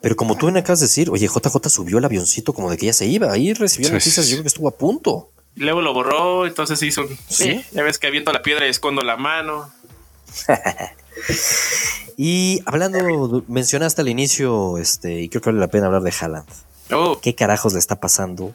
Pero 0.04 0.18
como 0.18 0.36
tú 0.36 0.52
me 0.52 0.60
acabas 0.60 0.82
de 0.82 0.88
decir, 0.88 1.10
oye, 1.10 1.30
JJ 1.30 1.70
subió 1.70 1.98
el 1.98 2.04
avioncito 2.04 2.52
como 2.52 2.70
de 2.70 2.76
que 2.76 2.88
ya 2.88 2.92
se 2.92 3.06
iba. 3.06 3.32
Ahí 3.32 3.54
recibió 3.54 3.90
noticias, 3.90 4.28
yo 4.28 4.36
creo 4.36 4.44
que 4.44 4.50
estuvo 4.50 4.68
a 4.68 4.72
punto. 4.72 5.30
luego 5.56 5.82
lo 5.82 5.94
borró, 5.94 6.46
entonces 6.46 6.84
hizo 6.84 7.04
un. 7.04 7.18
¿Sí? 7.30 7.64
ya 7.72 7.84
ves 7.84 8.00
que 8.00 8.08
aviento 8.08 8.34
la 8.34 8.42
piedra 8.42 8.68
y 8.68 8.70
escondo 8.70 9.02
la 9.02 9.16
mano. 9.16 9.72
y 12.18 12.62
hablando, 12.66 13.46
mencionaste 13.48 14.02
al 14.02 14.10
inicio, 14.10 14.78
este, 14.78 15.22
y 15.22 15.30
creo 15.30 15.42
que 15.42 15.52
vale 15.52 15.62
la 15.62 15.70
pena 15.70 15.86
hablar 15.86 16.02
de 16.02 16.14
Haaland. 16.20 16.50
Oh. 16.92 17.22
¿Qué 17.22 17.34
carajos 17.34 17.72
le 17.72 17.80
está 17.80 18.02
pasando 18.02 18.54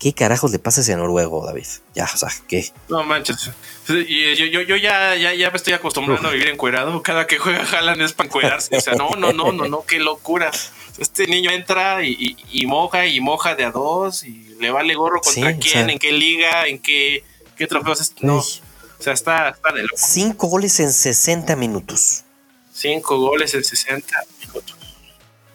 ¿Qué 0.00 0.14
carajos 0.14 0.50
le 0.50 0.58
pasa 0.58 0.80
a 0.80 0.82
ese 0.82 0.96
noruego, 0.96 1.44
David? 1.44 1.66
Ya, 1.94 2.08
o 2.12 2.16
sea, 2.16 2.30
¿qué? 2.48 2.72
No 2.88 3.04
manches. 3.04 3.50
Y 3.86 4.34
yo, 4.34 4.46
yo, 4.46 4.62
yo 4.62 4.76
ya, 4.76 5.14
ya, 5.14 5.34
ya 5.34 5.50
me 5.50 5.56
estoy 5.58 5.74
acostumbrando 5.74 6.26
a 6.26 6.32
vivir 6.32 6.48
encuerado. 6.48 7.02
Cada 7.02 7.26
que 7.26 7.36
juega 7.36 7.66
Jalan 7.66 8.00
es 8.00 8.14
para 8.14 8.28
encuerarse. 8.28 8.74
O 8.74 8.80
sea, 8.80 8.94
no, 8.94 9.10
no, 9.10 9.34
no, 9.34 9.52
no, 9.52 9.68
no, 9.68 9.84
qué 9.84 9.98
locura. 9.98 10.50
Este 10.96 11.26
niño 11.26 11.50
entra 11.50 12.02
y, 12.02 12.34
y, 12.50 12.66
moja 12.66 13.06
y 13.06 13.20
moja 13.20 13.54
de 13.54 13.64
a 13.66 13.72
dos 13.72 14.24
y 14.24 14.56
le 14.58 14.70
vale 14.70 14.94
gorro 14.94 15.20
contra 15.20 15.58
quién, 15.58 15.90
en 15.90 15.98
qué 15.98 16.12
liga, 16.12 16.66
en 16.66 16.78
qué, 16.78 17.22
qué 17.58 17.66
trofeos. 17.66 18.14
No. 18.20 18.38
O 18.38 19.02
sea, 19.02 19.12
está, 19.12 19.50
está 19.50 19.70
de 19.70 19.82
loco. 19.82 19.96
Cinco 19.98 20.46
goles 20.46 20.80
en 20.80 20.92
60 20.92 21.56
minutos. 21.56 22.24
Cinco 22.72 23.18
goles 23.18 23.52
en 23.52 23.64
60 23.64 24.18
minutos. 24.40 24.76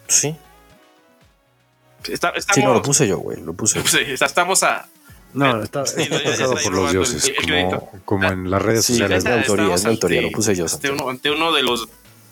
Sí. 0.06 0.36
Está- 2.08 2.30
estamos, 2.30 2.54
Sí, 2.54 2.62
no, 2.62 2.74
lo 2.74 2.82
puse 2.82 3.06
yo, 3.08 3.18
güey. 3.18 3.40
Lo 3.40 3.52
puse. 3.54 3.82
Sí, 3.86 3.98
estamos 4.20 4.62
a. 4.62 4.88
No, 5.34 5.62
está, 5.62 5.84
Sí, 5.86 6.02
está 6.02 6.16
está 6.30 6.46
por 6.62 6.72
los 6.72 6.92
dioses, 6.92 7.24
el- 7.38 7.52
el 7.52 7.64
como, 7.66 8.00
como 8.04 8.28
en 8.28 8.50
las 8.50 8.62
redes 8.62 8.86
Sí, 8.86 8.92
sociales. 8.94 9.18
es 9.18 9.24
mi 9.24 9.30
autoría, 9.38 9.74
es 9.74 9.84
mi 9.84 9.90
autoría, 9.90 10.18
ante- 10.20 10.30
lo 10.30 10.34
puse 10.36 10.56
yo, 10.56 10.64
ante 10.66 10.90
uno, 10.90 11.10
ante 11.10 11.30
uno 11.30 11.52
de 11.52 11.62
los 11.62 11.88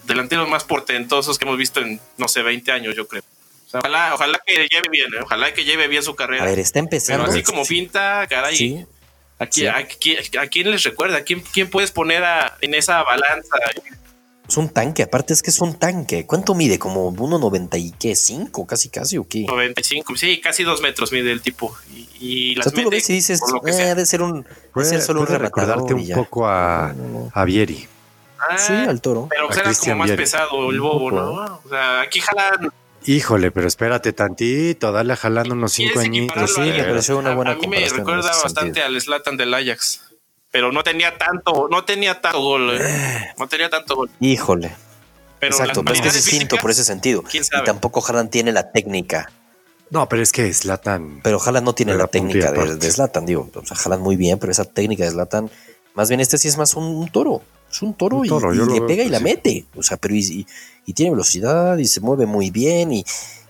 delanteros 0.06 0.48
más 0.48 0.64
portentosos 0.64 1.38
que 1.38 1.44
hemos 1.44 1.58
visto 1.58 1.80
en, 1.80 2.00
no 2.16 2.28
sé, 2.28 2.42
20 2.42 2.72
años, 2.72 2.94
yo 2.96 3.06
creo. 3.06 3.22
O 3.66 3.70
sea, 3.70 3.80
ojalá, 3.80 4.14
ojalá 4.14 4.40
que 4.46 4.54
lleve 4.54 4.88
bien, 4.90 5.12
¿eh? 5.14 5.18
ojalá 5.22 5.52
que 5.52 5.64
lleve 5.64 5.88
bien 5.88 6.02
su 6.02 6.14
carrera. 6.14 6.44
A 6.44 6.46
ver, 6.46 6.58
está 6.60 6.74
Pero 6.74 6.84
empezando. 6.84 7.24
así 7.30 7.42
como 7.42 7.64
pinta, 7.66 8.26
caray. 8.28 8.56
Sí. 8.56 8.86
¿A, 9.38 9.46
Sí. 9.46 9.50
quién, 9.62 9.74
a, 9.74 9.84
quién- 9.86 10.38
a 10.38 10.46
quién 10.46 10.70
les 10.70 10.82
recuerda? 10.84 11.18
¿A 11.18 11.22
quién, 11.22 11.40
quién 11.52 11.68
puedes 11.68 11.90
poner 11.90 12.22
a- 12.24 12.56
en 12.60 12.72
esa 12.74 13.02
balanza? 13.02 13.56
Es 14.46 14.56
un 14.58 14.68
tanque, 14.68 15.02
aparte 15.02 15.32
es 15.32 15.42
que 15.42 15.50
es 15.50 15.60
un 15.60 15.74
tanque. 15.74 16.26
¿Cuánto 16.26 16.54
mide? 16.54 16.78
¿Como 16.78 17.10
1,90 17.12 17.78
y 17.80 17.92
qué? 17.92 18.12
¿5? 18.12 18.66
Casi, 18.66 18.90
casi 18.90 19.16
o 19.16 19.26
qué? 19.26 19.44
95, 19.46 20.16
sí, 20.16 20.38
casi 20.40 20.64
dos 20.64 20.82
metros 20.82 21.12
mide 21.12 21.32
el 21.32 21.40
tipo. 21.40 21.74
Y, 21.94 22.08
y 22.20 22.54
O 22.54 22.58
las 22.58 22.64
sea, 22.66 22.72
tú 22.74 22.82
lo 22.82 22.90
ves 22.90 23.08
y 23.08 23.14
dices, 23.14 23.40
lo 23.52 23.60
que 23.62 23.70
eh, 23.70 23.74
sea. 23.74 23.86
debe 23.94 24.04
ser 24.04 24.20
un, 24.20 24.46
Puede, 24.72 24.88
ser 24.88 25.00
solo 25.00 25.20
un 25.22 25.26
recordarte 25.28 25.94
un 25.94 26.08
poco 26.10 26.46
a, 26.46 26.92
No, 26.94 27.02
no, 27.04 27.18
no. 27.24 27.30
a 27.32 27.44
Vieri. 27.46 27.88
Ah, 28.38 28.58
Sí, 28.58 28.74
al 28.74 29.00
toro. 29.00 29.28
Pero 29.30 29.46
pues 29.46 29.56
A 29.56 29.60
era 29.62 29.68
Christian 29.70 29.94
como 29.94 29.98
más 30.00 30.08
Vieri. 30.08 30.22
pesado 30.22 30.70
el 30.70 30.80
bobo. 30.80 31.10
¿no? 31.10 31.60
O 31.64 31.68
sea, 31.70 32.02
aquí 32.02 32.20
jalan. 32.20 32.70
Híjole, 33.06 33.50
pero 33.50 33.66
espérate 33.66 34.12
tantito, 34.12 34.92
dale 34.92 35.12
a 35.14 35.16
jalando 35.16 35.54
unos 35.54 35.72
cinco 35.72 35.94
¿Quieres 35.94 36.08
añitos. 36.08 36.36
equipararlo 36.50 36.72
sí, 36.74 36.78
me 36.80 36.84
pareció 36.88 37.18
una 37.18 37.34
buena 37.34 37.50
A 37.52 37.56
mí 37.56 37.66
me 37.66 37.86
recuerda 37.88 38.28
bastante 38.28 38.60
sentido. 38.80 38.86
al 38.86 39.00
Slatan 39.00 39.36
del 39.38 39.52
Ajax. 39.54 40.00
Pero 40.54 40.70
no 40.70 40.84
tenía 40.84 41.18
tanto, 41.18 41.66
no 41.68 41.84
tenía 41.84 42.20
tanto 42.20 42.40
gol. 42.40 42.78
¿eh? 42.80 43.32
No 43.36 43.48
tenía 43.48 43.68
tanto 43.68 43.96
gol. 43.96 44.10
Híjole. 44.20 44.70
Pero 45.40 45.52
Exacto, 45.52 45.82
pero 45.82 45.96
es 45.96 46.00
que 46.00 46.06
es 46.06 46.14
habilidades 46.14 46.24
distinto 46.30 46.56
por 46.58 46.70
ese 46.70 46.84
sentido. 46.84 47.24
Y 47.32 47.40
tampoco 47.64 48.00
Haaland 48.06 48.30
tiene 48.30 48.52
la 48.52 48.70
técnica. 48.70 49.32
No, 49.90 50.08
pero 50.08 50.22
es 50.22 50.30
que 50.30 50.54
Slatan. 50.54 51.18
Pero 51.24 51.42
Haaland 51.42 51.66
no 51.66 51.74
tiene 51.74 51.96
la 51.96 52.06
técnica 52.06 52.52
de, 52.52 52.76
de 52.76 52.90
Zlatan, 52.92 53.26
digo. 53.26 53.50
O 53.52 53.66
sea, 53.66 53.76
Haaland 53.84 54.04
muy 54.04 54.14
bien, 54.14 54.38
pero 54.38 54.52
esa 54.52 54.64
técnica 54.64 55.02
de 55.02 55.10
Zlatan, 55.10 55.50
más 55.94 56.08
bien 56.08 56.20
este 56.20 56.38
sí 56.38 56.46
es 56.46 56.56
más 56.56 56.74
un, 56.74 56.84
un 56.84 57.08
toro. 57.10 57.42
Es 57.68 57.82
un 57.82 57.92
toro, 57.94 58.18
Un 58.18 58.26
y- 58.26 58.28
toro, 58.28 58.52
le 58.52 58.64
veo 58.64 58.86
pega 58.86 59.02
y 59.02 59.08
la 59.08 59.18
sí. 59.18 59.24
mete. 59.24 59.66
O 59.74 59.82
sea, 59.82 59.96
pero 59.96 60.14
y, 60.14 60.20
y- 60.20 60.46
y 60.86 60.92
tiene 60.92 61.10
velocidad 61.10 61.78
y 61.78 61.86
se 61.86 62.00
mueve 62.00 62.26
muy 62.26 62.50
bien 62.52 62.92
y, 62.92 63.04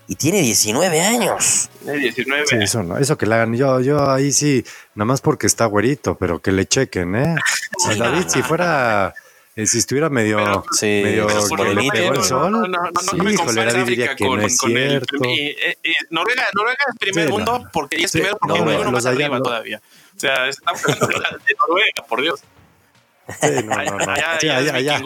y 0.07 0.15
tiene 0.15 0.41
19 0.41 1.01
años. 1.01 1.69
Tiene 1.83 1.99
19. 1.99 2.47
Sí, 2.47 2.55
eso 2.61 2.83
no, 2.83 2.97
eso 2.97 3.17
que 3.17 3.25
le 3.25 3.35
hagan. 3.35 3.55
Yo, 3.55 3.79
yo 3.81 4.09
ahí 4.09 4.31
sí, 4.31 4.63
nada 4.93 5.05
más 5.05 5.21
porque 5.21 5.47
está 5.47 5.65
güerito, 5.65 6.15
pero 6.17 6.39
que 6.41 6.51
le 6.51 6.65
chequen, 6.67 7.15
¿eh? 7.15 7.35
David, 7.97 8.25
si 8.27 8.41
fuera, 8.43 9.13
eh, 9.55 9.65
si 9.65 9.79
estuviera 9.79 10.09
medio, 10.09 10.37
Pero- 10.37 10.65
Sí, 10.77 11.01
medio 11.03 11.27
morenito, 11.49 11.93
pegó 11.93 12.11
el 12.13 12.17
no, 12.19 12.23
sol, 12.23 12.51
no, 12.51 12.59
no, 12.61 12.67
no, 12.67 12.91
no 12.91 13.01
sí, 13.01 13.15
me 13.17 13.33
híjole, 13.33 13.65
David 13.65 13.83
diría 13.85 14.15
que 14.15 14.25
con- 14.27 14.39
no 14.39 14.45
es 14.45 14.57
con 14.57 14.77
el- 14.77 14.89
cierto. 14.89 15.15
y, 15.25 15.39
eh, 15.49 15.77
y 15.83 15.93
Noruega, 16.11 16.45
Noruega 16.53 16.77
es 16.91 16.97
primer 16.99 17.25
Sí, 17.25 17.29
no. 17.31 17.35
mundo 17.37 17.69
porque 17.73 17.97
ya 17.99 18.05
es 18.05 18.11
Sí, 18.11 18.17
primero 18.19 18.37
porque 18.39 18.59
no, 18.59 18.65
no, 18.65 18.71
uno 18.75 18.83
los 18.83 18.91
más 18.93 19.05
arriba 19.05 19.37
no. 19.37 19.43
todavía. 19.43 19.81
O 20.15 20.19
sea, 20.19 20.47
estamos 20.47 20.81
hablando 20.85 21.07
de 21.07 21.55
Noruega, 21.59 22.03
por 22.07 22.21
Dios. 22.21 22.41
Sí, 23.41 23.47
no, 23.65 23.75
no, 23.75 23.97
no. 24.05 24.11
Allá, 24.11 24.31
allá 24.33 24.57
allá, 24.57 24.73
allá. 24.75 24.97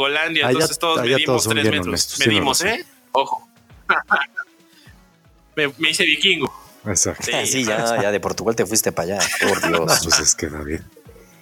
Entonces 0.50 0.78
todos 0.78 1.00
allá 1.00 1.16
medimos 1.16 1.48
tres 1.48 1.64
metros. 1.72 2.20
medimos. 2.20 2.62
¿eh? 2.66 2.86
Ojo. 3.14 3.48
me, 5.56 5.68
me 5.78 5.90
hice 5.92 6.04
vikingo. 6.06 6.52
Exacto. 6.86 7.24
Sí, 7.26 7.32
Ah, 7.34 7.46
Sí, 7.46 7.64
ya, 7.66 8.02
ya 8.02 8.12
de 8.12 8.20
Portugal 8.20 8.56
te 8.56 8.66
fuiste 8.66 8.92
para 8.92 9.16
allá. 9.18 9.28
Por 9.48 9.70
No, 9.70 9.86
Dios. 9.86 10.00
pues 10.04 10.20
es 10.20 10.36
que 10.36 10.48
David. 10.48 10.80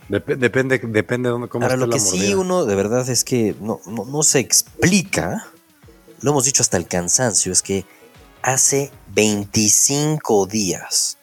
Dep- 0.09 0.37
depende, 0.37 0.79
depende 0.83 1.27
de 1.27 1.31
dónde, 1.33 1.47
cómo 1.49 1.65
Ahora, 1.65 1.75
esté 1.75 1.85
lo 1.87 1.91
que 1.93 1.99
la 1.99 2.05
sí 2.05 2.33
uno 2.33 2.65
de 2.65 2.75
verdad 2.75 3.07
es 3.09 3.23
que 3.25 3.55
no, 3.59 3.81
no, 3.87 4.05
no 4.05 4.23
se 4.23 4.39
explica, 4.39 5.45
lo 6.21 6.31
hemos 6.31 6.45
dicho 6.45 6.61
hasta 6.63 6.77
el 6.77 6.87
cansancio, 6.87 7.51
es 7.51 7.61
que 7.61 7.85
hace 8.41 8.89
25 9.13 10.45
días, 10.47 11.17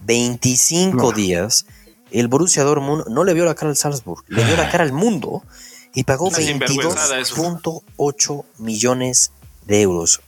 25 0.00 0.96
No. 0.98 1.12
días, 1.12 1.64
el 2.10 2.28
Borussia 2.28 2.62
Dortmund 2.62 3.06
no 3.08 3.24
le 3.24 3.32
vio 3.32 3.46
la 3.46 3.54
cara 3.54 3.70
al 3.70 3.76
Salzburg, 3.76 4.22
le 4.28 4.44
vio 4.44 4.56
la 4.56 4.68
cara 4.70 4.84
al 4.84 4.92
mundo 4.92 5.42
y 5.94 6.04
pagó 6.04 6.26
Una 6.28 6.36
sinvergüenzada 6.36 7.18
eso. 7.18 7.36
22.8 7.36 8.44
millones 8.58 9.32
de 9.64 9.80
euros. 9.80 10.20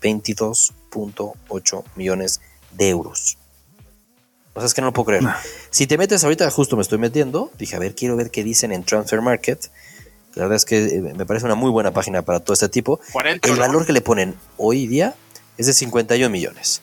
22.8 0.90 1.84
millones 1.96 2.40
de 2.72 2.88
euros. 2.88 3.38
O 4.54 4.60
sea, 4.60 4.66
es 4.66 4.74
que 4.74 4.80
no 4.80 4.88
lo 4.88 4.92
puedo 4.92 5.06
creer. 5.06 5.22
Si 5.70 5.86
te 5.86 5.96
metes 5.96 6.24
ahorita, 6.24 6.50
justo 6.50 6.76
me 6.76 6.82
estoy 6.82 6.98
metiendo, 6.98 7.50
dije, 7.58 7.76
a 7.76 7.78
ver, 7.78 7.94
quiero 7.94 8.16
ver 8.16 8.30
qué 8.30 8.42
dicen 8.42 8.72
en 8.72 8.82
Transfer 8.82 9.20
Market. 9.20 9.70
La 10.34 10.42
verdad 10.42 10.56
es 10.56 10.64
que 10.64 10.84
eh, 10.84 11.00
me 11.00 11.26
parece 11.26 11.46
una 11.46 11.54
muy 11.54 11.70
buena 11.70 11.92
página 11.92 12.22
para 12.22 12.40
todo 12.40 12.54
este 12.54 12.68
tipo. 12.68 13.00
40. 13.12 13.48
El 13.48 13.54
¿no? 13.54 13.60
valor 13.60 13.86
que 13.86 13.92
le 13.92 14.00
ponen 14.00 14.34
hoy 14.56 14.86
día 14.86 15.14
es 15.56 15.66
de 15.66 15.72
51 15.72 16.30
millones. 16.30 16.82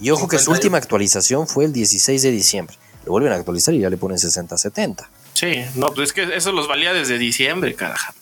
Y 0.00 0.10
ojo 0.10 0.28
que 0.28 0.36
su 0.38 0.44
51. 0.44 0.56
última 0.56 0.78
actualización 0.78 1.48
fue 1.48 1.64
el 1.64 1.72
16 1.72 2.22
de 2.22 2.30
diciembre. 2.30 2.76
Lo 3.04 3.12
vuelven 3.12 3.32
a 3.32 3.36
actualizar 3.36 3.74
y 3.74 3.80
ya 3.80 3.90
le 3.90 3.96
ponen 3.96 4.18
60-70. 4.18 5.06
Sí, 5.32 5.64
no, 5.76 5.88
pues 5.88 6.08
es 6.08 6.12
que 6.12 6.36
eso 6.36 6.52
los 6.52 6.68
valía 6.68 6.92
desde 6.92 7.16
diciembre, 7.16 7.74
carajo. 7.74 8.12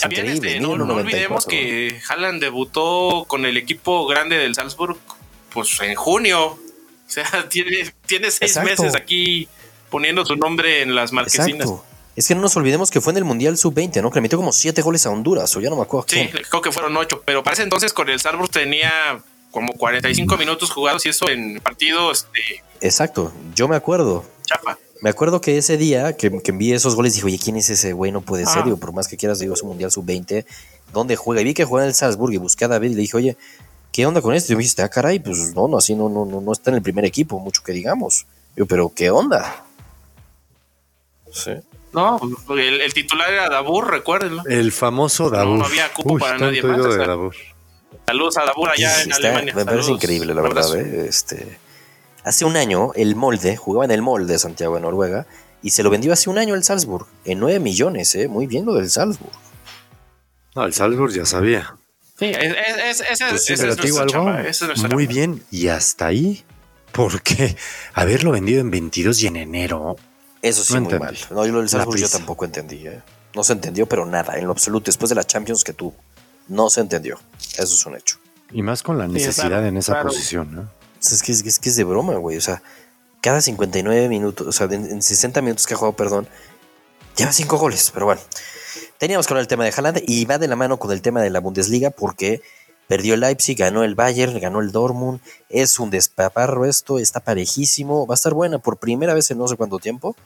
También, 0.00 0.26
increíble, 0.26 0.48
este, 0.56 0.60
no, 0.60 0.76
no 0.76 0.86
1.94. 0.86 1.00
olvidemos 1.00 1.46
que 1.46 2.00
Haaland 2.08 2.40
debutó 2.42 3.24
con 3.26 3.46
el 3.46 3.56
equipo 3.56 4.06
grande 4.06 4.36
del 4.36 4.54
Salzburg 4.54 4.96
pues 5.52 5.80
en 5.80 5.94
junio. 5.94 6.46
O 6.48 6.58
sea, 7.06 7.24
tiene, 7.48 7.92
tiene 8.06 8.30
seis 8.30 8.56
Exacto. 8.56 8.82
meses 8.82 8.94
aquí 8.94 9.48
poniendo 9.90 10.24
su 10.26 10.36
nombre 10.36 10.82
en 10.82 10.94
las 10.94 11.12
marquesinas. 11.12 11.50
Exacto. 11.68 11.84
Es 12.16 12.26
que 12.26 12.34
no 12.34 12.40
nos 12.40 12.56
olvidemos 12.56 12.90
que 12.90 13.00
fue 13.00 13.12
en 13.12 13.18
el 13.18 13.24
Mundial 13.24 13.56
Sub-20, 13.56 14.02
¿no? 14.02 14.10
Que 14.10 14.16
le 14.16 14.22
metió 14.22 14.36
como 14.38 14.52
7 14.52 14.82
goles 14.82 15.06
a 15.06 15.10
Honduras, 15.10 15.54
o 15.56 15.60
ya 15.60 15.70
no 15.70 15.76
me 15.76 15.82
acuerdo 15.82 16.06
Sí, 16.08 16.28
quién. 16.30 16.44
creo 16.50 16.60
que 16.60 16.72
fueron 16.72 16.96
ocho, 16.96 17.22
pero 17.24 17.44
para 17.44 17.54
ese 17.54 17.62
entonces 17.62 17.92
con 17.92 18.08
el 18.10 18.18
Salzburg 18.18 18.50
tenía 18.50 19.22
como 19.52 19.72
45 19.74 20.36
minutos 20.36 20.70
jugados 20.70 21.06
y 21.06 21.10
eso 21.10 21.28
en 21.30 21.60
partido 21.60 22.10
este, 22.10 22.40
Exacto, 22.80 23.32
yo 23.54 23.68
me 23.68 23.76
acuerdo. 23.76 24.24
chafa. 24.44 24.76
Me 25.00 25.10
acuerdo 25.10 25.40
que 25.40 25.56
ese 25.58 25.76
día 25.76 26.16
que, 26.16 26.30
que 26.42 26.50
envié 26.50 26.74
esos 26.74 26.94
goles, 26.96 27.14
dije, 27.14 27.26
oye, 27.26 27.38
¿quién 27.42 27.56
es 27.56 27.70
ese 27.70 27.92
güey? 27.92 28.10
No 28.10 28.20
puede 28.20 28.44
ser. 28.46 28.58
Ah. 28.62 28.64
Digo, 28.64 28.76
por 28.78 28.92
más 28.92 29.06
que 29.06 29.16
quieras, 29.16 29.38
digo, 29.38 29.54
es 29.54 29.62
un 29.62 29.68
Mundial 29.68 29.90
Sub-20. 29.92 30.44
¿Dónde 30.92 31.14
juega? 31.16 31.40
Y 31.40 31.44
vi 31.44 31.54
que 31.54 31.64
juega 31.64 31.84
en 31.84 31.88
el 31.90 31.94
Salzburg 31.94 32.32
y 32.32 32.36
busqué 32.38 32.64
a 32.64 32.68
David 32.68 32.90
y 32.90 32.94
le 32.94 33.00
dije, 33.02 33.16
oye, 33.16 33.36
¿qué 33.92 34.06
onda 34.06 34.20
con 34.22 34.34
esto? 34.34 34.52
Y 34.52 34.56
me 34.56 34.60
dijiste, 34.62 34.82
ah, 34.82 34.88
caray, 34.88 35.18
pues 35.20 35.54
no, 35.54 35.68
no, 35.68 35.76
así 35.78 35.94
no, 35.94 36.08
no, 36.08 36.24
no, 36.24 36.40
no 36.40 36.52
está 36.52 36.70
en 36.70 36.76
el 36.76 36.82
primer 36.82 37.04
equipo, 37.04 37.38
mucho 37.38 37.62
que 37.62 37.72
digamos. 37.72 38.26
Yo, 38.56 38.66
pero 38.66 38.92
¿qué 38.94 39.10
onda? 39.10 39.64
Sí. 41.32 41.52
No, 41.92 42.20
el, 42.50 42.80
el 42.80 42.92
titular 42.92 43.32
era 43.32 43.48
Dabur, 43.48 43.90
recuérdenlo. 43.90 44.42
El 44.46 44.72
famoso 44.72 45.30
Dabur. 45.30 45.58
no 45.58 45.64
había 45.64 45.92
cupo 45.92 46.14
Uy, 46.14 46.20
para 46.20 46.38
nadie 46.38 46.58
he 46.58 46.62
más, 46.62 46.72
oído 46.76 46.88
o 46.88 46.92
de 46.92 46.98
sea, 46.98 47.06
Dabur. 47.06 47.34
Saludos 48.06 48.36
a 48.38 48.44
Dabur 48.44 48.70
allá 48.70 48.90
Sí, 48.94 49.02
en 49.04 49.10
está- 49.12 49.28
Alemania. 49.28 49.54
me 49.54 49.64
parece 49.64 49.82
Saludos, 49.84 50.02
increíble, 50.02 50.34
la 50.34 50.42
verdad. 50.42 50.76
¿eh? 50.76 51.06
Este, 51.08 51.58
hace 52.24 52.44
un 52.44 52.56
año, 52.56 52.92
el 52.94 53.16
molde, 53.16 53.56
jugaba 53.56 53.84
en 53.84 53.90
el 53.90 54.02
molde 54.02 54.34
de 54.34 54.38
Santiago 54.38 54.74
de 54.76 54.80
Noruega, 54.82 55.26
y 55.62 55.70
se 55.70 55.82
lo 55.82 55.90
vendió 55.90 56.12
hace 56.12 56.30
un 56.30 56.38
año 56.38 56.54
el 56.54 56.62
Salzburg, 56.64 57.06
en 57.24 57.40
9 57.40 57.58
millones, 57.60 58.14
¿eh? 58.14 58.28
Muy 58.28 58.46
bien 58.46 58.64
lo 58.66 58.74
del 58.74 58.90
Salzburg. 58.90 59.32
No, 60.54 60.64
el 60.64 60.72
Salzburg 60.74 61.12
ya 61.12 61.26
sabía. 61.26 61.76
Sí, 62.18 62.26
es, 62.26 63.00
es, 63.00 63.18
Pues 63.28 63.44
sí, 63.44 63.52
ese 63.52 63.62
Pero 63.62 63.72
es 63.72 63.76
te 63.78 63.82
digo 63.86 63.98
nuestra 63.98 64.20
algo 64.20 64.32
chamba, 64.32 64.88
muy 64.94 65.06
chamba. 65.06 65.14
bien. 65.14 65.42
Y 65.50 65.68
hasta 65.68 66.06
ahí, 66.06 66.44
porque 66.92 67.56
haberlo 67.94 68.32
vendido 68.32 68.60
en 68.60 68.70
22 68.70 69.22
y 69.22 69.26
en 69.28 69.36
enero. 69.36 69.96
Eso 70.42 70.62
sí, 70.64 70.74
No 70.74 70.80
muy 70.82 70.92
entendí. 70.94 71.04
mal. 71.04 71.36
No, 71.36 71.46
yo 71.46 71.52
lo 71.52 71.58
del 71.60 71.68
Salzburg 71.68 71.98
yo 71.98 72.08
tampoco 72.08 72.44
entendí, 72.44 72.86
¿eh? 72.86 73.00
No 73.34 73.44
se 73.44 73.52
entendió, 73.52 73.86
pero 73.86 74.04
nada, 74.06 74.36
en 74.36 74.46
lo 74.46 74.52
absoluto. 74.52 74.86
Después 74.86 75.08
de 75.10 75.14
la 75.16 75.24
Champions 75.24 75.62
que 75.64 75.72
tuvo, 75.74 75.94
no 76.48 76.70
se 76.70 76.80
entendió. 76.80 77.18
Eso 77.56 77.62
es 77.74 77.86
un 77.86 77.96
hecho. 77.96 78.18
Y 78.52 78.62
más 78.62 78.82
con 78.82 78.96
la 78.98 79.06
Sí, 79.06 79.12
necesidad 79.12 79.48
claro, 79.48 79.66
en 79.66 79.76
esa 79.76 79.92
claro. 79.92 80.08
posición, 80.08 80.54
¿no? 80.54 80.70
Es, 81.00 81.22
que, 81.22 81.32
es, 81.32 81.58
que- 81.58 81.68
es 81.68 81.76
de 81.76 81.84
broma, 81.84 82.14
güey. 82.16 82.36
O 82.36 82.40
sea, 82.40 82.62
cada 83.20 83.40
59 83.40 84.08
minutos, 84.08 84.46
o 84.46 84.52
sea, 84.52 84.66
en, 84.66 84.84
en 84.90 85.02
60 85.02 85.40
minutos 85.42 85.66
que 85.66 85.74
ha 85.74 85.76
jugado, 85.76 85.96
perdón, 85.96 86.28
lleva 87.16 87.32
5 87.32 87.56
goles. 87.58 87.90
Pero 87.92 88.06
bueno, 88.06 88.20
teníamos 88.98 89.26
que 89.26 89.32
hablar 89.32 89.42
del 89.42 89.48
tema 89.48 89.64
de 89.64 89.72
Haaland 89.76 90.02
y 90.06 90.24
va 90.24 90.38
de 90.38 90.48
la 90.48 90.56
mano 90.56 90.78
con 90.78 90.92
el 90.92 91.02
tema 91.02 91.20
de 91.22 91.30
la 91.30 91.40
Bundesliga 91.40 91.90
porque 91.90 92.42
perdió 92.86 93.14
el 93.14 93.20
Leipzig, 93.20 93.56
ganó 93.58 93.84
el 93.84 93.94
Bayern, 93.94 94.38
ganó 94.40 94.60
el 94.60 94.72
Dortmund. 94.72 95.20
Es 95.48 95.78
un 95.78 95.90
despaparro 95.90 96.64
esto, 96.64 96.98
está 96.98 97.20
parejísimo. 97.20 98.06
Va 98.06 98.14
a 98.14 98.16
estar 98.16 98.34
buena 98.34 98.58
por 98.58 98.78
primera 98.78 99.14
vez 99.14 99.30
en 99.30 99.38
no 99.38 99.46
sé 99.48 99.56
cuánto 99.56 99.78
tiempo. 99.78 100.16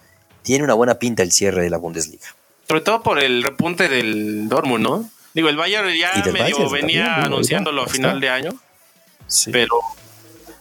Tiene 0.42 0.64
una 0.64 0.74
buena 0.74 0.94
pinta 0.98 1.22
el 1.22 1.32
cierre 1.32 1.62
de 1.62 1.70
la 1.70 1.78
Bundesliga. 1.78 2.26
Sobre 2.68 2.80
todo 2.82 3.02
por 3.02 3.22
el 3.22 3.42
repunte 3.42 3.88
del 3.88 4.48
Dortmund, 4.48 4.82
¿no? 4.82 5.11
Digo, 5.35 5.48
el 5.48 5.56
Bayern 5.56 5.88
ya 5.96 6.12
medio 6.14 6.32
Bayern 6.32 6.70
venía 6.72 7.04
también, 7.06 7.26
anunciándolo 7.26 7.82
a 7.82 7.87
final 7.87 8.20
de 8.20 8.28
año, 8.28 8.50
Sí. 9.26 9.50
pero 9.50 9.76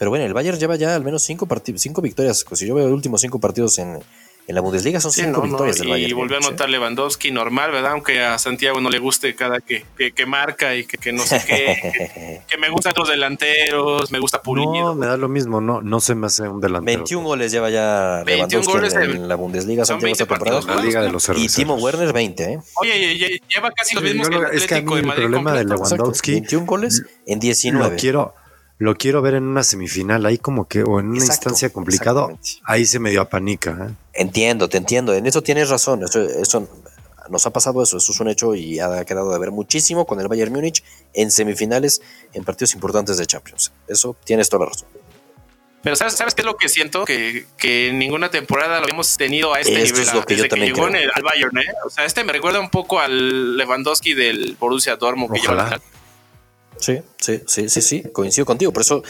Pero 0.01 0.09
bueno, 0.09 0.25
el 0.25 0.33
Bayern 0.33 0.57
lleva 0.57 0.75
ya 0.77 0.95
al 0.95 1.03
menos 1.03 1.21
cinco 1.21 1.45
partidos, 1.45 1.79
cinco 1.79 2.01
victorias. 2.01 2.43
Si 2.53 2.65
yo 2.65 2.73
veo 2.73 2.85
los 2.85 2.95
últimos 2.95 3.21
cinco 3.21 3.39
partidos 3.39 3.77
en, 3.77 3.99
en 4.47 4.55
la 4.55 4.59
Bundesliga 4.61 4.99
son 4.99 5.11
Sí, 5.11 5.21
cinco 5.21 5.41
no, 5.41 5.45
no, 5.45 5.49
victorias 5.49 5.77
del 5.77 5.89
y 5.89 5.91
Bayern. 5.91 6.15
volvió 6.17 6.37
a 6.37 6.39
¿eh? 6.39 6.43
anotar 6.47 6.69
Lewandowski 6.71 7.29
normal, 7.29 7.69
¿verdad? 7.69 7.91
Aunque 7.91 8.19
a 8.19 8.39
Santiago 8.39 8.81
no 8.81 8.89
le 8.89 8.97
guste 8.97 9.35
cada 9.35 9.59
que, 9.59 9.85
que, 9.95 10.11
que 10.11 10.25
marca 10.25 10.75
y 10.75 10.85
que, 10.85 10.97
que 10.97 11.11
no 11.13 11.21
sé 11.23 11.39
qué. 11.45 11.77
que, 11.93 12.41
que 12.49 12.57
me 12.57 12.71
gustan 12.71 12.93
los 12.97 13.09
delanteros, 13.09 14.11
me 14.11 14.17
gusta 14.17 14.37
No, 14.37 14.41
Pulido. 14.43 14.95
me 14.95 15.05
da 15.05 15.17
lo 15.17 15.29
mismo, 15.29 15.61
no, 15.61 15.83
no 15.83 15.99
se 15.99 16.15
me 16.15 16.25
hace 16.25 16.47
un 16.47 16.59
delantero. 16.59 16.97
21 17.01 17.23
goles 17.23 17.51
lleva 17.51 17.69
ya 17.69 18.23
21 18.25 18.25
Lewandowski 18.63 18.73
goles 18.73 18.93
en, 18.95 19.27
la 19.27 19.35
Bundesliga 19.35 19.85
son 19.85 20.01
Santiago 20.01 20.13
esta 20.13 20.25
20 20.25 20.29
partidos, 20.39 20.59
temporada. 20.65 20.81
La 20.81 20.87
liga 20.87 21.01
de 21.03 21.11
los 21.11 21.29
Y. 21.35 21.47
Timo 21.47 21.75
Werner 21.75 22.11
20, 22.11 22.43
¿eh? 22.53 22.59
Oye, 22.81 22.93
lle- 22.95 23.19
lle- 23.19 23.41
lleva 23.47 23.69
casi 23.69 23.93
los 23.93 24.03
mismos 24.03 24.29
que 24.29 24.35
el 24.35 24.43
es 24.45 24.65
que 24.65 24.73
a 24.73 24.77
Atlético 24.77 24.89
mí 24.89 24.95
de 24.95 25.01
el 25.01 25.05
Madrid 25.05 25.21
problema 25.25 25.53
de 25.53 25.63
Lewandowski, 25.65 26.31
21 26.31 26.65
goles 26.65 27.03
en 27.27 27.39
19. 27.39 27.89
Lo 27.91 27.95
quiero, 27.95 28.33
lo 28.81 28.95
quiero 28.95 29.21
ver 29.21 29.35
en 29.35 29.43
una 29.43 29.63
semifinal, 29.63 30.25
ahí 30.25 30.39
como 30.39 30.67
que, 30.67 30.81
o 30.81 30.99
en 30.99 31.09
una 31.09 31.17
Exacto, 31.19 31.49
instancia 31.49 31.69
complicado, 31.71 32.21
exactamente. 32.31 32.61
ahí 32.65 32.85
se 32.87 32.97
medio 32.99 33.21
apanica. 33.21 33.77
¿eh? 33.89 33.93
Entiendo, 34.13 34.69
te 34.69 34.77
entiendo. 34.77 35.13
En 35.13 35.27
eso 35.27 35.43
tienes 35.43 35.69
razón. 35.69 36.03
Eso, 36.03 36.19
eso 36.21 36.67
nos 37.29 37.45
ha 37.45 37.51
pasado 37.51 37.83
eso. 37.83 37.97
Eso 37.97 38.11
es 38.11 38.19
un 38.19 38.27
hecho 38.27 38.55
y 38.55 38.79
ha 38.79 39.05
quedado 39.05 39.31
de 39.31 39.37
ver 39.39 39.51
muchísimo 39.51 40.07
con 40.07 40.19
el 40.19 40.27
Bayern 40.27 40.51
Múnich 40.51 40.83
en 41.13 41.29
semifinales 41.29 42.01
en 42.33 42.43
partidos 42.43 42.73
importantes 42.73 43.17
de 43.17 43.25
Champions. 43.27 43.71
Eso 43.87 44.15
tienes 44.23 44.49
toda 44.49 44.65
la 44.65 44.71
razón. 44.71 44.87
Pero 45.83 45.95
¿sabes, 45.95 46.13
¿sabes 46.15 46.33
qué 46.35 46.41
es 46.41 46.45
lo 46.47 46.57
que 46.57 46.67
siento? 46.69 47.05
Que, 47.05 47.45
que 47.57 47.89
en 47.89 47.99
ninguna 47.99 48.29
temporada 48.31 48.79
lo 48.79 48.87
hemos 48.89 49.15
tenido 49.17 49.53
a 49.53 49.59
este 49.59 49.73
Esto 49.81 49.93
nivel. 49.95 50.01
es 50.09 50.13
lo 50.15 50.25
que 50.25 50.35
yo 50.35 50.43
desde 50.43 50.49
también 50.49 50.73
llegó 50.73 50.87
creo. 50.87 50.97
en 50.97 51.03
el- 51.03 51.11
al 51.13 51.21
Bayern, 51.23 51.57
¿eh? 51.59 51.65
O 51.85 51.89
sea, 51.91 52.05
este 52.05 52.23
me 52.23 52.33
recuerda 52.33 52.59
un 52.59 52.69
poco 52.71 52.99
al 52.99 53.57
Lewandowski 53.57 54.13
del 54.15 54.57
Borussia 54.59 54.95
Dortmund. 54.95 55.33
Que 55.33 55.39
Ojalá. 55.41 55.67
al- 55.69 55.81
Sí, 56.81 56.99
sí, 57.19 57.41
sí, 57.47 57.69
sí, 57.69 57.81
sí. 57.81 58.03
Coincido 58.11 58.45
contigo. 58.45 58.73
Por 58.73 58.81
eso 58.81 59.03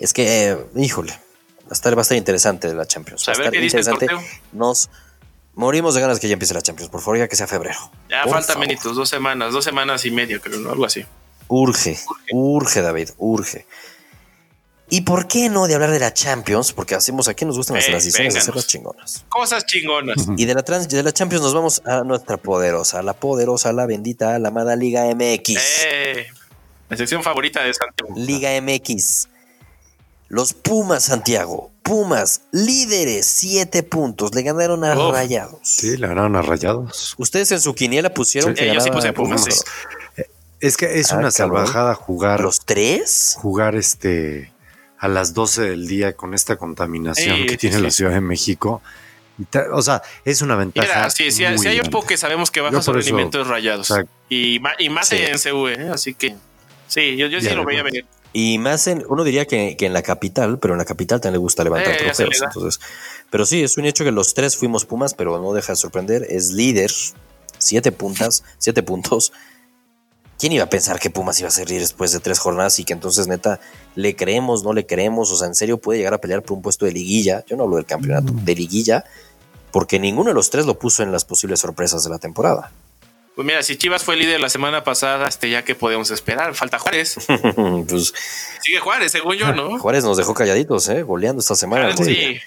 es 0.00 0.12
que, 0.12 0.48
eh, 0.50 0.56
híjole, 0.76 1.12
va 1.12 1.70
a 1.70 1.74
estar, 1.74 1.94
va 1.96 2.00
a 2.00 2.02
estar 2.02 2.16
interesante 2.16 2.72
la 2.72 2.86
Champions. 2.86 3.26
Va 3.28 3.32
a 3.32 3.36
estar 3.36 3.50
qué 3.52 3.60
dice 3.60 3.76
el 3.78 3.86
interesante. 3.86 4.26
Nos 4.52 4.88
morimos 5.54 5.94
de 5.94 6.00
ganas 6.00 6.20
que 6.20 6.28
ya 6.28 6.34
empiece 6.34 6.54
la 6.54 6.62
Champions. 6.62 6.90
Por 6.90 7.00
favor, 7.00 7.18
ya 7.18 7.28
que 7.28 7.36
sea 7.36 7.46
febrero. 7.46 7.78
Ya 8.08 8.22
Por 8.22 8.32
falta 8.32 8.54
favor. 8.54 8.66
menitos, 8.68 8.96
dos 8.96 9.08
semanas, 9.08 9.52
dos 9.52 9.64
semanas 9.64 10.04
y 10.06 10.10
media, 10.10 10.38
creo, 10.38 10.58
¿no? 10.60 10.70
Algo 10.70 10.84
así. 10.86 11.04
Urge, 11.48 11.98
urge, 12.32 12.82
David, 12.82 13.10
urge. 13.18 13.66
¿Y 14.90 15.02
por 15.02 15.28
qué 15.28 15.50
no 15.50 15.66
de 15.66 15.74
hablar 15.74 15.90
de 15.90 15.98
la 15.98 16.14
Champions? 16.14 16.72
Porque 16.72 16.94
hacemos 16.94 17.28
aquí, 17.28 17.44
nos 17.44 17.58
gustan 17.58 17.76
las 17.76 17.84
transiciones 17.86 18.32
de 18.32 18.40
hacerlas 18.40 18.66
chingonas. 18.66 19.24
Cosas 19.28 19.66
chingonas. 19.66 20.16
Y 20.38 20.46
de 20.46 20.54
la, 20.54 20.62
trans- 20.62 20.88
de 20.88 21.02
la 21.02 21.12
Champions 21.12 21.42
nos 21.44 21.52
vamos 21.52 21.82
a 21.84 22.04
nuestra 22.04 22.38
poderosa, 22.38 23.02
la 23.02 23.12
poderosa, 23.12 23.72
la 23.74 23.84
bendita, 23.84 24.38
la 24.38 24.48
amada 24.48 24.76
Liga 24.76 25.04
MX. 25.14 25.56
Eh, 25.84 26.26
la 26.88 26.96
sección 26.96 27.22
favorita 27.22 27.62
de 27.62 27.72
Santiago. 27.74 28.14
Liga 28.16 28.50
MX. 28.60 29.28
Los 30.28 30.52
Pumas, 30.52 31.04
Santiago. 31.04 31.70
Pumas, 31.82 32.42
líderes, 32.52 33.26
siete 33.26 33.82
puntos. 33.82 34.34
Le 34.34 34.42
ganaron 34.42 34.84
a 34.84 34.92
Uf. 34.94 35.12
Rayados. 35.12 35.58
Sí, 35.62 35.96
le 35.96 36.06
ganaron 36.06 36.36
a 36.36 36.42
rayados. 36.42 37.14
Ustedes 37.18 37.50
en 37.52 37.60
su 37.60 37.74
quiniela 37.74 38.12
pusieron 38.12 38.54
Sí. 38.54 38.62
que 38.62 38.70
Eh, 38.70 38.74
yo 38.74 38.80
sí 38.80 38.90
puse 38.90 39.12
Pumas, 39.14 39.40
Pumas. 39.42 39.64
sí. 40.16 40.22
Es 40.60 40.76
que 40.76 40.98
es 40.98 41.12
Ah, 41.12 41.18
una 41.18 41.30
cabrón. 41.30 41.32
salvajada 41.66 41.94
jugar, 41.94 42.40
¿Los 42.40 42.64
tres? 42.66 43.36
jugar 43.38 43.74
este 43.76 44.52
a 44.98 45.06
las 45.08 45.32
12 45.32 45.62
del 45.62 45.86
día 45.86 46.14
con 46.14 46.34
esta 46.34 46.56
contaminación 46.56 47.36
Sí, 47.36 47.42
que 47.44 47.50
sí, 47.52 47.56
tiene 47.58 47.76
sí. 47.76 47.82
la 47.82 47.90
Ciudad 47.92 48.10
de 48.12 48.20
México. 48.20 48.82
O 49.72 49.80
sea, 49.82 50.02
es 50.24 50.42
una 50.42 50.56
ventaja. 50.56 50.86
Mira, 50.88 51.10
si, 51.10 51.30
si, 51.30 51.44
muy 51.46 51.58
si 51.58 51.68
hay 51.68 51.78
un 51.78 51.86
poco 51.90 52.08
que 52.08 52.16
sabemos 52.16 52.50
que 52.50 52.60
baja 52.60 52.80
rendimiento 52.92 53.40
es 53.40 53.46
rayados. 53.46 53.94
Y, 54.28 54.58
más 54.58 55.08
Sí. 55.08 55.16
en 55.16 55.38
CU, 55.38 55.68
¿eh? 55.68 55.88
así 55.92 56.12
que 56.14 56.34
sí, 56.88 57.16
yo, 57.16 57.28
yo 57.28 57.40
sí 57.40 57.50
lo 57.50 57.64
veía 57.64 57.82
venir. 57.82 58.04
Y 58.32 58.58
más 58.58 58.86
en, 58.86 59.04
uno 59.08 59.24
diría 59.24 59.46
que, 59.46 59.76
que 59.76 59.86
en 59.86 59.92
la 59.92 60.02
capital, 60.02 60.58
pero 60.58 60.74
en 60.74 60.78
la 60.78 60.84
capital 60.84 61.20
también 61.20 61.34
le 61.34 61.38
gusta 61.38 61.64
levantar 61.64 61.94
Eh, 61.94 61.98
trofeos. 62.04 62.42
Entonces, 62.42 62.80
pero 63.30 63.46
sí, 63.46 63.62
es 63.62 63.76
un 63.78 63.84
hecho 63.84 64.04
que 64.04 64.12
los 64.12 64.34
tres 64.34 64.56
fuimos 64.56 64.84
Pumas, 64.84 65.14
pero 65.14 65.40
no 65.40 65.52
deja 65.52 65.72
de 65.72 65.76
sorprender. 65.76 66.26
Es 66.28 66.50
líder, 66.52 66.90
siete 67.58 67.92
puntas, 67.92 68.44
siete 68.58 68.82
puntos. 68.82 69.32
¿Quién 70.38 70.52
iba 70.52 70.64
a 70.64 70.70
pensar 70.70 71.00
que 71.00 71.10
Pumas 71.10 71.40
iba 71.40 71.48
a 71.48 71.50
ser 71.50 71.68
líder 71.68 71.82
después 71.82 72.12
de 72.12 72.20
tres 72.20 72.38
jornadas 72.38 72.78
y 72.78 72.84
que 72.84 72.92
entonces 72.92 73.26
neta 73.26 73.58
le 73.96 74.14
creemos, 74.14 74.62
no 74.62 74.72
le 74.72 74.86
creemos? 74.86 75.32
O 75.32 75.36
sea, 75.36 75.48
en 75.48 75.56
serio 75.56 75.78
puede 75.78 75.98
llegar 75.98 76.14
a 76.14 76.18
pelear 76.18 76.42
por 76.42 76.56
un 76.56 76.62
puesto 76.62 76.84
de 76.84 76.92
liguilla. 76.92 77.44
Yo 77.46 77.56
no 77.56 77.64
hablo 77.64 77.76
del 77.76 77.86
campeonato, 77.86 78.32
de 78.32 78.54
liguilla, 78.54 79.04
porque 79.72 79.98
ninguno 79.98 80.28
de 80.28 80.34
los 80.34 80.50
tres 80.50 80.64
lo 80.64 80.78
puso 80.78 81.02
en 81.02 81.10
las 81.10 81.24
posibles 81.24 81.58
sorpresas 81.58 82.04
de 82.04 82.10
la 82.10 82.18
temporada. 82.18 82.70
Pues 83.38 83.46
mira, 83.46 83.62
si 83.62 83.76
Chivas 83.76 84.02
fue 84.02 84.16
líder 84.16 84.40
la 84.40 84.48
semana 84.48 84.82
pasada, 84.82 85.28
este 85.28 85.48
ya 85.48 85.62
que 85.62 85.76
podemos 85.76 86.10
esperar. 86.10 86.56
Falta 86.56 86.80
Juárez. 86.80 87.18
pues 87.88 88.12
Sigue 88.60 88.80
Juárez, 88.80 89.12
según 89.12 89.36
yo, 89.36 89.52
¿no? 89.52 89.78
Juárez 89.78 90.02
nos 90.02 90.16
dejó 90.16 90.34
calladitos, 90.34 90.88
¿eh? 90.88 91.04
Goleando 91.04 91.38
esta 91.38 91.54
semana. 91.54 91.92
Juárez, 91.94 92.04
sí. 92.04 92.40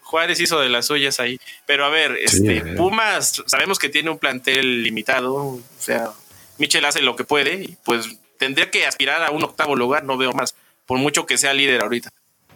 Juárez 0.00 0.40
hizo 0.40 0.58
de 0.58 0.70
las 0.70 0.86
suyas 0.86 1.20
ahí. 1.20 1.38
Pero 1.66 1.84
a 1.84 1.90
ver, 1.90 2.16
este, 2.16 2.56
eh. 2.56 2.62
Pumas, 2.74 3.42
sabemos 3.44 3.78
que 3.78 3.90
tiene 3.90 4.08
un 4.08 4.16
plantel 4.16 4.82
limitado. 4.82 5.34
O 5.34 5.60
sea, 5.78 6.08
Michel 6.56 6.86
hace 6.86 7.02
lo 7.02 7.16
que 7.16 7.24
puede 7.24 7.56
y 7.56 7.76
pues 7.84 8.08
tendría 8.38 8.70
que 8.70 8.86
aspirar 8.86 9.22
a 9.22 9.32
un 9.32 9.44
octavo 9.44 9.76
lugar, 9.76 10.04
no 10.04 10.16
veo 10.16 10.32
más. 10.32 10.54
Por 10.86 10.96
mucho 10.96 11.26
que 11.26 11.36
sea 11.36 11.52
líder 11.52 11.82
ahorita. 11.82 12.10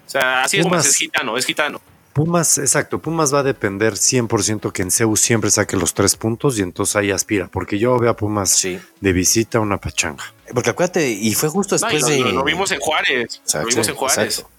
O 0.07 0.09
sea, 0.09 0.45
así 0.45 0.57
es, 0.57 0.65
Pumas 0.65 0.87
es 0.87 0.97
gitano, 0.97 1.37
es 1.37 1.45
gitano. 1.45 1.83
Pumas, 2.15 2.59
exacto, 2.59 3.01
Pumas 3.01 3.35
va 3.35 3.41
a 3.41 3.43
depender 3.43 3.95
100% 3.95 4.71
que 4.73 4.83
en 4.83 4.91
CEU 4.93 5.17
siempre 5.17 5.51
saque 5.51 5.77
los 5.77 5.95
tres 5.95 6.15
puntos 6.17 6.59
y 6.59 6.63
entonces 6.63 6.95
ahí 6.97 7.11
aspira, 7.11 7.49
porque 7.53 7.79
yo 7.79 7.99
veo 7.99 8.11
a 8.11 8.17
Pumas 8.17 8.51
Sí. 8.51 8.79
de 9.01 9.13
visita 9.13 9.59
una 9.61 9.79
pachanga. 9.79 10.23
Porque 10.55 10.71
acuérdate, 10.71 11.11
y 11.11 11.35
fue 11.35 11.49
justo 11.49 11.75
No, 11.77 11.81
después 11.89 12.03
lo, 12.03 12.09
de. 12.09 12.19
lo- 12.21 12.33
lo 12.33 12.45
vimos 12.45 12.71
en 12.71 12.79
Juárez. 12.81 13.41
Exacto, 13.43 13.67
lo 13.69 13.71
vimos 13.75 13.89
en 13.89 13.95
Juárez. 13.97 14.19
exacto. 14.39 14.51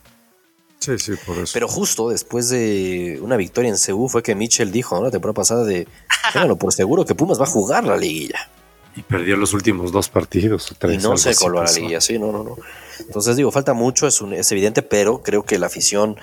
Sí, 0.80 1.00
sí, 1.00 1.14
por 1.26 1.38
eso. 1.38 1.52
Pero 1.54 1.68
justo 1.70 2.10
después 2.10 2.50
de 2.50 3.18
una 3.22 3.38
victoria 3.38 3.70
en 3.70 3.78
Ceú 3.78 4.10
fue 4.10 4.22
que 4.22 4.36
Mitchell 4.36 4.72
dijo, 4.72 4.96
¿no? 4.98 5.06
La 5.06 5.12
temporada 5.12 5.34
pasada 5.36 5.64
de, 5.64 5.88
ténganlo 6.34 6.58
por 6.58 6.74
seguro 6.74 7.06
que 7.06 7.16
Pumas 7.16 7.40
va 7.40 7.46
a 7.46 7.48
jugar 7.48 7.86
la 7.86 7.96
liguilla. 7.98 8.50
y 8.98 9.02
perdió 9.02 9.36
los 9.38 9.54
últimos 9.54 9.92
dos 9.92 10.08
partidos. 10.10 10.72
o 10.72 10.74
Y 10.74 10.78
tres, 10.78 11.04
no 11.04 11.18
se 11.18 11.34
coló 11.36 11.60
a 11.60 11.64
la 11.66 11.72
liguilla, 11.72 12.00
sí, 12.02 12.20
no, 12.20 12.32
no, 12.32 12.44
no. 12.44 12.56
Entonces 13.00 13.36
digo, 13.36 13.52
falta 13.52 13.74
mucho, 13.74 14.08
es, 14.08 14.22
un- 14.22 14.34
es 14.34 14.52
evidente, 14.52 14.82
pero 14.84 15.22
creo 15.24 15.44
que 15.44 15.58
la 15.60 15.66
afición 15.68 16.18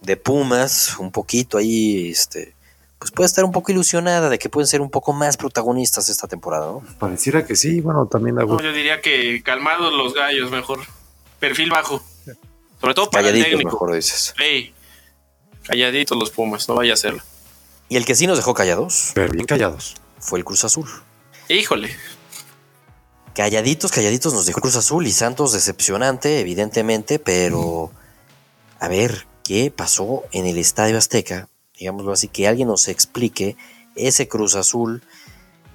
de 0.00 0.16
Pumas, 0.16 0.96
un 0.98 1.10
poquito 1.10 1.58
ahí, 1.58 2.10
este, 2.10 2.54
pues 2.98 3.10
puede 3.10 3.26
estar 3.26 3.44
un 3.44 3.52
poco 3.52 3.72
ilusionada 3.72 4.28
de 4.28 4.38
que 4.38 4.48
pueden 4.48 4.66
ser 4.66 4.80
un 4.80 4.90
poco 4.90 5.12
más 5.12 5.36
protagonistas 5.36 6.08
esta 6.08 6.28
temporada, 6.28 6.66
¿no? 6.66 6.82
Pareciera 6.98 7.46
que 7.46 7.56
sí, 7.56 7.80
bueno, 7.80 8.06
también 8.06 8.36
la 8.36 8.44
No, 8.44 8.60
yo 8.60 8.72
diría 8.72 9.00
que 9.00 9.42
calmados 9.42 9.92
los 9.92 10.14
gallos, 10.14 10.50
mejor. 10.50 10.80
Perfil 11.38 11.70
bajo. 11.70 12.02
Sobre 12.80 12.94
todo 12.94 13.10
para 13.10 13.28
el 13.28 13.32
Calladitos, 13.34 13.50
técnico. 13.50 13.70
mejor 13.70 13.94
dices. 13.94 14.34
Calladitos 15.64 16.18
los 16.18 16.30
Pumas, 16.30 16.68
no 16.68 16.74
vaya 16.74 16.92
a 16.92 16.94
hacerlo. 16.94 17.22
Y 17.88 17.96
el 17.96 18.04
que 18.04 18.14
sí 18.14 18.26
nos 18.26 18.38
dejó 18.38 18.54
callados 18.54 19.10
pero 19.14 19.32
bien 19.32 19.46
callados. 19.46 19.96
fue 20.18 20.38
el 20.38 20.44
Cruz 20.44 20.64
Azul. 20.64 20.88
Híjole. 21.48 21.94
Calladitos, 23.34 23.92
calladitos 23.92 24.32
nos 24.34 24.46
dejó 24.46 24.60
Cruz 24.60 24.76
Azul 24.76 25.06
y 25.06 25.12
Santos 25.12 25.52
decepcionante, 25.52 26.40
evidentemente, 26.40 27.18
pero 27.18 27.90
a 28.78 28.88
ver, 28.88 29.26
¿qué 29.50 29.72
pasó 29.74 30.22
en 30.30 30.46
el 30.46 30.58
Estadio 30.58 30.96
Azteca? 30.96 31.48
Digámoslo 31.76 32.12
así, 32.12 32.28
que 32.28 32.46
alguien 32.46 32.68
nos 32.68 32.86
explique 32.86 33.56
ese 33.96 34.28
Cruz 34.28 34.54
Azul 34.54 35.02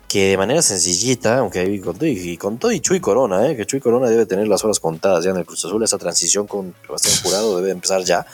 que 0.08 0.30
de 0.30 0.38
manera 0.38 0.62
sencillita, 0.62 1.40
aunque 1.40 1.60
ahí 1.60 1.82
con 1.82 1.98
todo 1.98 2.06
y, 2.08 2.38
con 2.38 2.58
todo 2.58 2.72
y 2.72 2.80
Chuy 2.80 3.02
Corona, 3.02 3.46
¿eh? 3.50 3.58
que 3.58 3.66
Chuy 3.66 3.82
Corona 3.82 4.08
debe 4.08 4.26
tener 4.26 4.48
las 4.48 4.64
horas 4.64 4.80
contadas 4.80 5.26
ya 5.26 5.32
en 5.32 5.38
el 5.38 5.46
Cruz 5.46 5.66
Azul, 5.66 5.84
esa 5.84 5.98
transición 5.98 6.48
con 6.48 6.74
Sebastián 6.86 7.16
Jurado 7.22 7.58
debe 7.58 7.72
empezar 7.72 8.02
ya, 8.06 8.26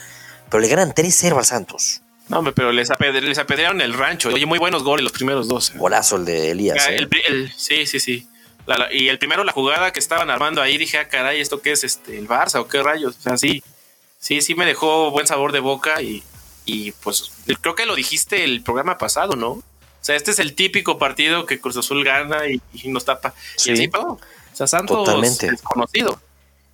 pero 0.52 0.62
le 0.62 0.68
ganan 0.68 0.92
3-0 0.94 1.36
al 1.36 1.46
Santos. 1.46 2.02
No, 2.30 2.38
hombre, 2.38 2.54
pero 2.54 2.72
les, 2.72 2.92
apedre- 2.92 3.22
les 3.22 3.40
apedrearon 3.40 3.82
el 3.82 3.96
rancho. 3.96 4.30
Oye, 4.30 4.46
muy 4.46 4.60
buenos 4.60 4.84
goles 4.84 5.04
los 5.04 5.12
primeros 5.12 5.48
dos. 5.48 5.72
eh. 5.72 5.78
Golazo 5.80 6.18
el 6.18 6.26
de 6.26 6.52
Elías. 6.52 6.88
¿eh? 6.88 6.98
el 6.98 7.08
pri- 7.08 7.24
el- 7.28 7.52
sí, 7.58 7.88
sí, 7.88 8.00
sí. 8.00 8.28
La- 8.68 8.78
la- 8.78 8.94
y 8.94 9.10
el 9.10 9.18
primero, 9.18 9.44
la 9.44 9.54
jugada 9.54 9.92
que 9.92 10.00
estaban 10.00 10.30
armando 10.30 10.62
ahí, 10.62 10.78
dije, 10.78 11.00
ah, 11.00 11.08
caray, 11.08 11.42
¿esto 11.42 11.62
qué 11.62 11.72
es? 11.72 11.84
este 11.84 12.16
¿El 12.20 12.28
Barça 12.28 12.60
o 12.60 12.68
qué 12.68 12.84
rayos? 12.84 13.18
O 13.18 13.22
sea, 13.22 13.38
sí, 13.38 13.64
sí, 14.22 14.40
sí 14.42 14.56
me 14.56 14.66
dejó 14.66 15.12
buen 15.12 15.28
sabor 15.28 15.52
de 15.52 15.60
boca 15.60 16.02
y, 16.02 16.24
y 16.66 16.94
pues 16.94 17.32
creo 17.60 17.76
que 17.76 17.86
lo 17.86 17.96
dijiste 17.96 18.46
el 18.46 18.64
programa 18.64 18.98
pasado, 18.98 19.36
¿no? 19.36 19.50
O 19.50 19.64
sea, 20.04 20.16
este 20.16 20.32
es 20.32 20.40
el 20.40 20.56
típico 20.56 20.98
partido 20.98 21.46
que 21.46 21.60
Cruz 21.60 21.76
Azul 21.76 22.04
gana 22.06 22.48
y, 22.48 22.62
y 22.74 22.88
nos 22.88 23.04
tapa. 23.06 23.34
Sí. 23.58 23.72
Y 23.72 23.74
así 23.74 23.88
pasó. 23.90 24.08
O 24.14 24.20
sea, 24.56 24.68
Santos 24.68 24.98
Totalmente. 25.06 25.52
desconocido. 25.52 26.20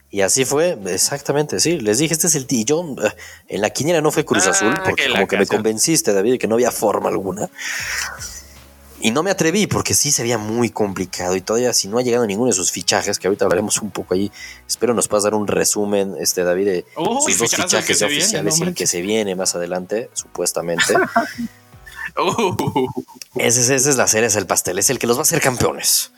Y 0.09 0.21
así 0.21 0.45
fue, 0.45 0.77
exactamente, 0.87 1.59
sí. 1.59 1.79
Les 1.79 1.97
dije, 1.97 2.13
este 2.13 2.27
es 2.27 2.35
el 2.35 2.45
tillón. 2.47 2.95
En 3.49 3.59
la 3.61 3.69
quiniela 3.71 3.99
no 3.99 4.11
fue 4.11 4.23
Cruz 4.23 4.47
Ah, 4.47 4.51
Azul, 4.51 4.73
porque 4.85 5.03
que 5.05 5.11
como 5.11 5.27
que 5.27 5.37
me 5.37 5.45
convenciste, 5.45 6.13
David, 6.13 6.39
que 6.39 6.47
no 6.47 6.55
había 6.55 6.71
forma 6.71 7.09
alguna. 7.09 7.49
Y 8.99 9.11
no 9.11 9.21
me 9.21 9.29
atreví, 9.31 9.67
porque 9.67 9.93
sí 9.93 10.11
se 10.11 10.23
veía 10.23 10.37
muy 10.39 10.69
complicado. 10.71 11.35
Y 11.35 11.41
todavía, 11.41 11.71
si 11.73 11.87
no 11.87 11.99
ha 11.99 12.01
llegado 12.01 12.25
ninguno 12.25 12.47
de 12.49 12.53
sus 12.55 12.71
fichajes, 12.71 13.19
que 13.19 13.27
ahorita 13.27 13.45
hablaremos 13.45 13.79
un 13.81 13.91
poco 13.91 14.13
ahí, 14.15 14.31
espero 14.67 14.93
nos 14.95 15.07
puedas 15.07 15.23
dar 15.23 15.35
un 15.35 15.47
resumen, 15.47 16.15
este 16.19 16.43
David, 16.43 16.65
de 16.65 16.85
Uy, 16.95 17.31
sus 17.33 17.37
dos 17.39 17.51
que 17.51 17.61
fichajes 17.63 17.85
se 17.97 18.01
ya 18.01 18.07
viene, 18.07 18.23
oficiales 18.23 18.59
no 18.59 18.65
y 18.65 18.67
el 18.69 18.73
que 18.75 18.87
se 18.87 19.01
viene 19.01 19.35
más 19.35 19.53
adelante, 19.55 20.09
supuestamente. 20.13 20.93
Uh, 22.19 22.87
Ese, 23.35 23.61
es- 23.61 23.69
esa 23.69 23.89
es 23.91 23.95
la 23.97 24.07
cereza 24.07 24.39
del 24.39 24.47
pastel, 24.47 24.79
es 24.79 24.89
el 24.89 24.97
que 24.97 25.05
los 25.05 25.17
va 25.17 25.21
a 25.21 25.23
hacer 25.23 25.39
campeones. 25.39 26.11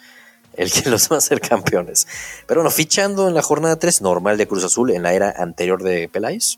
El 0.54 0.72
que 0.72 0.90
los 0.90 1.10
va 1.12 1.16
a 1.16 1.18
hacer 1.20 1.42
campeones. 1.42 2.08
Pero 2.48 2.62
bueno, 2.62 2.72
fichando 2.72 3.28
en 3.28 3.34
la 3.34 3.42
jornada 3.42 3.78
3, 3.78 4.02
normal 4.02 4.38
de 4.38 4.48
Cruz 4.48 4.64
Azul, 4.64 4.92
en 4.92 5.04
la 5.04 5.14
era 5.14 5.34
anterior 5.38 5.84
de 5.84 6.08
Peláez, 6.08 6.58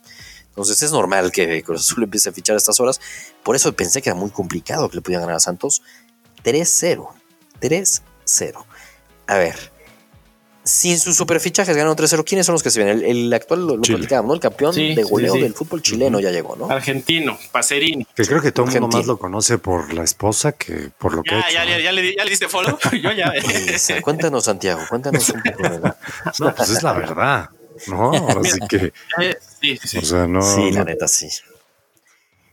Entonces 0.49 0.83
es 0.83 0.91
normal 0.91 1.31
que 1.31 1.63
Cruz 1.63 1.81
Azul 1.81 2.03
empiece 2.03 2.29
a 2.29 2.33
fichar 2.33 2.53
a 2.55 2.57
estas 2.57 2.79
horas. 2.79 2.99
Por 3.43 3.55
eso 3.55 3.73
pensé 3.73 4.01
que 4.03 4.09
era 4.09 4.15
muy 4.19 4.29
complicado 4.29 4.89
que 4.89 4.97
le 4.97 5.01
pudieran 5.01 5.23
ganar 5.23 5.37
a 5.37 5.39
Santos. 5.39 5.81
3-0. 6.43 7.07
3-0. 7.61 8.65
A 9.27 9.37
ver, 9.37 9.71
sin 10.63 10.99
sus 10.99 11.15
superfichajes 11.17 11.75
ganaron 11.75 11.95
3-0. 11.95 12.23
¿Quiénes 12.23 12.45
son 12.45 12.53
los 12.53 12.63
que 12.63 12.69
se 12.69 12.83
ven? 12.83 13.03
El, 13.03 13.33
actual 13.33 13.65
lo, 13.65 13.81
platicábamos, 13.81 14.27
¿no? 14.27 14.33
El 14.35 14.39
campeón 14.39 14.75
de 14.75 15.03
goleo 15.03 15.33
del 15.33 15.53
fútbol 15.53 15.81
chileno 15.81 16.19
ya 16.19 16.31
llegó, 16.31 16.55
¿no? 16.55 16.69
Argentino, 16.69 17.37
Pacerini. 17.51 18.05
Que 18.15 18.25
creo 18.25 18.41
que 18.41 18.51
todo 18.51 18.67
el 18.67 18.79
mundo 18.79 18.97
más 18.97 19.07
lo 19.07 19.17
conoce 19.17 19.57
por 19.57 19.93
la 19.93 20.03
esposa 20.03 20.51
que 20.51 20.89
por 20.97 21.13
lo 21.13 21.23
que 21.23 21.31
ya, 21.31 21.51
ya, 21.51 21.65
ya, 21.65 21.91
le, 21.91 22.13
ya, 22.15 22.23
le, 22.23 22.29
diste 22.29 22.47
follow. 22.47 22.77
Yo 22.91 23.11
ya. 23.11 23.33
cuéntanos, 24.01 24.45
Santiago, 24.45 24.81
cuéntanos 24.87 25.29
un 25.29 25.41
poco, 25.41 25.63
¿verdad? 25.63 25.97
No, 26.39 26.55
pues 26.55 26.69
es 26.69 26.83
la 26.83 26.93
verdad. 26.93 27.49
No, 27.87 28.11
así 28.29 28.59
que. 28.69 28.93
Sí, 29.61 29.77
sí. 29.83 29.97
O 29.99 30.01
sea, 30.01 30.25
no. 30.25 30.41
Sí, 30.41 30.71
la 30.71 30.83
neta, 30.83 31.07
sí. 31.07 31.29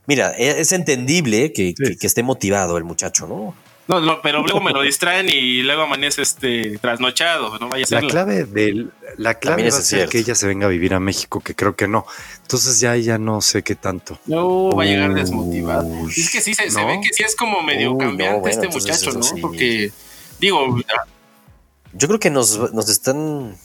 Mira, 0.04 0.34
e, 0.36 0.60
es 0.60 0.72
entendible 0.72 1.54
que, 1.54 1.72
que 1.74 2.06
esté 2.06 2.22
motivado 2.22 2.76
el 2.76 2.84
muchacho, 2.84 3.26
¿no? 3.26 3.54
No, 3.88 4.20
pero 4.20 4.42
luego 4.42 4.60
me 4.60 4.70
lo 4.70 4.82
distraen 4.82 5.30
y 5.30 5.62
luego 5.62 5.82
amanece 5.82 6.20
este 6.20 6.78
trasnochado, 6.78 7.58
no 7.58 7.70
vaya 7.70 7.84
a 7.84 7.86
ser. 7.86 8.04
La 8.04 8.10
clave 8.10 8.44
de 8.44 8.86
la 9.16 9.34
clave 9.34 9.70
va 9.70 9.78
a 9.78 9.80
ser 9.80 10.10
que 10.10 10.18
ella 10.18 10.34
se 10.34 10.46
venga 10.46 10.66
a 10.66 10.68
vivir 10.68 10.92
a 10.92 11.00
México, 11.00 11.40
que 11.40 11.54
creo 11.54 11.74
que 11.74 11.88
no. 11.88 12.04
Entonces 12.42 12.80
ya 12.80 12.94
ya 12.96 13.16
no 13.16 13.40
sé 13.40 13.62
qué 13.62 13.76
tanto. 13.76 14.18
No, 14.26 14.76
va 14.76 14.82
a 14.82 14.86
llegar 14.86 15.14
desmotivado. 15.14 15.88
Es 16.06 16.30
que 16.30 16.42
sí 16.42 16.52
se, 16.52 16.64
ve 16.64 17.00
que 17.02 17.14
sí 17.14 17.22
es 17.22 17.34
como 17.34 17.62
medio 17.62 17.96
cambiante 17.96 18.50
este 18.50 18.68
muchacho, 18.68 19.10
¿no? 19.12 19.26
Porque 19.40 19.90
digo, 20.38 20.76
yo 21.94 22.08
creo 22.08 22.20
que 22.20 22.30
nos, 22.30 22.72
nos 22.74 22.90
están 22.90 23.56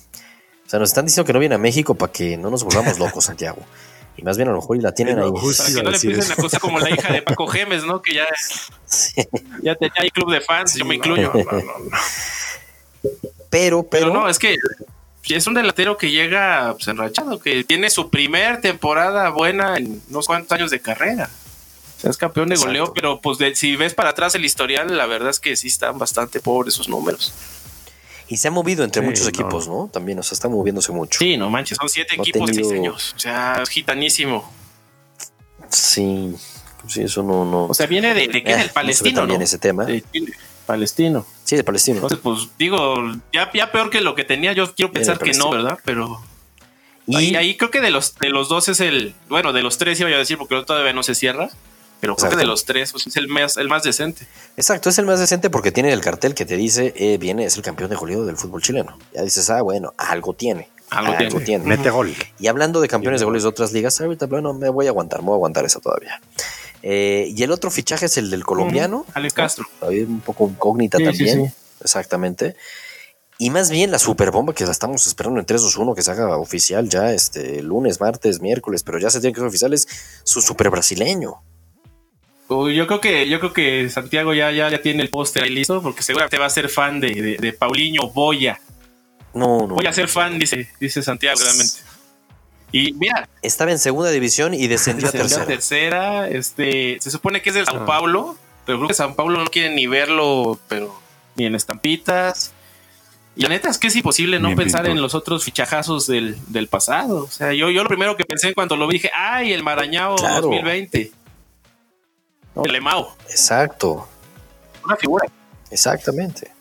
o 0.66 0.70
sea, 0.70 0.80
nos 0.80 0.90
están 0.90 1.06
diciendo 1.06 1.28
que 1.28 1.34
no 1.34 1.40
viene 1.40 1.56
a 1.56 1.60
México 1.60 1.96
para 1.96 2.14
que 2.14 2.38
no 2.38 2.50
nos 2.50 2.64
volvamos 2.64 2.98
locos, 2.98 3.26
Santiago. 3.26 3.62
Y 4.16 4.22
más 4.22 4.38
bien 4.38 4.50
a 4.50 4.52
lo 4.52 4.60
mejor 4.60 4.78
y 4.78 4.82
la 4.82 4.94
tienen 4.94 5.20
ahí. 5.20 5.32
Para 5.32 5.42
que 5.42 5.84
no 5.84 5.90
le 5.90 5.96
empiecen 5.96 6.30
la 6.30 6.36
cosa 6.36 6.60
como 6.60 6.80
la 6.80 6.90
hija 6.90 7.12
de 7.12 7.22
Paco 7.24 7.48
Gemes, 7.48 7.84
¿no? 7.84 8.02
Que 8.02 8.16
ya, 8.16 8.28
ya 9.62 9.76
tenía 9.76 10.02
ahí 10.02 10.12
club 10.12 10.32
de 10.32 10.42
fans, 10.42 10.76
yo 10.76 10.86
me 10.86 10.96
incluyo. 10.96 11.32
Pero, 13.50 13.84
pero, 13.84 14.14
no, 14.14 14.30
es 14.30 14.40
que 14.40 14.58
es 15.30 15.48
un 15.48 15.54
delantero 15.54 15.98
que 15.98 16.12
llega 16.12 16.74
pues, 16.74 16.88
enrachado, 16.88 17.40
que 17.40 17.64
tiene 17.64 17.90
su 17.90 18.10
primer 18.10 18.62
temporada 18.62 19.30
buena 19.30 19.78
en 19.78 20.02
unos 20.10 20.28
cuantos 20.28 20.52
años 20.52 20.72
de 20.72 20.80
carrera. 20.80 21.30
es 22.04 22.18
campeón 22.18 22.50
de 22.50 22.56
goleo, 22.56 22.94
pero 22.94 23.22
pues 23.22 23.38
si 23.58 23.76
ves 23.76 23.94
para 23.94 24.10
atrás 24.10 24.36
el 24.36 24.46
historial, 24.46 24.96
la 24.96 25.06
verdad 25.06 25.30
es 25.30 25.40
que 25.40 25.56
sí 25.56 25.68
están 25.68 25.98
bastante 25.98 26.40
pobres 26.40 26.74
sus 26.74 26.90
números. 26.90 27.34
Y 28.28 28.38
se 28.38 28.48
ha 28.48 28.52
movido 28.52 28.84
entre 28.84 29.02
muchos 29.02 29.28
equipos, 29.28 29.68
¿no? 29.68 29.90
También, 29.92 30.18
o 30.20 30.24
sea, 30.24 30.36
está 30.36 30.48
moviéndose 30.48 30.92
mucho. 30.92 31.20
Sí, 31.20 31.38
no 31.38 31.50
manches, 31.50 31.78
son 31.78 31.90
siete 31.90 32.16
equipos 32.16 32.52
diseños. 32.52 33.14
O 33.16 33.20
sea, 33.20 33.62
es 33.62 33.70
gitanísimo. 33.70 34.50
Sí, 35.70 36.34
sí, 36.88 37.04
eso 37.04 37.24
no. 37.24 37.46
no. 37.46 37.66
O 37.66 37.74
sea, 37.74 37.86
viene 37.88 38.14
de, 38.14 38.28
de 38.28 38.44
qué? 38.44 38.56
del 38.56 38.70
Palestino. 38.70 39.22
también 39.22 39.42
ese 39.42 39.58
tema. 39.58 39.86
Palestino. 40.66 41.26
Sí, 41.44 41.58
de 41.58 41.64
Palestino. 41.64 41.98
Entonces, 41.98 42.20
pues 42.24 42.50
digo, 42.58 42.96
ya, 43.34 43.52
ya 43.54 43.72
peor 43.72 43.90
que 43.90 44.02
lo 44.02 44.16
que 44.16 44.24
tenía, 44.24 44.54
yo 44.54 44.74
quiero 44.74 44.92
pensar 44.92 45.20
que 45.20 45.34
no, 45.34 45.50
¿verdad? 45.50 45.80
Pero. 45.84 46.22
Y 47.06 47.36
ahí, 47.36 47.58
creo 47.58 47.70
que 47.70 47.82
de 47.82 47.92
los, 47.92 48.16
de 48.16 48.30
los 48.30 48.48
dos 48.48 48.70
es 48.70 48.80
el. 48.80 49.14
Bueno, 49.28 49.52
de 49.52 49.62
los 49.62 49.78
tres 49.78 50.00
iba 50.00 50.10
a 50.10 50.18
decir, 50.18 50.38
porque 50.38 50.64
todavía 50.64 50.94
no 50.94 51.04
se 51.04 51.16
cierra 51.16 51.50
pero 52.04 52.18
creo 52.18 52.32
que 52.32 52.36
de 52.36 52.46
los 52.46 52.66
tres 52.66 52.92
pues, 52.92 53.08
es 53.08 53.16
el 53.16 53.30
más, 53.30 53.56
el 53.56 53.70
más 53.70 53.84
decente. 53.84 54.28
Exacto, 54.58 54.90
es 54.90 54.98
el 54.98 55.06
más 55.06 55.22
decente 55.22 55.50
porque 55.50 55.72
tiene 55.72 55.94
el 55.94 56.02
cartel 56.02 56.36
que 56.36 56.46
te 56.46 56.58
dice, 56.58 56.94
eh, 56.98 57.18
viene, 57.18 57.46
es 57.46 57.56
el 57.56 57.64
campeón 57.64 57.90
de 57.92 57.96
goleo 57.96 58.26
del 58.26 58.36
fútbol 58.36 58.62
chileno. 58.62 58.98
Ya 59.14 59.22
dices, 59.22 59.50
ah, 59.50 59.62
bueno, 59.62 59.94
algo 59.98 60.34
tiene. 60.34 60.68
Algo, 60.90 61.40
tiene. 61.40 61.64
Mete 61.64 61.90
gol. 61.92 62.14
Y 62.40 62.48
hablando 62.48 62.82
de 62.82 62.90
campeones 62.90 63.22
de 63.22 63.26
goles 63.26 63.44
de 63.44 63.50
otras 63.50 63.72
ligas, 63.72 64.02
ahorita, 64.02 64.26
bueno, 64.26 64.54
me 64.54 64.68
voy 64.68 64.88
a 64.88 64.90
aguantar, 64.90 65.22
me 65.22 65.28
voy 65.28 65.36
a 65.36 65.38
aguantar 65.38 65.64
esa 65.64 65.80
todavía. 65.80 66.20
Eh, 66.82 67.32
y 67.34 67.42
el 67.42 67.52
otro 67.52 67.72
fichaje 67.72 68.08
es 68.08 68.18
el 68.18 68.30
del 68.30 68.44
colombiano. 68.44 69.06
Alex 69.14 69.34
Castro. 69.34 69.66
un 69.80 70.20
poco 70.20 70.50
incógnita 70.50 70.98
también. 70.98 71.54
Exactamente. 71.80 72.58
Y 73.38 73.50
más 73.50 73.70
bien 73.70 73.92
la 73.92 73.98
superbomba 73.98 74.54
que 74.54 74.66
la 74.66 74.72
estamos 74.72 75.08
esperando 75.08 75.40
en 75.40 75.46
3-2-1 75.46 75.96
que 75.96 76.02
se 76.02 76.12
haga 76.12 76.36
oficial 76.36 76.90
ya 76.90 77.14
este 77.14 77.62
lunes, 77.62 78.02
martes, 78.02 78.42
miércoles, 78.42 78.84
pero 78.84 79.00
ya 79.00 79.10
se 79.10 79.22
tiene 79.22 79.34
que 79.34 79.40
ser 79.40 79.48
oficial 79.48 79.74
es 79.74 79.88
su 80.26 80.42
super 80.42 80.70
brasileño 80.70 81.42
yo 82.50 82.88
creo 82.88 83.02
que 83.02 83.28
yo 83.28 83.40
creo 83.40 83.54
que 83.54 83.90
Santiago 83.90 84.34
ya, 84.34 84.52
ya, 84.52 84.70
ya 84.70 84.82
tiene 84.82 85.04
el 85.04 85.10
póster 85.10 85.44
ahí 85.44 85.50
listo 85.50 85.82
porque 85.82 86.04
seguramente 86.04 86.38
va 86.38 86.46
a 86.46 86.50
ser 86.50 86.70
fan 86.70 87.00
de, 87.00 87.38
de, 87.40 87.54
Paulinho 87.54 88.10
Boya. 88.10 88.60
No, 89.34 89.68
no. 89.68 89.76
Voy 89.76 89.88
a 89.88 89.94
ser 89.94 90.08
fan, 90.08 90.38
dice, 90.38 90.70
dice 90.80 91.02
Santiago, 91.02 91.40
realmente. 91.42 91.80
Y 92.72 92.94
mira. 92.94 93.28
Estaba 93.42 93.72
en 93.72 93.80
segunda 93.80 94.12
división 94.12 94.54
y 94.54 94.68
descendió, 94.68 95.08
a 95.08 95.12
tercera. 95.12 95.46
tercera. 95.46 96.28
Este, 96.28 96.98
se 97.00 97.12
supone 97.12 97.42
que 97.42 97.50
es 97.50 97.56
de 97.56 97.66
Sao 97.66 97.82
ah. 97.82 97.86
Paulo, 97.86 98.38
pero 98.66 98.78
creo 98.80 98.88
que 98.88 98.94
Sao 98.94 99.16
Paulo 99.16 99.40
no 99.40 99.46
quiere 99.46 99.74
ni 99.74 99.88
verlo, 99.88 100.60
pero 100.68 101.00
ni 101.36 101.46
en 101.46 101.56
estampitas. 101.56 102.54
Y 103.36 103.42
la 103.42 103.50
neta 103.50 103.70
es 103.70 103.80
que 103.80 103.88
es 103.88 103.96
imposible 103.96 104.40
no 104.40 104.56
pensar 104.56 104.88
en 104.88 105.02
los 105.02 105.16
otros 105.16 105.44
fichajazos 105.44 106.06
del, 106.06 106.38
del, 106.50 106.68
pasado. 106.68 107.24
O 107.24 107.32
sea, 107.32 107.52
yo, 107.54 107.72
yo 107.72 107.82
lo 107.82 107.90
primero 107.90 108.16
que 108.16 108.26
pensé 108.26 108.54
cuando 108.54 108.76
lo 108.76 108.86
vi 108.86 108.94
dije, 108.94 109.12
ay, 109.16 109.54
el 109.54 109.64
Marañao 109.64 110.16
2020. 110.16 111.12
El 112.56 112.76
Emao. 112.76 113.16
Exacto. 113.30 114.08
Una 114.84 114.96
figura. 114.96 115.28
Exactamente. 115.72 116.52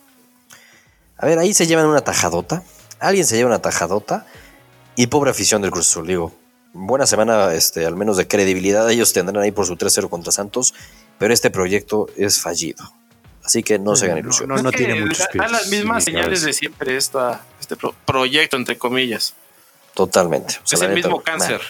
A 1.17 1.25
ver, 1.25 1.39
ahí 1.39 1.53
se 1.53 1.67
llevan 1.67 1.85
una 1.85 2.01
tajadota. 2.01 2.63
Alguien 2.99 3.25
se 3.25 3.35
lleva 3.35 3.49
una 3.49 3.61
tajadota. 3.61 4.25
Y 4.95 5.07
pobre 5.07 5.31
afición 5.31 5.61
del 5.61 5.71
Cruz 5.71 5.89
Azul, 5.89 6.07
digo. 6.07 6.33
Buena 6.73 7.05
semana, 7.05 7.53
este, 7.53 7.85
al 7.85 7.95
menos 7.95 8.17
de 8.17 8.27
credibilidad. 8.27 8.89
Ellos 8.89 9.13
tendrán 9.13 9.43
ahí 9.43 9.51
por 9.51 9.65
su 9.65 9.75
3-0 9.75 10.09
contra 10.09 10.31
Santos. 10.31 10.73
Pero 11.19 11.33
este 11.33 11.49
proyecto 11.49 12.07
es 12.17 12.41
fallido. 12.41 12.83
Así 13.43 13.61
que 13.61 13.77
no 13.77 13.95
se 13.95 14.05
hagan 14.05 14.19
ilusión. 14.19 14.49
No, 14.49 14.71
tiene 14.71 14.99
muchos 14.99 15.27
Da 15.33 15.47
las 15.47 15.67
mismas 15.67 16.03
señales 16.03 16.43
de 16.43 16.53
siempre 16.53 16.95
esta, 16.95 17.45
este 17.59 17.75
proyecto, 18.05 18.55
entre 18.55 18.77
comillas. 18.77 19.33
Totalmente. 19.93 20.59
es 20.69 20.81
el 20.81 20.93
mismo 20.93 21.21
cáncer. 21.21 21.61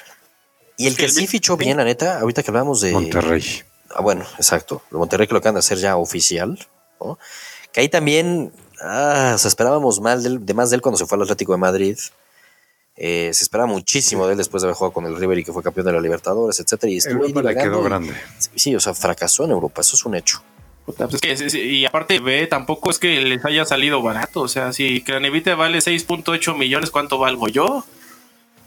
Y 0.77 0.87
el 0.87 0.95
que, 0.95 1.09
sí 1.09 1.27
fichó 1.27 1.57
bien, 1.57 1.77
la 1.77 1.83
neta, 1.83 2.19
ahorita 2.19 2.43
que 2.43 2.51
hablamos 2.51 2.81
de. 2.81 2.91
Monterrey. 2.91 3.63
Ah, 3.95 4.01
bueno, 4.01 4.25
exacto. 4.37 4.81
El 4.91 4.97
Monterrey 4.97 5.27
que 5.27 5.33
lo 5.33 5.39
acaban 5.39 5.55
de 5.55 5.59
hacer 5.59 5.77
ya 5.77 5.97
oficial. 5.97 6.59
¿no? 6.99 7.17
Que 7.71 7.81
ahí 7.81 7.89
también 7.89 8.51
ah, 8.81 9.35
se 9.37 9.47
esperábamos 9.47 9.99
mal 9.99 10.45
de, 10.45 10.53
más 10.53 10.69
de 10.69 10.77
él 10.77 10.81
cuando 10.81 10.97
se 10.97 11.05
fue 11.05 11.17
al 11.17 11.23
Atlético 11.23 11.53
de 11.53 11.57
Madrid. 11.59 11.97
Eh, 12.95 13.31
se 13.33 13.43
esperaba 13.43 13.67
muchísimo 13.67 14.27
de 14.27 14.33
él 14.33 14.37
después 14.37 14.61
de 14.61 14.67
haber 14.67 14.75
jugado 14.75 14.93
con 14.93 15.05
el 15.05 15.15
River 15.15 15.39
y 15.39 15.43
que 15.43 15.51
fue 15.51 15.63
campeón 15.63 15.87
de 15.87 15.93
la 15.93 16.01
Libertadores, 16.01 16.59
etcétera. 16.59 16.91
Y 16.91 16.97
estuvo 16.97 17.41
le 17.41 17.55
quedó 17.55 17.81
grande. 17.81 18.13
Sí, 18.55 18.75
o 18.75 18.79
sea, 18.79 18.93
fracasó 18.93 19.45
en 19.45 19.51
Europa, 19.51 19.81
eso 19.81 19.95
es 19.95 20.05
un 20.05 20.15
hecho. 20.15 20.43
Pues 20.85 21.53
y 21.53 21.85
aparte, 21.85 22.19
ve, 22.19 22.45
tampoco 22.45 22.89
es 22.89 22.99
que 22.99 23.21
les 23.21 23.43
haya 23.45 23.65
salido 23.65 24.01
barato. 24.01 24.41
O 24.41 24.47
sea, 24.47 24.73
si 24.73 25.01
Cranevite 25.01 25.53
vale 25.55 25.79
6.8 25.79 26.57
millones, 26.57 26.91
¿cuánto 26.91 27.17
valgo 27.17 27.47
yo? 27.47 27.65
O 27.65 27.85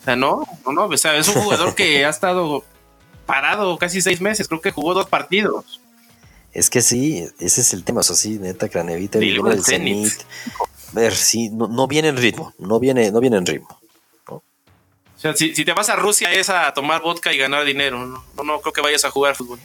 sea, 0.05 0.17
no, 0.17 0.47
no, 0.65 0.73
no. 0.73 0.87
O 0.87 0.97
sea, 0.97 1.17
es 1.17 1.29
un 1.29 1.43
jugador 1.43 1.75
que 1.75 2.07
ha 2.07 2.09
estado 2.09 2.65
parado 3.27 3.77
casi 3.77 4.01
seis 4.01 4.21
meses, 4.21 4.49
creo 4.49 4.61
que 4.61 4.71
jugó 4.71 4.95
dos 4.95 5.07
partidos. 5.07 5.81
Es 6.53 6.71
que 6.71 6.81
sí, 6.81 7.29
ese 7.39 7.61
es 7.61 7.75
el 7.75 7.85
tema, 7.85 8.01
o 8.01 8.03
sea, 8.03 8.17
sí, 8.17 8.39
neta, 8.39 8.69
Cranevita 8.69 9.19
viene 9.19 9.51
del 9.51 9.63
Zenit. 9.63 10.13
Ver, 10.93 11.15
sí, 11.15 11.51
no, 11.51 11.87
viene 11.87 12.09
en 12.09 12.17
ritmo, 12.17 12.55
no 12.59 12.81
viene, 12.81 13.11
no 13.11 13.21
viene 13.21 13.37
en 13.37 13.45
ritmo. 13.45 13.79
O 14.29 14.43
sea, 15.19 15.35
si, 15.35 15.53
te 15.53 15.73
vas 15.73 15.89
a 15.89 15.97
Rusia 15.97 16.33
es 16.33 16.49
a 16.49 16.73
tomar 16.73 17.03
vodka 17.03 17.33
y 17.33 17.39
ganar 17.39 17.65
dinero, 17.65 18.07
no, 18.07 18.43
no, 18.43 18.61
creo 18.61 18.73
que 18.73 18.81
vayas 18.81 19.05
a 19.05 19.11
jugar 19.11 19.35
fútbol. 19.35 19.59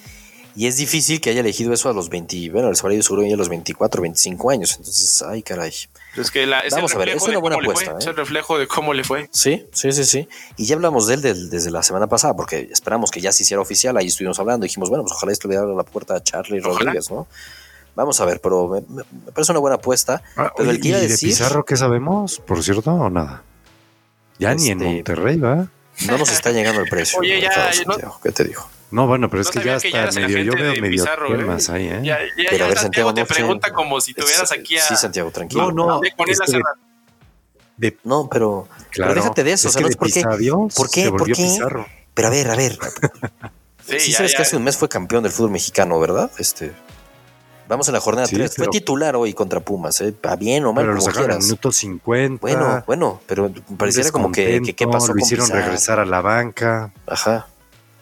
Y 0.56 0.68
es 0.68 0.76
difícil 0.76 1.22
que 1.22 1.30
haya 1.30 1.40
elegido 1.40 1.72
eso 1.72 1.90
a 1.90 1.94
los 1.94 2.10
20, 2.10 2.50
bueno, 2.50 2.70
el 2.70 2.76
salario 2.76 3.04
seguro 3.04 3.26
ya 3.26 3.36
a 3.36 3.38
los 3.38 3.48
24, 3.48 4.02
25 4.02 4.50
años, 4.50 4.76
entonces, 4.78 5.22
ay, 5.22 5.44
caray. 5.44 5.72
Es 6.16 6.30
que 6.30 6.46
la, 6.46 6.64
Vamos 6.72 6.94
a 6.94 6.98
ver, 6.98 7.10
es 7.10 7.24
una 7.24 7.40
buena 7.40 7.58
apuesta. 7.58 7.96
Es 8.00 8.06
el 8.06 8.16
reflejo 8.16 8.58
de 8.58 8.68
cómo 8.68 8.94
le 8.94 9.04
fue. 9.04 9.30
Sí, 9.32 9.66
sí, 9.72 9.92
sí, 9.92 10.04
sí. 10.04 10.28
Y 10.58 10.66
ya 10.66 10.76
hablamos 10.76 11.08
de 11.08 11.16
él 11.16 11.22
desde 11.22 11.72
la 11.72 11.84
semana 11.84 12.08
pasada, 12.08 12.36
porque 12.36 12.70
esperamos 12.72 13.12
que 13.12 13.22
ya 13.22 13.32
se 13.32 13.44
hiciera 13.44 13.62
oficial. 13.62 13.96
Ahí 13.98 14.08
estuvimos 14.08 14.40
hablando. 14.40 14.64
Dijimos, 14.66 14.90
bueno, 14.90 15.04
pues 15.04 15.14
ojalá 15.14 15.32
esto 15.32 15.48
le 15.48 15.58
abra 15.58 15.74
la 15.74 15.84
puerta 15.84 16.16
a 16.16 16.24
Charlie 16.24 16.60
Rodríguez, 16.60 17.10
¿no? 17.10 17.28
Vamos 17.96 18.20
a 18.22 18.26
ver, 18.26 18.40
pero 18.42 18.68
me, 18.68 18.82
parece 19.32 19.52
una 19.52 19.60
buena 19.60 19.76
apuesta. 19.76 20.22
Ah, 20.36 20.52
pero 20.56 20.72
el 20.72 20.80
que 20.80 20.90
iba 20.90 20.98
a 20.98 21.02
decir. 21.02 21.30
¿De 21.30 21.36
Pizarro 21.36 21.64
qué 21.66 21.76
sabemos, 21.76 22.40
por 22.40 22.64
cierto, 22.64 22.92
o 22.92 23.10
nada? 23.10 23.44
Ya 24.40 24.54
ni 24.56 24.70
en 24.70 24.82
este, 24.82 24.94
Monterrey, 24.94 25.38
¿va? 25.38 25.68
No 26.08 26.18
nos 26.18 26.32
está 26.32 26.52
llegando 26.52 26.82
el 26.82 26.90
precio. 26.90 27.20
Oye, 27.20 27.42
ya. 27.42 27.72
¿Qué 28.24 28.32
te 28.32 28.44
dijo? 28.46 28.70
No, 28.92 29.08
bueno, 29.08 29.30
pero 29.30 29.42
es 29.42 29.50
que 29.50 29.64
ya 29.64 29.78
está 29.78 30.12
medio, 30.20 30.40
yo 30.40 30.54
veo 30.54 30.82
medio 30.82 31.06
temas 31.06 31.70
¿eh? 31.70 31.72
ahí, 31.72 31.88
¿eh? 31.88 32.00
Ya, 32.04 32.20
ya, 32.38 32.50
pero 32.50 32.66
a 32.66 32.68
ver, 32.68 32.78
Santiago, 32.78 33.14
te 33.14 33.26
pregunta 33.26 33.72
como 33.72 34.00
si 34.02 34.14
tuvieras 34.14 34.52
aquí 34.52 34.78
a... 34.78 34.82
Sí, 34.82 34.96
Santiago, 34.96 35.32
tranquilo. 35.32 35.72
No, 35.72 35.88
no, 35.88 36.02
de, 37.78 37.98
no, 38.04 38.28
pero, 38.30 38.68
claro, 38.92 39.12
pero 39.12 39.24
déjate 39.24 39.44
de 39.44 39.54
eso, 39.54 39.70
o 39.70 39.72
sea, 39.72 39.82
no 39.82 39.88
es 39.88 39.96
porque, 39.96 40.22
¿por 40.76 40.92
qué? 40.92 41.10
¿Por 41.10 41.32
qué? 41.32 41.60
Pero 42.14 42.28
a 42.28 42.32
ver, 42.32 42.52
a 42.52 42.56
ver. 42.56 42.78
sí, 43.88 44.00
sí 44.00 44.12
sabes 44.12 44.36
que 44.36 44.42
hace 44.44 44.56
un 44.56 44.64
mes 44.64 44.78
fue 44.78 44.88
campeón 44.88 45.24
del 45.24 45.32
fútbol 45.32 45.52
mexicano, 45.52 46.00
¿verdad? 46.00 46.30
Este 46.38 46.74
Vamos 47.72 47.88
en 47.88 47.94
la 47.94 48.02
jornada 48.02 48.28
3. 48.28 48.54
Fue 48.54 48.68
titular 48.68 49.16
hoy 49.16 49.34
contra 49.34 49.62
Pumas, 49.62 50.02
¿eh? 50.02 50.14
A 50.24 50.36
bien 50.36 50.66
o 50.66 50.74
mal, 50.74 50.84
pero 50.84 50.98
como 50.98 51.08
lo 51.08 51.14
quieras. 51.16 51.46
minuto 51.46 51.72
50. 51.72 52.42
Bueno, 52.42 52.84
bueno, 52.86 53.22
pero 53.26 53.50
pareciera 53.78 54.12
como 54.12 54.30
que, 54.30 54.62
que, 54.62 54.76
¿qué 54.76 54.86
pasó 54.88 55.14
Lo 55.14 55.22
hicieron 55.22 55.50
regresar 55.50 55.98
a 55.98 56.06
la 56.06 56.20
banca. 56.20 56.92
Ajá. 57.08 57.48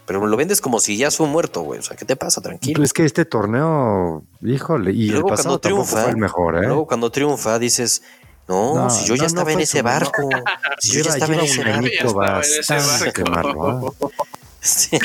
Pero 0.10 0.26
lo 0.26 0.36
vendes 0.38 0.60
como 0.60 0.80
si 0.80 0.98
ya 0.98 1.12
fue 1.12 1.28
un 1.28 1.32
muerto, 1.34 1.62
güey. 1.62 1.80
O 1.80 1.84
sea, 1.84 1.96
¿qué 1.96 2.04
te 2.04 2.16
pasa? 2.16 2.42
Tranquilo. 2.42 2.78
Pues 2.78 2.90
es 2.90 2.94
que 2.94 3.06
este 3.06 3.26
torneo, 3.26 4.24
híjole, 4.42 4.92
y, 4.92 5.04
Y 5.04 5.06
el 5.10 5.12
luego 5.14 5.28
pasado 5.30 5.50
cuando 5.50 5.60
triunfa, 5.60 6.02
fue 6.02 6.10
el 6.10 6.18
mejor, 6.18 6.56
¿eh? 6.58 6.66
Luego 6.66 6.88
cuando 6.88 7.12
triunfa 7.12 7.60
dices, 7.60 8.02
no, 8.48 8.74
No, 8.74 8.90
si 8.90 9.06
yo 9.06 9.14
ya 9.14 9.18
no, 9.18 9.22
no 9.22 9.28
estaba 9.28 9.52
en 9.52 9.58
fue 9.58 9.64
ese 9.66 9.82
barco, 9.84 10.28
si 10.80 10.94
yo 10.94 11.04
ya 11.04 11.12
estaba 11.12 11.34
en 11.36 11.40
ese 11.42 11.64
barco. 11.64 11.78
añito 11.78 11.94
Ya 11.94 12.02
estaba 12.02 12.38
en 12.40 12.44
ese 12.50 12.74
bastante 12.74 13.24
barco. 13.24 13.60
malo, 13.60 13.96
¿eh? 14.02 14.08
Sí. 14.62 14.98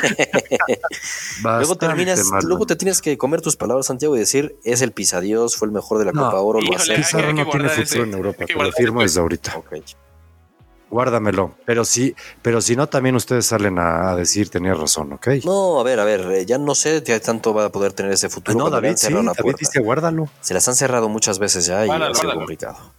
luego 1.42 1.76
terminas, 1.76 2.24
malo. 2.24 2.48
luego 2.48 2.66
te 2.66 2.74
tienes 2.74 3.00
que 3.00 3.16
comer 3.18 3.40
tus 3.40 3.57
palabras, 3.57 3.86
Santiago, 3.86 4.16
y 4.16 4.20
decir, 4.20 4.57
es 4.64 4.82
el 4.82 4.90
pisadíos, 4.92 5.55
fue 5.57 5.66
el 5.66 5.72
mejor 5.72 5.98
de 5.98 6.07
la 6.07 6.12
No. 6.12 6.24
Copa 6.24 6.40
Oro, 6.40 6.61
lo 6.61 6.70
Pizarro 6.72 7.32
no 7.34 7.44
tiene 7.48 7.68
futuro 7.68 7.82
ese- 7.82 8.00
en 8.00 8.12
Europa, 8.14 8.46
te 8.46 8.55
lo 8.55 8.72
firmo 8.72 9.02
desde 9.02 9.20
ahorita. 9.20 9.57
Ok. 9.59 9.74
Guárdamelo. 10.95 11.55
Pero 11.66 11.84
sí, 11.84 12.14
pero 12.40 12.61
si 12.61 12.76
no, 12.76 12.86
también 12.88 13.16
ustedes 13.16 13.45
salen 13.47 13.78
a, 13.78 14.11
a 14.11 14.16
decir, 14.16 14.49
tenías 14.49 14.78
razón, 14.78 15.12
¿ok? 15.12 15.26
No, 15.45 15.80
a 15.80 15.82
ver, 15.82 15.99
a 15.99 16.05
ver, 16.05 16.20
eh, 16.30 16.47
ya 16.47 16.57
no 16.57 16.74
sé 16.76 17.03
qué 17.03 17.18
tanto 17.18 17.53
va 17.53 17.64
a 17.64 17.68
poder 17.70 17.92
tener 17.92 18.12
ese 18.12 18.28
futuro. 18.28 18.57
no, 18.57 18.68
le 18.70 18.76
han 18.76 18.82
David, 18.82 18.97
sí, 18.97 19.12
David 19.12 19.55
dice, 19.59 19.80
guárdalo. 19.80 20.28
Se 20.40 20.55
las 20.55 20.66
han 20.68 20.76
cerrado 20.76 21.09
muchas 21.09 21.38
veces 21.40 21.66
ya 21.66 21.82
y 21.84 21.88
Guárdalo, 21.88 22.12
ha 22.12 22.14
sido 22.14 22.22
guárdalo. 22.28 22.40
complicado. 22.40 22.92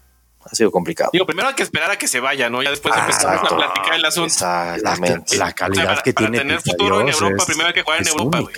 Ha 0.44 0.56
sido 0.56 0.70
complicado. 0.72 1.10
Digo, 1.14 1.26
primero 1.26 1.48
hay 1.48 1.56
que 1.56 1.64
esperar 1.64 1.90
a 1.90 1.98
que 1.98 2.08
se 2.08 2.20
vaya, 2.20 2.50
¿no? 2.52 2.62
Ya 2.62 2.70
después 2.70 2.94
Ah, 2.96 3.00
empezamos 3.00 3.36
exacto. 3.38 3.56
a 3.56 3.58
platicar 3.74 3.94
el 3.96 4.06
asunto. 4.06 4.28
Exactamente. 4.28 5.38
La 5.38 5.54
calidad 5.54 5.72
O 5.72 5.86
sea, 5.86 5.86
para- 5.96 6.04
que 6.04 6.14
para 6.14 6.28
tiene 6.28 6.38
tener 6.38 6.62
futuro 6.62 7.02
en 7.02 7.08
Europa, 7.10 7.36
es- 7.40 7.46
primero 7.46 7.68
hay 7.70 7.74
que 7.74 7.82
jugar 7.82 7.98
en 8.02 8.06
es 8.08 8.12
Europa, 8.12 8.40
güey. 8.42 8.56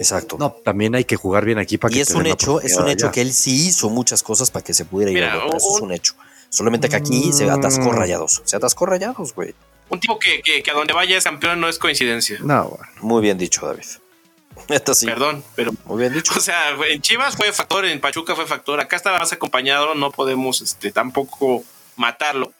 Exacto. 0.00 0.36
No, 0.38 0.52
también 0.64 0.94
hay 0.94 1.04
que 1.04 1.16
jugar 1.16 1.44
bien 1.44 1.58
aquí 1.58 1.76
para 1.76 1.92
y 1.92 1.96
que 1.96 2.02
es 2.02 2.08
te 2.08 2.14
un 2.16 2.26
hecho, 2.26 2.60
es 2.60 2.76
un 2.76 2.88
hecho 2.88 3.06
allá. 3.06 3.12
que 3.12 3.20
él 3.20 3.32
sí 3.32 3.66
hizo 3.68 3.90
muchas 3.90 4.22
cosas 4.22 4.50
para 4.50 4.64
que 4.64 4.72
se 4.72 4.84
pudiera 4.84 5.10
ir 5.10 5.16
Mira, 5.16 5.32
a 5.32 5.36
Europa. 5.36 5.56
Eso 5.56 5.76
es 5.76 5.82
un 5.82 5.92
hecho. 5.92 6.14
Solamente 6.50 6.88
que 6.88 6.96
aquí 6.96 7.32
se 7.32 7.50
atascó 7.50 7.92
Mm. 7.92 7.96
rayados. 7.96 8.42
Se 8.44 8.56
atascó 8.56 8.86
rayados, 8.86 9.34
güey. 9.34 9.54
Un 9.90 10.00
tipo 10.00 10.18
que, 10.18 10.42
que, 10.42 10.62
que 10.62 10.70
a 10.70 10.74
donde 10.74 10.92
vaya 10.92 11.16
es 11.16 11.24
campeón 11.24 11.60
no 11.60 11.68
es 11.68 11.78
coincidencia. 11.78 12.38
No, 12.40 12.68
bueno. 12.68 12.92
Muy 13.00 13.22
bien 13.22 13.38
dicho, 13.38 13.66
David. 13.66 13.84
Esto 14.68 14.94
sí. 14.94 15.06
Perdón, 15.06 15.44
pero. 15.54 15.72
Muy 15.84 15.98
bien 16.00 16.12
dicho. 16.12 16.32
O 16.36 16.40
sea, 16.40 16.70
en 16.90 17.00
Chivas 17.00 17.36
fue 17.36 17.52
factor, 17.52 17.84
en 17.84 18.00
Pachuca 18.00 18.34
fue 18.34 18.46
factor. 18.46 18.80
Acá 18.80 18.96
estaba 18.96 19.18
más 19.18 19.32
acompañado, 19.32 19.94
no 19.94 20.10
podemos 20.10 20.60
este, 20.60 20.90
tampoco 20.92 21.64
matarlo. 21.96 22.52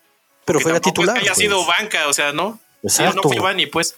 Pero 0.45 0.61
fue 0.61 0.73
la 0.73 0.81
tampoco 0.81 1.03
es 1.03 1.07
titular. 1.07 1.15
que 1.17 1.21
haya 1.23 1.35
pues. 1.35 1.39
sido 1.39 1.67
banca, 1.67 2.09
o 2.09 2.13
sea, 2.13 2.33
¿no? 2.33 2.59
Exacto. 2.83 3.17
No 3.17 3.23
fue 3.23 3.37
Giovanni, 3.37 3.67
pues. 3.67 3.97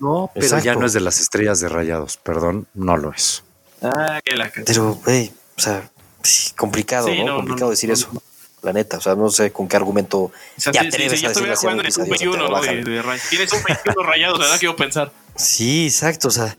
No, 0.00 0.30
pero 0.32 0.46
Exacto. 0.46 0.64
ya 0.64 0.74
no 0.76 0.86
es 0.86 0.92
de 0.92 1.00
las 1.00 1.18
estrellas 1.20 1.58
de 1.60 1.68
rayados, 1.68 2.18
perdón, 2.18 2.68
no 2.74 2.96
lo 2.96 3.12
es. 3.12 3.42
Ah, 3.82 4.20
que 4.24 4.36
la 4.36 4.52
Pero, 4.64 4.94
güey, 5.04 5.32
o 5.56 5.60
sea, 5.60 5.90
complicado, 6.56 7.08
Sí, 7.08 7.18
¿no? 7.18 7.26
no, 7.26 7.36
complicado 7.38 7.66
no, 7.66 7.70
decir 7.70 7.88
no, 7.88 7.94
eso. 7.94 8.08
La 8.62 8.72
neta, 8.72 8.96
o 8.98 9.00
sea, 9.00 9.14
no 9.14 9.30
sé 9.30 9.52
con 9.52 9.68
qué 9.68 9.76
argumento 9.76 10.18
O 10.22 10.32
sea, 10.56 10.72
te 10.72 10.80
si- 10.80 10.86
atreves 10.88 11.12
si 11.12 11.24
yo 11.24 11.28
a 11.28 11.30
decirle 11.30 11.52
estuviera 11.52 11.54
así 11.54 11.60
jugando 11.62 11.84
en 11.84 11.92
sub-21, 11.92 12.32
Santiago, 12.32 12.48
¿no? 12.48 12.60
De, 12.60 13.12
de. 13.12 13.20
Tienes 13.30 13.52
un 13.52 13.62
21 13.62 14.02
rayados, 14.02 14.38
¿verdad? 14.40 14.56
Quiero 14.58 14.76
pensar. 14.76 15.12
Sí, 15.36 15.86
exacto, 15.86 16.28
o 16.28 16.30
sea, 16.32 16.56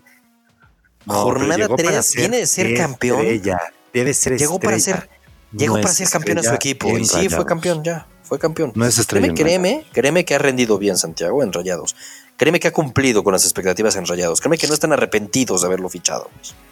No, 1.06 1.14
jornada 1.16 1.58
llegó 1.58 1.76
para 1.76 1.90
3 1.90 2.06
ser 2.06 2.20
viene 2.22 2.38
de 2.38 2.48
ser 2.48 2.74
campeón. 2.78 3.20
estrella, 3.22 3.60
Debe 3.94 4.14
ser 4.14 4.38
Llegó 4.38 4.60
para 4.60 4.78
estrella. 4.78 5.02
ser 5.02 5.10
llegó 5.52 5.76
No 5.78 5.82
para 5.82 5.92
es 5.92 5.98
ser 5.98 6.10
campeón 6.10 6.38
en 6.38 6.44
su 6.44 6.54
equipo 6.54 6.98
y 6.98 7.04
sí 7.06 7.12
fue 7.12 7.22
Rayados. 7.24 7.46
campeón 7.46 7.84
ya, 7.84 8.08
fue 8.24 8.40
campeón. 8.40 8.72
No 8.76 8.86
es 8.86 8.98
estrella 8.98 9.34
Créeme, 9.34 9.42
créeme, 9.44 9.86
créeme 9.92 10.26
que 10.26 10.36
ha 10.36 10.38
rendido 10.38 10.78
bien 10.78 10.96
Santiago 10.98 11.44
en 11.44 11.52
Rayados. 11.52 11.96
Créeme 12.38 12.60
que 12.62 12.70
ha 12.70 12.72
cumplido 12.72 13.24
con 13.24 13.34
las 13.34 13.44
expectativas 13.44 13.96
en 13.98 14.06
Rayados. 14.06 14.40
Créeme 14.40 14.58
que 14.58 14.68
no 14.68 14.74
están 14.74 14.94
arrepentidos 14.94 15.62
de 15.62 15.68
haberlo 15.68 15.90
fichado. 15.90 16.30
Mm. 16.34 16.70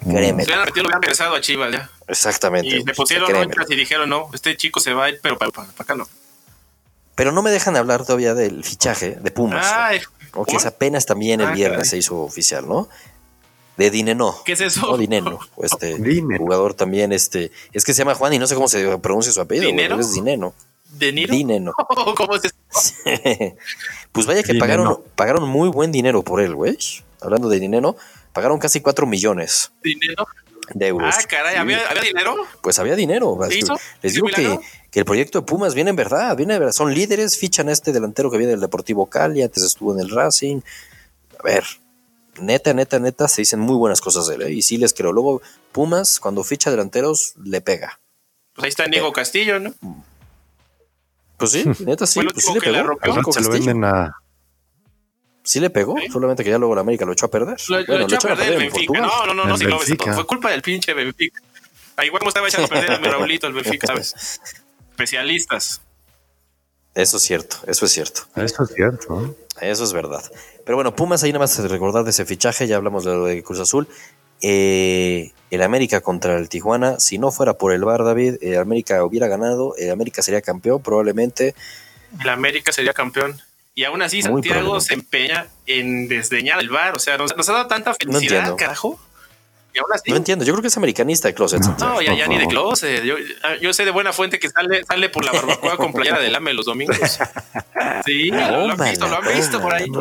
Créeme. 0.00 0.42
Se 0.44 0.48
hubieran 0.50 0.64
metido, 0.66 0.84
hubieran 0.84 1.02
regresado 1.02 1.34
a 1.34 1.40
Chivas 1.40 1.72
ya. 1.72 1.90
Exactamente. 2.08 2.68
Y 2.68 2.80
güey, 2.82 2.94
pusieron 2.94 3.30
y 3.68 3.76
dijeron, 3.76 4.08
no, 4.08 4.28
este 4.32 4.56
chico 4.56 4.80
se 4.80 4.92
va 4.94 5.04
a 5.04 5.08
ir, 5.10 5.20
pero 5.22 5.38
para, 5.38 5.50
acá 5.78 5.94
no. 5.94 6.06
Pero 7.14 7.32
no 7.32 7.42
me 7.42 7.50
dejan 7.50 7.76
hablar 7.76 8.04
todavía 8.04 8.34
del 8.34 8.64
fichaje 8.64 9.16
de 9.20 9.30
Pumas. 9.30 9.66
Ay, 9.72 10.00
o 10.32 10.44
que 10.44 10.52
¿cómo? 10.52 10.58
es 10.58 10.66
apenas 10.66 11.04
también 11.06 11.40
el 11.40 11.48
Ah, 11.48 11.52
viernes 11.52 11.76
caray. 11.78 11.90
se 11.90 11.96
hizo 11.98 12.18
oficial, 12.22 12.66
¿no? 12.66 12.88
De 13.76 13.90
Dineno. 13.90 14.36
¿Qué 14.44 14.52
es 14.52 14.60
eso? 14.60 14.80
No, 14.82 14.96
Dineno. 14.96 15.38
Este 15.62 15.96
Dineno. 15.98 16.38
jugador 16.38 16.74
también, 16.74 17.12
este. 17.12 17.50
Es 17.72 17.84
que 17.84 17.92
se 17.94 17.98
llama 17.98 18.14
Juan 18.14 18.32
y 18.34 18.38
no 18.38 18.46
sé 18.46 18.54
cómo 18.54 18.68
se 18.68 18.98
pronuncia 18.98 19.32
su 19.32 19.40
apellido. 19.40 19.66
güey, 19.66 19.72
¿Dinero? 19.76 19.96
pero 19.96 20.06
Es 20.08 20.14
Dineno. 20.14 20.54
¿De 20.92 21.12
Niro? 21.12 21.32
Dineno. 21.34 21.72
¿Cómo 22.16 22.36
es 22.36 22.44
eso? 22.46 22.54
pues 24.12 24.26
vaya 24.26 24.42
que 24.42 24.52
Dineno. 24.54 24.64
pagaron, 24.64 24.98
pagaron 25.14 25.48
muy 25.48 25.68
buen 25.68 25.92
dinero 25.92 26.22
por 26.22 26.40
él, 26.40 26.54
güey. 26.54 26.76
Hablando 27.20 27.48
de 27.48 27.60
dinero, 27.60 27.96
pagaron 28.32 28.58
casi 28.58 28.80
4 28.80 29.06
millones 29.06 29.72
¿Dinero? 29.82 30.26
de 30.74 30.86
euros. 30.88 31.14
Ah, 31.18 31.22
caray, 31.28 31.56
¿había, 31.56 31.86
¿había 31.88 32.02
dinero? 32.02 32.36
Pues 32.62 32.78
había 32.78 32.94
dinero. 32.94 33.38
Les 33.48 34.12
¿Sí, 34.12 34.20
digo 34.20 34.26
que, 34.28 34.58
que 34.90 34.98
el 35.00 35.04
proyecto 35.04 35.40
de 35.40 35.46
Pumas 35.46 35.74
viene 35.74 35.90
en 35.90 35.96
verdad, 35.96 36.36
viene 36.36 36.54
en 36.54 36.60
verdad. 36.60 36.72
Son 36.72 36.94
líderes, 36.94 37.36
fichan 37.36 37.68
a 37.68 37.72
este 37.72 37.92
delantero 37.92 38.30
que 38.30 38.38
viene 38.38 38.52
del 38.52 38.60
Deportivo 38.60 39.06
Cali, 39.06 39.42
antes 39.42 39.62
estuvo 39.64 39.92
en 39.94 40.00
el 40.00 40.10
Racing. 40.10 40.60
A 41.38 41.42
ver, 41.42 41.64
neta, 42.40 42.72
neta, 42.72 42.98
neta, 43.00 43.26
se 43.28 43.42
dicen 43.42 43.58
muy 43.60 43.76
buenas 43.76 44.00
cosas 44.00 44.26
de 44.28 44.36
él, 44.36 44.42
¿eh? 44.42 44.52
Y 44.52 44.62
sí 44.62 44.76
les 44.76 44.94
creo. 44.94 45.12
Luego, 45.12 45.42
Pumas, 45.72 46.20
cuando 46.20 46.44
ficha 46.44 46.70
delanteros, 46.70 47.34
le 47.42 47.60
pega. 47.60 47.98
Pues 48.54 48.64
ahí 48.64 48.68
está 48.68 48.84
Diego 48.86 49.12
Castillo, 49.12 49.58
¿no? 49.58 49.74
Pues 51.36 51.52
sí, 51.52 51.64
neta 51.84 52.06
sí, 52.06 52.20
pues 52.22 52.44
sí 52.44 52.52
le 52.54 52.60
que 52.60 52.70
la 52.70 52.82
pegó. 52.82 52.96
se 53.32 53.40
lo 53.40 53.48
Castillo. 53.50 53.50
venden 53.50 53.84
a. 53.84 54.14
Sí 55.42 55.58
le 55.60 55.70
pegó, 55.70 55.96
Sí. 55.98 56.08
solamente 56.12 56.44
que 56.44 56.50
ya 56.50 56.58
luego 56.58 56.74
la 56.74 56.82
América 56.82 57.04
lo 57.04 57.12
echó 57.12 57.26
a 57.26 57.30
perder. 57.30 57.56
Lo, 57.68 57.78
echó 57.80 58.16
a 58.16 58.20
perder 58.20 58.48
el 58.48 58.52
en 58.54 58.58
Benfica. 58.60 58.92
Portugal. 58.92 59.02
No, 59.02 59.26
no, 59.26 59.34
no, 59.34 59.44
no, 59.46 59.54
El 59.54 59.58
sí, 59.60 59.66
no, 59.66 59.78
Benfica. 59.78 60.12
fue 60.14 60.26
culpa 60.26 60.50
del 60.50 60.62
pinche 60.62 60.92
Benfica. 60.94 61.40
Ah, 61.96 62.04
igual 62.04 62.20
como 62.20 62.28
estaba 62.28 62.48
echando 62.48 62.66
a 62.66 62.68
perder 62.68 62.92
a 62.92 62.98
mi 62.98 63.08
Raulito, 63.08 63.46
el 63.46 63.52
Benfica, 63.54 63.86
¿sabes? 63.86 64.40
Especialistas. 64.90 65.80
Eso 66.94 67.16
es 67.18 67.22
cierto, 67.22 67.56
eso 67.66 67.86
es 67.86 67.92
cierto. 67.92 68.22
Eso 68.36 68.64
es 68.64 68.74
cierto. 68.74 69.36
¿eh? 69.60 69.70
Eso 69.70 69.84
es 69.84 69.92
verdad. 69.92 70.22
Pero 70.64 70.76
bueno, 70.76 70.94
Pumas, 70.94 71.22
ahí 71.22 71.30
nada 71.32 71.40
más 71.44 71.56
recordar 71.58 72.04
de 72.04 72.10
ese 72.10 72.24
fichaje, 72.26 72.66
ya 72.66 72.76
hablamos 72.76 73.04
de 73.04 73.12
lo 73.12 73.24
de 73.24 73.42
Cruz 73.42 73.60
Azul. 73.60 73.88
Eh, 74.42 75.32
el 75.50 75.62
América 75.62 76.00
contra 76.00 76.36
el 76.36 76.48
Tijuana, 76.48 76.98
si 76.98 77.18
no 77.18 77.30
fuera 77.30 77.54
por 77.54 77.72
el 77.72 77.84
VAR, 77.84 78.04
David, 78.04 78.36
el 78.40 78.58
América 78.58 79.04
hubiera 79.04 79.28
ganado, 79.28 79.74
el 79.76 79.90
América 79.90 80.22
sería 80.22 80.40
campeón 80.40 80.82
probablemente. 80.82 81.54
El 82.20 82.28
América 82.28 82.72
sería 82.72 82.92
campeón. 82.92 83.40
Y 83.74 83.84
aún 83.84 84.02
así, 84.02 84.16
Muy 84.22 84.42
Santiago 84.42 84.80
se 84.80 84.94
empeña 84.94 85.46
en 85.66 86.08
desdeñar 86.08 86.60
el 86.60 86.70
bar. 86.70 86.94
O 86.96 86.98
sea, 86.98 87.16
nos, 87.16 87.36
nos 87.36 87.48
ha 87.48 87.52
dado 87.52 87.66
tanta 87.68 87.94
felicidad, 87.94 88.56
carajo. 88.56 89.00
Y 89.72 89.78
aún 89.78 89.92
así. 89.94 90.10
No 90.10 90.16
entiendo, 90.16 90.44
yo 90.44 90.52
creo 90.52 90.62
que 90.62 90.68
es 90.68 90.76
americanista 90.76 91.28
de 91.28 91.34
closet. 91.34 91.62
Santiago. 91.62 91.94
No, 91.94 92.02
ya, 92.02 92.26
ni 92.26 92.38
de 92.38 92.46
closet. 92.48 93.04
Yo, 93.04 93.14
ah, 93.44 93.54
yo 93.60 93.72
sé 93.72 93.84
de 93.84 93.92
buena 93.92 94.12
fuente 94.12 94.40
que 94.40 94.48
sale, 94.48 94.84
sale 94.84 95.08
por 95.08 95.24
la 95.24 95.30
barbacoa 95.32 95.76
con 95.76 95.92
playera 95.92 96.18
del 96.18 96.34
AME 96.34 96.54
los 96.54 96.66
domingos. 96.66 96.96
Sí, 98.04 98.30
lo, 98.30 98.38
lo 98.66 98.72
han 98.72 98.90
visto, 98.90 99.06
lo 99.06 99.16
han 99.16 99.34
visto 99.34 99.60
por 99.60 99.72
ahí. 99.72 99.84
En 99.84 99.92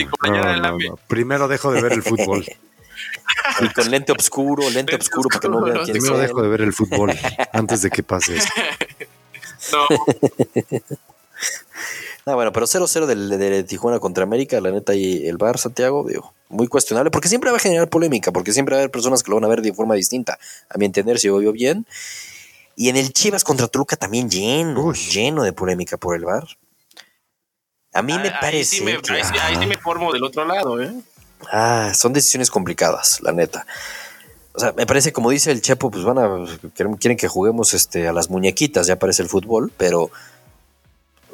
y 0.00 0.04
con 0.04 0.18
playera 0.18 0.52
del 0.52 0.62
No, 0.62 0.68
no, 0.68 0.74
AME. 0.74 0.88
no. 0.88 0.96
Primero 1.06 1.46
dejo 1.46 1.70
de 1.70 1.80
ver 1.80 1.92
el 1.92 2.02
fútbol. 2.02 2.44
Y 3.60 3.68
con 3.72 3.90
lente 3.90 4.12
oscuro, 4.12 4.64
lente 4.64 4.92
Lente 4.92 4.96
oscuro 4.96 5.28
para 5.28 5.40
que 5.40 5.48
no 5.48 5.60
vean 5.62 5.84
quién 5.84 5.96
Primero 5.96 6.18
dejo 6.18 6.42
de 6.42 6.48
ver 6.48 6.60
el 6.62 6.72
fútbol 6.72 7.16
antes 7.52 7.82
de 7.82 7.90
que 7.90 8.02
pase 8.02 8.36
eso. 8.36 8.48
No, 9.72 9.86
Ah, 12.28 12.34
bueno, 12.34 12.52
pero 12.52 12.66
0-0 12.66 13.06
del- 13.06 13.30
de, 13.30 13.38
de 13.38 13.64
Tijuana 13.64 13.98
contra 14.00 14.24
América, 14.24 14.60
la 14.60 14.70
neta, 14.70 14.94
y 14.94 15.26
el 15.26 15.38
VAR, 15.38 15.56
Santiago, 15.58 16.04
digo, 16.06 16.34
muy 16.50 16.68
cuestionable, 16.68 17.10
porque 17.10 17.28
siempre 17.28 17.50
va 17.50 17.56
a 17.56 17.60
generar 17.60 17.88
polémica, 17.88 18.32
porque 18.32 18.52
siempre 18.52 18.74
va 18.74 18.80
a 18.80 18.82
haber 18.82 18.90
personas 18.90 19.22
que 19.22 19.30
lo 19.30 19.36
van 19.36 19.44
a 19.44 19.48
ver 19.48 19.62
de 19.62 19.72
forma 19.72 19.94
distinta, 19.94 20.38
a 20.68 20.76
mi 20.76 20.84
entender, 20.84 21.18
si 21.18 21.30
oigo 21.30 21.52
bien. 21.52 21.86
Y 22.76 22.90
en 22.90 22.96
el 22.96 23.12
Chivas 23.14 23.44
contra 23.44 23.66
Toluca 23.66 23.96
también 23.96 24.28
lleno, 24.28 24.82
Uy. 24.84 24.94
lleno 24.94 25.42
de 25.42 25.52
polémica 25.54 25.96
por 25.96 26.14
el 26.16 26.24
VAR. 26.26 26.44
A 27.94 28.02
mí 28.02 28.12
me 28.18 28.28
ahí 28.28 28.34
parece 28.40 28.76
sí 28.76 28.84
me, 28.84 29.00
que 29.00 29.12
ahí, 29.14 29.24
sí, 29.24 29.32
ahí 29.40 29.56
sí 29.56 29.66
me 29.66 29.78
formo 29.78 30.12
del 30.12 30.22
otro 30.22 30.44
lado, 30.44 30.80
¿eh? 30.82 30.92
ah, 31.50 31.92
son 31.94 32.12
decisiones 32.12 32.50
complicadas, 32.50 33.20
la 33.22 33.32
neta. 33.32 33.66
O 34.52 34.60
sea, 34.60 34.72
me 34.72 34.86
parece, 34.86 35.12
como 35.12 35.30
dice 35.30 35.50
el 35.50 35.62
Chepo, 35.62 35.90
pues 35.90 36.04
van 36.04 36.18
a 36.18 36.28
quieren 36.74 36.96
quieren 36.96 37.16
que 37.16 37.28
juguemos 37.28 37.72
este 37.74 38.06
a 38.06 38.12
las 38.12 38.28
muñequitas, 38.28 38.86
ya 38.86 38.96
parece 38.98 39.22
el 39.22 39.28
fútbol, 39.28 39.72
pero 39.76 40.10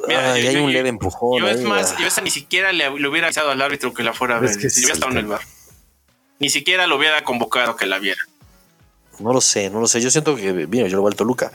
Mira, 0.07 0.33
ay, 0.33 0.43
yo- 0.43 0.49
hay 0.51 0.55
yo- 0.57 0.65
un 0.65 0.73
leve 0.73 0.89
empujón. 0.89 1.41
Yo 1.41 1.49
es 1.49 1.59
ahí, 1.59 1.65
más, 1.65 1.93
ah. 1.93 1.97
yo 2.01 2.07
esa 2.07 2.21
ni 2.21 2.31
siquiera 2.31 2.73
le, 2.73 2.91
le 2.99 3.09
hubiera 3.09 3.27
avisado 3.29 3.51
al 3.51 3.61
árbitro 3.63 3.93
que 3.95 4.03
la 4.03 4.13
fuera 4.13 4.37
a 4.37 4.41
ver, 4.41 4.51
Es 4.51 4.57
que 4.59 4.71
si 4.71 4.81
hubiera 4.81 4.93
es 4.93 4.99
estado 4.99 5.13
en 5.13 5.19
el 5.19 5.27
bar. 5.27 5.41
Ni 6.39 6.51
siquiera 6.51 6.87
lo 6.87 6.97
hubiera 6.97 7.23
convocado 7.25 7.77
que 7.77 7.87
la 7.87 7.99
viera. 7.99 8.21
No 9.21 9.33
lo 9.33 9.41
sé, 9.41 9.71
no 9.71 9.81
lo 9.81 9.87
sé. 9.87 10.01
Yo 10.01 10.11
siento 10.11 10.35
que, 10.37 10.53
mira, 10.67 10.89
yo 10.89 10.97
lo 10.97 11.03
voy 11.03 11.11
al 11.13 11.17
Toluca. 11.17 11.53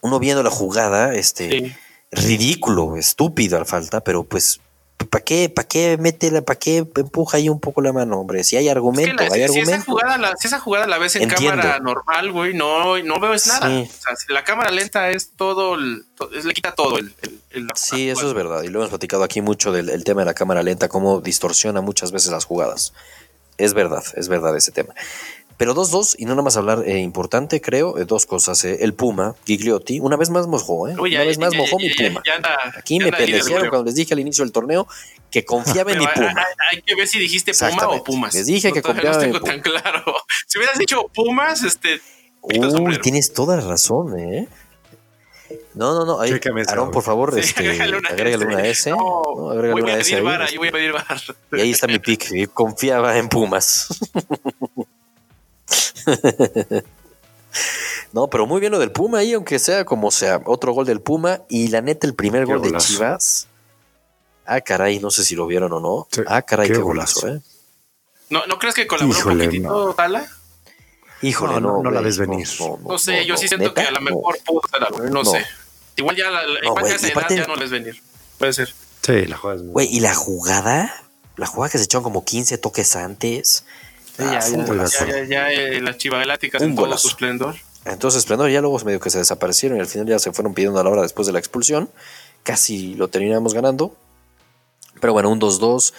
Uno 0.00 0.18
viendo 0.20 0.42
la 0.42 0.50
jugada, 0.50 1.14
este, 1.14 1.50
Sí. 1.50 1.74
ridículo, 2.12 2.96
estúpido 2.96 3.58
al 3.58 3.66
falta, 3.66 4.00
pero 4.00 4.22
pues, 4.24 4.60
¿para 5.10 5.24
qué, 5.24 5.48
para 5.48 5.66
qué 5.68 5.96
métela, 5.98 6.42
para 6.42 6.58
qué 6.58 6.78
empuja 6.78 7.36
ahí 7.36 7.48
un 7.48 7.60
poco 7.60 7.80
la 7.80 7.92
mano, 7.92 8.18
hombre? 8.20 8.42
Si 8.44 8.56
hay 8.56 8.66
Es 8.66 8.72
que 8.72 8.76
argumento, 8.76 9.24
la- 9.24 9.34
hay 9.34 9.48
si, 9.48 9.60
esa 9.60 9.80
jugada 9.82 10.18
la, 10.18 10.36
si 10.36 10.46
esa 10.48 10.58
jugada 10.58 10.86
la 10.86 10.98
ves 10.98 11.16
en 11.16 11.22
Entiendo. 11.22 11.60
cámara 11.62 11.78
normal, 11.78 12.32
güey, 12.32 12.54
no, 12.54 12.98
no 12.98 13.20
veo 13.20 13.32
es 13.34 13.46
nada. 13.46 13.68
Sí. 13.68 13.88
O 13.88 14.02
sea, 14.02 14.16
si 14.16 14.32
la 14.32 14.44
cámara 14.44 14.70
lenta 14.70 15.10
es 15.10 15.30
todo, 15.36 15.74
el, 15.76 16.04
es- 16.36 16.44
le 16.44 16.52
quita 16.54 16.72
todo 16.72 16.98
el, 16.98 17.14
el- 17.22 17.40
el- 17.50 17.66
la- 17.66 17.74
Sí, 17.76 18.06
la 18.08 18.12
eso 18.14 18.26
es 18.28 18.34
verdad. 18.34 18.62
Y 18.62 18.68
lo 18.68 18.80
hemos 18.80 18.88
platicado 18.90 19.22
aquí 19.22 19.40
mucho 19.40 19.72
del 19.72 19.88
el 19.88 20.04
tema 20.04 20.22
de 20.22 20.26
la 20.26 20.34
cámara 20.34 20.62
lenta, 20.62 20.88
cómo 20.88 21.20
distorsiona 21.20 21.80
muchas 21.80 22.10
veces 22.12 22.32
las 22.32 22.44
jugadas. 22.44 22.92
Es 23.56 23.74
verdad, 23.74 24.04
es 24.14 24.28
verdad 24.28 24.56
ese 24.56 24.70
tema. 24.72 24.94
Pero 25.58 25.74
2-2, 25.74 26.14
y 26.18 26.24
no 26.24 26.30
nada 26.30 26.42
más 26.42 26.56
hablar 26.56 26.84
eh, 26.86 26.98
importante, 26.98 27.60
creo, 27.60 27.98
eh, 27.98 28.04
dos 28.04 28.24
cosas. 28.26 28.64
eh, 28.64 28.78
el 28.80 28.94
Puma, 28.94 29.34
Gigliotti, 29.44 29.98
una 30.00 30.16
vez 30.16 30.30
más 30.30 30.46
mojó, 30.46 30.88
¿eh? 30.88 30.94
Uy, 30.98 31.10
una 31.10 31.22
ya- 31.24 31.26
vez 31.26 31.38
más 31.38 31.52
ya- 31.52 31.58
mojó 31.58 31.78
ya- 31.80 31.88
mi 31.88 31.94
Puma. 31.94 32.22
ya 32.24 32.34
anda- 32.36 32.72
Aquí 32.78 32.98
ya 33.00 33.04
me 33.06 33.12
pendejearon 33.12 33.68
cuando 33.68 33.84
les 33.86 33.96
dije 33.96 34.14
al 34.14 34.20
inicio 34.20 34.44
del 34.44 34.52
torneo 34.52 34.86
que 35.32 35.44
confiaba 35.44 35.90
en 35.92 35.98
mi 35.98 36.06
Pero 36.06 36.26
hay, 36.28 36.28
Puma. 36.34 36.40
hay- 36.46 36.76
hay 36.76 36.82
que 36.82 36.94
ver 36.94 37.08
si 37.08 37.18
dijiste 37.18 37.52
Puma 37.54 37.88
o. 37.88 38.04
Pumas. 38.04 38.34
Les 38.34 38.46
dije 38.46 38.72
que 38.72 38.80
todavía 38.80 39.02
no 39.02 39.18
confiaba 39.18 39.24
en 39.24 39.32
tengo 39.32 39.40
Puma. 39.44 39.52
tan 39.52 39.60
claro. 39.62 40.14
Si 40.46 40.58
hubieras 40.58 40.78
dicho 40.78 41.08
Pumas, 41.12 41.62
este. 41.64 42.00
Uy, 42.40 42.70
sombrero. 42.70 43.00
tienes 43.02 43.32
toda 43.32 43.56
la 43.56 43.66
razón, 43.66 44.16
¿eh? 44.18 44.46
No, 45.74 45.92
no, 45.94 46.04
no. 46.04 46.20
Ahí, 46.20 46.38
Aarón, 46.68 46.90
por 46.92 47.02
favor, 47.02 47.34
Sí, 47.34 47.40
este, 47.40 47.60
agrégale 47.68 47.96
una 47.98 48.08
agrégale 48.10 48.44
S. 48.44 48.54
una 48.54 48.66
S. 48.66 48.90
No, 48.90 48.96
¿no? 49.36 49.50
Agrégale 49.50 49.72
voy 49.72 49.82
una 49.82 49.94
a 49.94 49.98
S 49.98 50.04
pedir 50.10 50.18
ahí. 50.18 50.24
bar, 50.24 50.42
ahí 50.42 50.56
voy 50.56 50.68
a 50.68 50.72
pedir 50.72 50.92
bar. 50.92 51.20
Y 51.52 51.60
ahí 51.60 51.70
está 51.72 51.86
mi 51.88 51.98
pick. 51.98 52.48
Confiaba 52.54 53.16
en 53.18 53.28
Pumas. 53.28 53.88
no, 58.12 58.28
pero 58.28 58.46
muy 58.46 58.60
bien 58.60 58.72
lo 58.72 58.78
del 58.78 58.92
Puma 58.92 59.18
ahí, 59.18 59.32
aunque 59.34 59.58
sea 59.58 59.84
como 59.84 60.10
sea. 60.10 60.40
Otro 60.46 60.72
gol 60.72 60.86
del 60.86 61.00
Puma. 61.00 61.42
Y 61.48 61.68
la 61.68 61.80
neta, 61.80 62.06
el 62.06 62.14
primer 62.14 62.46
Qué 62.46 62.54
gol 62.54 62.72
de. 62.72 62.78
Chivas. 62.78 63.48
Ah, 64.46 64.60
caray, 64.60 64.98
no 64.98 65.10
sé 65.10 65.24
si 65.24 65.34
lo 65.34 65.46
vieron 65.46 65.72
o 65.72 65.80
no. 65.80 66.08
Sí, 66.10 66.22
ah, 66.26 66.40
caray, 66.42 66.68
qué 66.68 66.74
qué, 66.74 66.80
golazo, 66.80 67.20
golazo. 67.20 67.38
¿eh? 67.38 67.42
¿No, 68.30 68.46
¿No 68.46 68.58
crees 68.58 68.74
que 68.74 68.86
colaboró 68.86 69.18
Híjole, 69.18 69.44
un 69.44 69.50
poquitito, 69.50 69.94
Tala? 69.94 70.26
Híjole, 71.20 71.54
No, 71.54 71.60
no. 71.60 71.72
no, 71.78 71.82
no 71.84 71.90
la 71.90 72.00
ves 72.00 72.16
venir. 72.18 72.48
No 72.86 72.98
sé, 72.98 73.26
yo 73.26 73.36
sí 73.36 73.48
siento 73.48 73.68
¿Neta? 73.68 73.82
que 73.82 73.88
a 73.88 73.90
lo 73.90 74.00
No. 74.00 74.04
mejor 74.16 74.38
pudo 74.46 74.60
ser 74.70 74.84
algo, 74.84 75.00
no, 75.00 75.22
No. 75.22 75.30
sé. 75.30 75.44
Igual 75.96 76.16
ya, 76.16 76.30
la, 76.30 76.46
la- 76.46 76.60
No, 76.60 76.66
igual 76.68 76.80
güey, 76.82 76.92
ya 76.92 76.96
esa 76.96 77.08
y 77.08 77.10
edad 77.10 77.18
aparte- 77.18 77.36
ya 77.36 77.46
no 77.46 77.56
les 77.56 77.70
venir. 77.70 78.00
Puede 78.38 78.52
ser. 78.52 78.72
Sí, 79.02 79.26
la 79.26 79.36
jugada 79.36 79.56
es 79.58 79.64
muy 79.64 79.72
Güey, 79.72 79.88
y 79.94 80.00
la 80.00 80.14
jugada, 80.14 80.94
la 81.36 81.46
jugada 81.46 81.70
que 81.72 81.78
se 81.78 81.84
echaron 81.84 82.04
como 82.04 82.24
15 82.24 82.56
toques 82.56 82.94
antes. 82.96 83.64
Ah, 84.18 84.40
ya, 84.40 84.40
ya, 84.40 84.66
ya, 84.66 85.06
ya, 85.06 85.24
ya, 85.24 85.52
eh, 85.52 85.80
las 85.80 85.96
chivagáticas 85.98 86.62
Un 86.62 86.70
en 86.70 86.76
todo 86.76 86.96
su 86.98 87.08
esplendor. 87.08 87.54
Entonces, 87.84 88.18
Esplendor 88.18 88.50
ya 88.50 88.60
luego 88.60 88.78
medio 88.80 89.00
que 89.00 89.08
se 89.10 89.18
desaparecieron 89.18 89.78
y 89.78 89.80
al 89.80 89.86
final 89.86 90.06
ya 90.08 90.18
se 90.18 90.32
fueron 90.32 90.52
pidiendo 90.52 90.78
a 90.78 90.84
la 90.84 90.90
hora 90.90 91.02
después 91.02 91.26
de 91.26 91.32
la 91.32 91.38
expulsión. 91.38 91.88
Casi 92.42 92.94
lo 92.94 93.08
terminamos 93.08 93.54
ganando. 93.54 93.94
Pero 95.00 95.12
bueno, 95.12 95.30
un 95.30 95.40
2-2. 95.40 95.94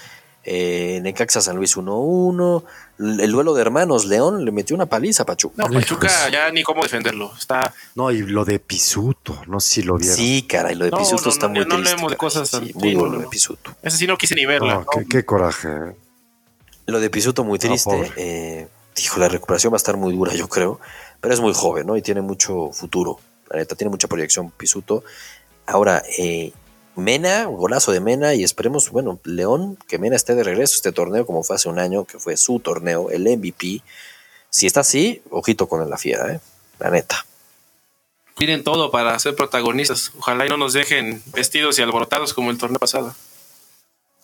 Eh, 0.45 0.99
Necaxa 1.03 1.41
San 1.41 1.55
Luis 1.57 1.75
1-1. 1.77 2.63
L- 2.99 3.23
El 3.23 3.31
duelo 3.31 3.53
de 3.53 3.61
hermanos, 3.61 4.05
León 4.05 4.45
le 4.45 4.51
metió 4.51 4.75
una 4.75 4.85
paliza 4.85 5.23
a 5.23 5.25
Pachuca. 5.25 5.63
No, 5.63 5.71
Hijos. 5.79 5.83
Pachuca 5.83 6.29
ya 6.29 6.51
ni 6.51 6.63
cómo 6.63 6.83
defenderlo. 6.83 7.31
Está. 7.37 7.73
No, 7.95 8.11
y 8.11 8.19
lo 8.21 8.45
de 8.45 8.59
Pisuto, 8.59 9.41
no 9.47 9.59
sé 9.59 9.69
si 9.75 9.81
lo 9.83 9.97
vieron. 9.97 10.15
Sí, 10.17 10.45
caray, 10.47 10.75
lo 10.75 10.85
de 10.85 10.91
No, 10.91 10.97
Pisuto 10.99 11.23
no, 11.25 11.29
está 11.31 11.47
no, 11.47 11.53
muy 11.53 11.59
no 11.61 11.65
triste. 11.75 11.89
hablemos 11.91 12.11
de 12.11 12.17
caray. 12.17 12.29
cosas 12.29 12.51
tan- 12.51 12.65
Sí, 12.67 12.73
muy 12.75 12.93
no, 12.95 13.05
lo 13.07 13.11
de 13.17 13.23
no. 13.23 13.29
Pisuto. 13.29 13.75
Ese 13.81 13.97
sí 13.97 14.05
no 14.07 14.17
quise 14.17 14.35
ni 14.35 14.45
verla. 14.45 14.75
No, 14.75 14.85
qué, 14.85 15.05
qué 15.07 15.25
coraje. 15.25 15.67
¿eh? 15.69 15.95
Lo 16.91 16.99
de 16.99 17.09
Pisuto 17.09 17.43
muy 17.43 17.57
No, 17.57 17.67
triste. 17.67 17.89
pobre. 17.89 18.11
eh, 18.17 18.67
dijo, 18.95 19.19
la 19.19 19.29
recuperación 19.29 19.71
va 19.73 19.75
a 19.75 19.77
estar 19.77 19.97
muy 19.97 20.13
dura, 20.15 20.33
yo 20.33 20.47
creo. 20.49 20.79
Pero 21.21 21.33
es 21.33 21.39
muy 21.39 21.53
joven, 21.53 21.87
¿no? 21.87 21.97
Y 21.97 22.01
tiene 22.01 22.21
mucho 22.21 22.71
futuro. 22.71 23.19
La 23.49 23.57
neta, 23.57 23.75
tiene 23.75 23.89
mucha 23.89 24.07
proyección 24.07 24.51
Pisuto. 24.51 25.03
Ahora, 25.65 26.03
eh, 26.17 26.51
Mena, 26.95 27.47
un 27.47 27.57
golazo 27.57 27.91
de 27.91 27.99
Mena. 27.99 28.33
Y 28.35 28.43
esperemos, 28.43 28.89
bueno, 28.91 29.19
León, 29.23 29.77
que 29.87 29.97
Mena 29.99 30.15
esté 30.15 30.35
de 30.35 30.43
regreso 30.43 30.73
a 30.73 30.77
este 30.77 30.91
torneo, 30.91 31.25
como 31.25 31.43
fue 31.43 31.55
hace 31.55 31.69
un 31.69 31.79
año, 31.79 32.05
que 32.05 32.19
fue 32.19 32.37
su 32.37 32.59
torneo, 32.59 33.09
el 33.11 33.23
MVP. 33.23 33.81
Si 34.49 34.65
está 34.67 34.81
así, 34.81 35.21
ojito 35.29 35.67
con 35.67 35.87
la 35.89 35.97
fiera, 35.97 36.33
¿eh? 36.33 36.39
La 36.79 36.89
neta. 36.89 37.25
Tienen 38.37 38.63
todo 38.63 38.89
para 38.89 39.17
ser 39.19 39.35
protagonistas. 39.35 40.11
Ojalá 40.17 40.45
y 40.45 40.49
no 40.49 40.55
nos 40.57 40.71
dejen 40.73 41.21
vestidos 41.33 41.77
y 41.77 41.81
alborotados 41.81 42.33
como 42.33 42.51
el 42.51 42.57
torneo 42.57 42.79
pasado. 42.79 43.13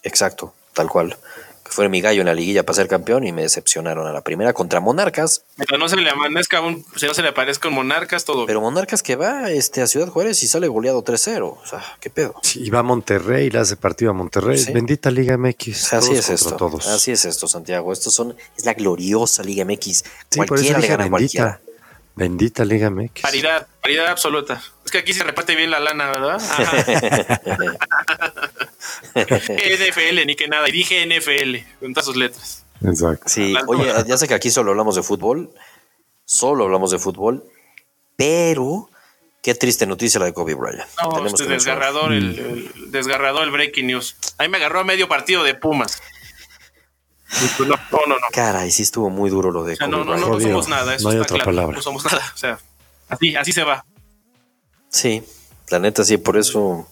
Exacto, 0.04 0.54
tal 0.74 0.88
cual. 0.90 1.18
Que 1.66 1.72
fue 1.72 1.90
mi 1.90 2.00
gallo 2.00 2.22
en 2.22 2.28
la 2.28 2.36
liguilla 2.36 2.64
para 2.64 2.76
ser 2.76 2.88
campeón 2.88 3.26
y 3.26 3.32
me 3.32 3.42
decepcionaron 3.42 4.06
a 4.06 4.14
la 4.14 4.22
primera 4.22 4.54
contra 4.54 4.80
Monarcas. 4.80 5.42
Mientras 5.58 5.80
no 5.80 5.90
se 5.90 5.96
le 5.96 6.08
amanezca 6.12 6.62
un, 6.62 6.86
si 6.96 7.08
no 7.08 7.14
se 7.16 7.24
le 7.24 7.30
aparezca 7.30 7.70
un 7.70 7.74
monarcas, 7.74 8.24
todo. 8.24 8.46
Pero 8.46 8.62
Monarcas 8.62 9.02
que 9.02 9.16
va 9.16 9.50
este, 9.50 9.82
a 9.82 9.88
Ciudad 9.88 10.08
Juárez 10.08 10.44
y 10.44 10.48
sale 10.48 10.68
goleado 10.68 11.04
3-0. 11.04 11.42
O 11.42 11.66
sea, 11.66 11.84
¿qué 12.00 12.12
pedo? 12.12 12.36
Sí, 12.44 12.62
y 12.64 12.70
va 12.70 12.80
a 12.80 12.84
Monterrey, 12.84 13.50
le 13.50 13.58
hace 13.58 13.78
partido 13.78 14.12
a 14.12 14.14
Monterrey. 14.14 14.60
Sí. 14.60 14.74
Bendita 14.74 15.10
Liga 15.10 15.38
MX. 15.38 15.94
Así 15.94 16.10
todos 16.10 16.20
es 16.20 16.30
esto. 16.30 16.56
Todos. 16.56 16.88
Así 16.88 17.12
es 17.12 17.26
esto, 17.26 17.48
Santiago. 17.48 17.92
Estos 17.92 18.14
son, 18.14 18.36
es 18.56 18.66
la 18.66 18.76
gloriosa 18.76 19.42
Liga 19.42 19.66
MX. 19.66 19.88
Sí, 19.88 20.04
por 20.30 20.44
eso 20.44 20.48
cualquiera 20.48 20.80
le 20.80 20.88
gana 20.88 21.06
a 21.06 21.10
cualquiera. 21.10 21.60
Bendita. 22.16 22.66
Liga 22.66 22.90
MX. 22.90 23.22
Paridad, 23.22 23.68
paridad 23.82 24.08
absoluta. 24.08 24.62
Es 24.86 24.92
que 24.92 24.98
aquí 25.00 25.14
se 25.14 25.24
reparte 25.24 25.56
bien 25.56 25.72
la 25.72 25.80
lana, 25.80 26.10
¿verdad? 26.12 26.40
NFL, 29.16 30.26
ni 30.26 30.36
que 30.36 30.48
nada. 30.48 30.68
Y 30.70 30.72
dije 30.72 31.06
NFL, 31.06 31.80
con 31.80 31.94
todas 31.94 32.06
sus 32.06 32.16
letras. 32.16 32.64
Exacto. 32.84 33.24
Sí, 33.28 33.54
Las 33.54 33.64
oye, 33.68 33.86
cosas. 33.88 34.06
ya 34.08 34.18
sé 34.18 34.28
que 34.28 34.34
aquí 34.34 34.52
solo 34.52 34.72
hablamos 34.72 34.96
de 34.96 35.04
fútbol. 35.04 35.50
Solo 36.26 36.66
hablamos 36.66 36.92
de 36.92 37.00
fútbol. 37.00 37.44
Pero 38.16 38.90
qué 39.42 39.56
triste 39.56 39.86
noticia 39.86 40.20
la 40.20 40.26
de 40.28 40.34
Kobe 40.34 40.54
Bryant. 40.56 40.88
No, 41.02 41.10
Tenemos 41.10 41.34
este 41.40 41.46
desgarrador, 41.54 42.14
el, 42.14 42.40
el- 42.40 42.92
desgarrador 42.92 43.44
el 43.44 43.52
breaking 43.52 43.88
news. 43.88 44.16
A 44.38 44.44
mí 44.44 44.50
me 44.50 44.58
agarró 44.58 44.80
a 44.80 44.84
medio 44.84 45.08
partido 45.08 45.44
de 45.44 45.56
Pumas. 45.56 46.02
Y 47.32 47.62
No, 47.64 47.68
no, 47.68 47.76
no. 48.08 48.16
no. 48.16 48.28
Caray, 48.32 48.72
sí 48.72 48.84
estuvo 48.84 49.10
muy 49.10 49.30
duro 49.30 49.52
lo 49.52 49.64
de 49.64 49.74
O 49.74 49.78
sea, 49.78 49.88
no, 49.88 50.04
no, 50.06 50.16
no, 50.16 50.28
no 50.30 50.40
somos 50.40 50.68
nada. 50.70 50.96
Eso 50.96 51.04
No 51.04 51.10
hay 51.16 51.22
está 51.22 51.34
otra 51.34 51.44
claro. 51.44 51.46
palabra. 51.58 51.76
No 51.78 51.82
somos 51.82 52.06
nada. 52.06 52.22
O 52.34 52.38
sea, 52.38 52.60
así, 53.10 53.36
así 53.36 53.52
se 53.52 53.64
va. 53.64 53.84
Sí, 54.90 55.24
la 55.70 55.80
neta 55.80 56.04
sí, 56.06 56.18
por 56.18 56.38
eso, 56.38 56.88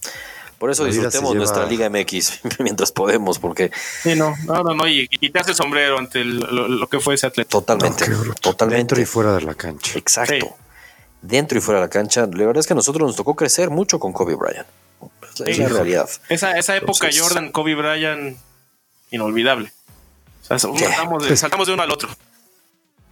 por 0.58 0.72
eso 0.72 0.84
disfrutemos 0.86 1.36
nuestra 1.36 1.66
Liga 1.66 1.90
MX 1.90 2.40
mientras 2.60 2.92
podemos, 2.92 3.40
porque 3.40 3.72
Sí, 4.02 4.16
no, 4.16 4.36
no, 4.46 4.64
no, 4.64 4.74
no. 4.74 4.88
Y, 4.88 5.08
y 5.10 5.18
quitarse 5.20 5.52
el 5.52 5.56
sombrero 5.58 5.98
ante 6.00 6.22
el- 6.22 6.40
lo, 6.40 6.68
lo 6.68 6.88
que 6.88 7.00
fue 7.00 7.16
ese 7.16 7.28
atleta. 7.28 7.50
totalmente, 7.50 8.08
No, 8.10 8.34
totalmente. 8.34 8.78
Dentro 8.80 9.02
y 9.02 9.06
fuera 9.06 9.34
de 9.36 9.42
la 9.44 9.56
cancha. 9.56 9.98
Exacto. 9.98 10.34
Sí. 10.36 10.50
Dentro 11.22 11.58
y 11.58 11.62
fuera 11.62 11.80
de 11.80 11.86
la 11.86 11.90
cancha. 11.90 12.22
La 12.26 12.46
verdad 12.46 12.58
es 12.58 12.68
que 12.68 12.74
a 12.74 12.76
nosotros 12.76 13.08
nos 13.08 13.16
tocó 13.16 13.36
crecer 13.36 13.70
mucho 13.70 14.00
con 14.00 14.12
Kobe 14.12 14.36
Bryant. 14.36 14.68
Es 15.46 15.58
la- 15.58 15.70
realidad. 15.70 16.10
Esa, 16.28 16.58
esa 16.58 16.76
época 16.76 17.08
Entonces- 17.08 17.22
Jordan, 17.22 17.52
Kobe 17.52 17.76
Bryant, 17.76 18.38
inolvidable. 19.12 19.72
O 20.50 20.58
sea, 20.58 20.60
saltamos 20.60 21.28
de, 21.28 21.38
saltamos 21.38 21.68
de 21.68 21.74
uno 21.74 21.84
al 21.84 21.92
otro. 21.92 22.10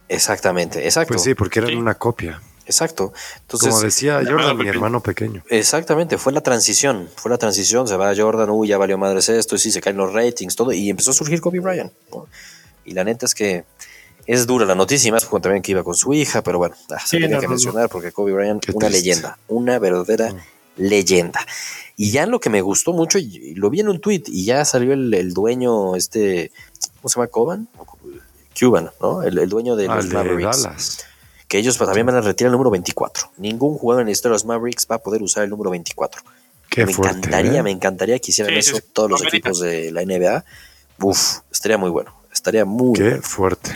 Exactamente, 0.08 0.84
exacto. 0.84 1.14
Pues 1.14 1.22
sí, 1.22 1.34
porque 1.34 1.60
eran 1.60 1.70
Sí. 1.70 1.76
una 1.76 1.94
copia. 1.94 2.40
Exacto. 2.66 3.12
Entonces, 3.42 3.70
Como 3.70 3.80
decía 3.82 4.20
Jordan, 4.24 4.56
mi 4.56 4.68
hermano 4.68 5.00
pequeño. 5.02 5.42
exactamente, 5.48 6.16
fue 6.18 6.32
la 6.32 6.42
transición. 6.42 7.08
Fue 7.16 7.30
la 7.30 7.38
transición. 7.38 7.88
Se 7.88 7.96
va 7.96 8.14
Jordan, 8.16 8.50
uy, 8.50 8.68
ya 8.68 8.78
valió 8.78 8.98
madres 8.98 9.28
esto, 9.28 9.56
y 9.56 9.58
sí, 9.58 9.72
se 9.72 9.80
caen 9.80 9.96
los 9.96 10.12
ratings, 10.12 10.54
todo. 10.54 10.72
Y 10.72 10.88
empezó 10.90 11.10
a 11.10 11.14
surgir 11.14 11.40
Kobe 11.40 11.60
Bryant. 11.60 11.92
¿no? 12.12 12.26
Y 12.84 12.92
la 12.92 13.04
neta 13.04 13.26
es 13.26 13.34
que 13.34 13.64
es 14.26 14.46
dura 14.46 14.64
la 14.64 14.74
noticia, 14.76 15.08
y 15.08 15.12
más 15.12 15.24
porque 15.24 15.42
también 15.44 15.62
que 15.62 15.72
iba 15.72 15.82
con 15.82 15.94
su 15.94 16.12
hija, 16.14 16.42
pero 16.42 16.58
bueno, 16.58 16.76
ah, 16.90 17.00
se 17.00 17.06
Sí, 17.08 17.16
tenía 17.20 17.36
no, 17.36 17.40
que 17.40 17.46
no, 17.46 17.50
mencionar 17.50 17.88
porque 17.88 18.12
Kobe 18.12 18.32
Bryant, 18.32 18.64
Qué 18.64 18.70
una 18.72 18.86
triste. 18.88 18.98
leyenda, 19.08 19.38
una 19.48 19.78
verdadera 19.80 20.32
leyenda. 20.76 21.44
Y 21.96 22.12
ya 22.12 22.26
lo 22.26 22.38
que 22.38 22.48
me 22.48 22.60
gustó 22.60 22.92
mucho, 22.92 23.18
y 23.18 23.24
y 23.36 23.54
lo 23.56 23.70
vi 23.70 23.80
en 23.80 23.88
un 23.88 24.00
tweet, 24.00 24.22
y 24.28 24.44
ya 24.44 24.64
salió 24.64 24.92
el, 24.92 25.12
el 25.12 25.34
dueño, 25.34 25.96
este, 25.96 26.52
¿cómo 27.02 27.08
se 27.10 27.16
llama? 27.16 27.26
Coban, 27.26 27.68
Cuban, 28.58 28.90
¿no? 29.00 29.22
El, 29.22 29.36
el 29.38 29.48
dueño 29.48 29.76
de 29.76 29.88
Ah, 29.88 29.96
los 29.96 30.06
Mavericks. 30.06 30.62
Dallas. 30.62 31.04
Que 31.48 31.58
ellos 31.58 31.76
pues, 31.76 31.88
también 31.88 32.06
van 32.06 32.16
a 32.16 32.20
retirar 32.22 32.48
el 32.48 32.52
número 32.52 32.70
24. 32.70 33.32
Ningún 33.36 33.76
jugador 33.76 34.02
en 34.02 34.06
la 34.06 34.12
historia 34.12 34.30
de 34.30 34.34
los 34.36 34.44
Mavericks 34.46 34.86
va 34.90 34.96
a 34.96 34.98
poder 34.98 35.22
usar 35.22 35.44
el 35.44 35.50
número 35.50 35.70
24. 35.70 36.22
Qué 36.70 36.86
me 36.86 36.94
fuerte. 36.94 37.18
encantaría, 37.18 37.60
¿eh? 37.60 37.62
me 37.62 37.70
encantaría 37.70 38.18
que 38.18 38.30
hicieran 38.30 38.54
Sí, 38.54 38.58
eso 38.60 38.76
sí. 38.76 38.82
todos 38.94 39.10
los 39.10 39.22
equipos 39.22 39.60
de 39.60 39.90
la 39.92 40.02
NBA. 40.02 40.44
Uf, 41.00 41.38
estaría 41.50 41.76
muy 41.76 41.90
bueno. 41.90 42.14
Estaría 42.32 42.64
muy 42.64 42.94
Qué 42.94 43.02
bueno. 43.02 43.22
fuerte. 43.22 43.70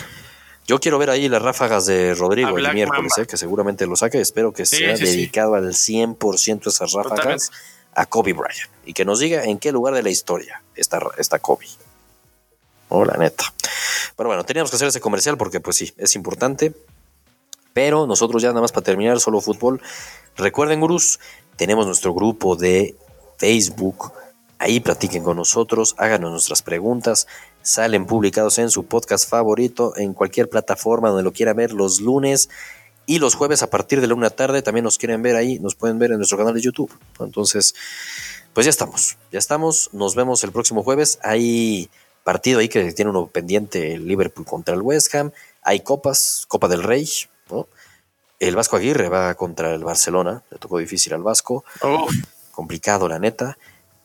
Yo 0.66 0.80
quiero 0.80 0.98
ver 0.98 1.10
ahí 1.10 1.28
las 1.28 1.42
ráfagas 1.42 1.84
de 1.86 2.14
Rodrigo 2.14 2.56
el 2.56 2.72
miércoles, 2.72 3.12
eh, 3.18 3.26
que 3.26 3.36
seguramente 3.36 3.86
lo 3.86 3.94
saque. 3.96 4.20
Espero 4.20 4.52
que 4.52 4.64
Sí, 4.66 4.78
sea 4.78 4.96
sí, 4.96 5.06
sí. 5.06 5.12
dedicado 5.12 5.54
al 5.54 5.74
100% 5.74 6.66
esas 6.68 6.92
ráfagas 6.92 7.16
Totalmente. 7.16 7.46
a 7.94 8.06
Kobe 8.06 8.32
Bryant. 8.32 8.70
Y 8.86 8.92
que 8.94 9.04
nos 9.04 9.20
diga 9.20 9.44
en 9.44 9.58
qué 9.58 9.70
lugar 9.70 9.94
de 9.94 10.02
la 10.02 10.10
historia 10.10 10.62
está, 10.74 10.98
está 11.18 11.38
Kobe. 11.38 11.66
Oh, 12.88 13.04
la 13.04 13.14
neta. 13.14 13.44
Pero 14.16 14.28
bueno, 14.28 14.44
teníamos 14.44 14.70
que 14.70 14.76
hacer 14.76 14.88
ese 14.88 15.00
comercial 15.00 15.36
porque 15.36 15.60
pues 15.60 15.76
sí, 15.76 15.92
es 15.96 16.14
importante. 16.14 16.74
Pero 17.72 18.06
nosotros 18.06 18.42
ya 18.42 18.48
nada 18.48 18.62
más 18.62 18.72
para 18.72 18.84
terminar, 18.84 19.20
solo 19.20 19.40
fútbol. 19.40 19.82
Recuerden, 20.36 20.80
gurús, 20.80 21.20
tenemos 21.56 21.86
nuestro 21.86 22.14
grupo 22.14 22.56
de 22.56 22.96
Facebook. 23.36 24.12
Ahí 24.58 24.80
platiquen 24.80 25.22
con 25.22 25.36
nosotros, 25.36 25.94
háganos 25.98 26.30
nuestras 26.30 26.62
preguntas. 26.62 27.26
Salen 27.60 28.06
publicados 28.06 28.58
en 28.58 28.70
su 28.70 28.86
podcast 28.86 29.28
favorito, 29.28 29.92
en 29.96 30.14
cualquier 30.14 30.48
plataforma 30.48 31.08
donde 31.08 31.24
lo 31.24 31.32
quieran 31.32 31.56
ver 31.56 31.72
los 31.72 32.00
lunes 32.00 32.48
y 33.04 33.18
los 33.18 33.34
jueves 33.34 33.62
a 33.62 33.68
partir 33.68 34.00
de 34.00 34.06
la 34.06 34.14
una 34.14 34.30
tarde. 34.30 34.62
También 34.62 34.84
nos 34.84 34.96
quieren 34.96 35.20
ver 35.20 35.36
ahí, 35.36 35.58
nos 35.58 35.74
pueden 35.74 35.98
ver 35.98 36.12
en 36.12 36.16
nuestro 36.16 36.38
canal 36.38 36.54
de 36.54 36.62
YouTube. 36.62 36.90
Entonces, 37.20 37.74
pues 38.54 38.64
ya 38.64 38.70
estamos, 38.70 39.18
ya 39.30 39.38
estamos. 39.38 39.90
Nos 39.92 40.14
vemos 40.14 40.42
el 40.44 40.52
próximo 40.52 40.82
jueves. 40.82 41.18
Hay 41.22 41.90
partido 42.26 42.58
ahí 42.58 42.68
que 42.68 42.92
tiene 42.92 43.12
uno 43.12 43.28
pendiente, 43.28 43.94
el 43.94 44.08
Liverpool 44.08 44.44
contra 44.44 44.74
el 44.74 44.82
West 44.82 45.14
Ham. 45.14 45.30
Hay 45.62 45.80
copas, 45.80 46.44
Copa 46.48 46.66
del 46.66 46.82
Rey, 46.82 47.08
¿no? 47.50 47.68
El 48.40 48.56
Vasco 48.56 48.74
Aguirre 48.74 49.08
va 49.08 49.32
contra 49.36 49.72
el 49.72 49.84
Barcelona, 49.84 50.42
le 50.50 50.58
tocó 50.58 50.78
difícil 50.78 51.14
al 51.14 51.22
Vasco, 51.22 51.64
Uf, 51.82 52.12
complicado 52.50 53.08
la 53.08 53.20
neta. 53.20 53.56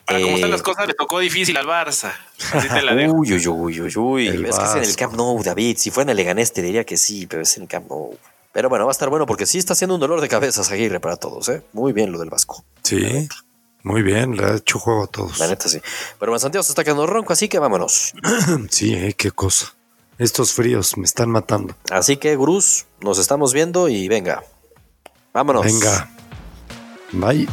Para 0.05 0.22
como 0.22 0.36
están 0.36 0.49
Eh, 0.49 0.51
las 0.51 0.61
cosas, 0.61 0.88
le 0.88 0.93
tocó 0.93 1.17
difícil 1.19 1.57
al 1.57 1.65
Barça. 1.65 2.11
Así 2.53 2.69
te 2.69 2.82
la 2.84 2.93
dejo. 2.99 3.13
Uy, 3.13 3.34
uy, 3.34 3.47
uy, 3.47 3.82
uy, 3.82 3.97
uy. 3.97 4.28
El 4.28 4.45
Es 4.45 4.57
que 4.59 4.65
es 4.65 4.72
en 4.72 4.78
el 4.78 4.86
Vasco. 4.86 4.99
Camp 4.99 5.13
Nou, 5.15 5.41
David. 5.43 5.78
Si 5.78 5.89
fuera 5.89 6.05
en 6.05 6.09
el 6.11 6.17
Leganés 6.17 6.53
te 6.53 6.61
diría 6.61 6.84
que 6.84 6.97
sí, 6.97 7.26
pero 7.26 7.41
es 7.41 7.57
en 7.57 7.63
el 7.63 7.69
Camp 7.69 7.89
Nou. 7.89 8.15
Pero 8.53 8.69
bueno, 8.69 8.86
va 8.86 8.91
a 8.91 8.97
estar 8.97 9.09
bueno 9.09 9.26
porque 9.26 9.45
sí 9.47 9.57
está 9.57 9.74
haciendo 9.74 9.95
un 9.95 10.01
dolor 10.01 10.22
de 10.22 10.28
cabezas 10.28 10.69
Aguirre 10.72 10.99
para 10.99 11.15
todos, 11.17 11.49
¿eh? 11.49 11.63
Muy 11.74 11.91
bien 11.91 12.11
lo 12.11 12.19
del 12.19 12.30
Vasco. 12.30 12.63
Sí, 12.84 13.28
muy 13.84 14.01
bien, 14.03 14.38
le 14.38 14.45
ha 14.45 14.55
hecho 14.55 14.79
juego 14.79 15.03
a 15.03 15.07
todos. 15.07 15.39
La 15.39 15.47
neta 15.47 15.67
sí. 15.67 15.82
Pero 16.19 16.38
Santiago 16.39 16.63
se 16.63 16.71
está 16.71 16.84
quedando 16.84 17.07
ronco, 17.07 17.34
así 17.34 17.47
que 17.47 17.59
vámonos. 17.59 18.13
Sí, 18.69 18.93
eh, 18.93 19.13
qué 19.17 19.32
cosa. 19.32 19.73
Estos 20.17 20.53
fríos 20.53 20.97
me 20.97 21.05
están 21.05 21.29
matando. 21.29 21.75
Así 21.89 22.17
que, 22.17 22.36
Gurús, 22.36 22.86
nos 23.01 23.17
estamos 23.17 23.53
viendo 23.53 23.89
y 23.89 24.07
venga. 24.07 24.43
Vámonos. 25.34 25.65
Venga. 25.65 26.09
Bye. 27.11 27.47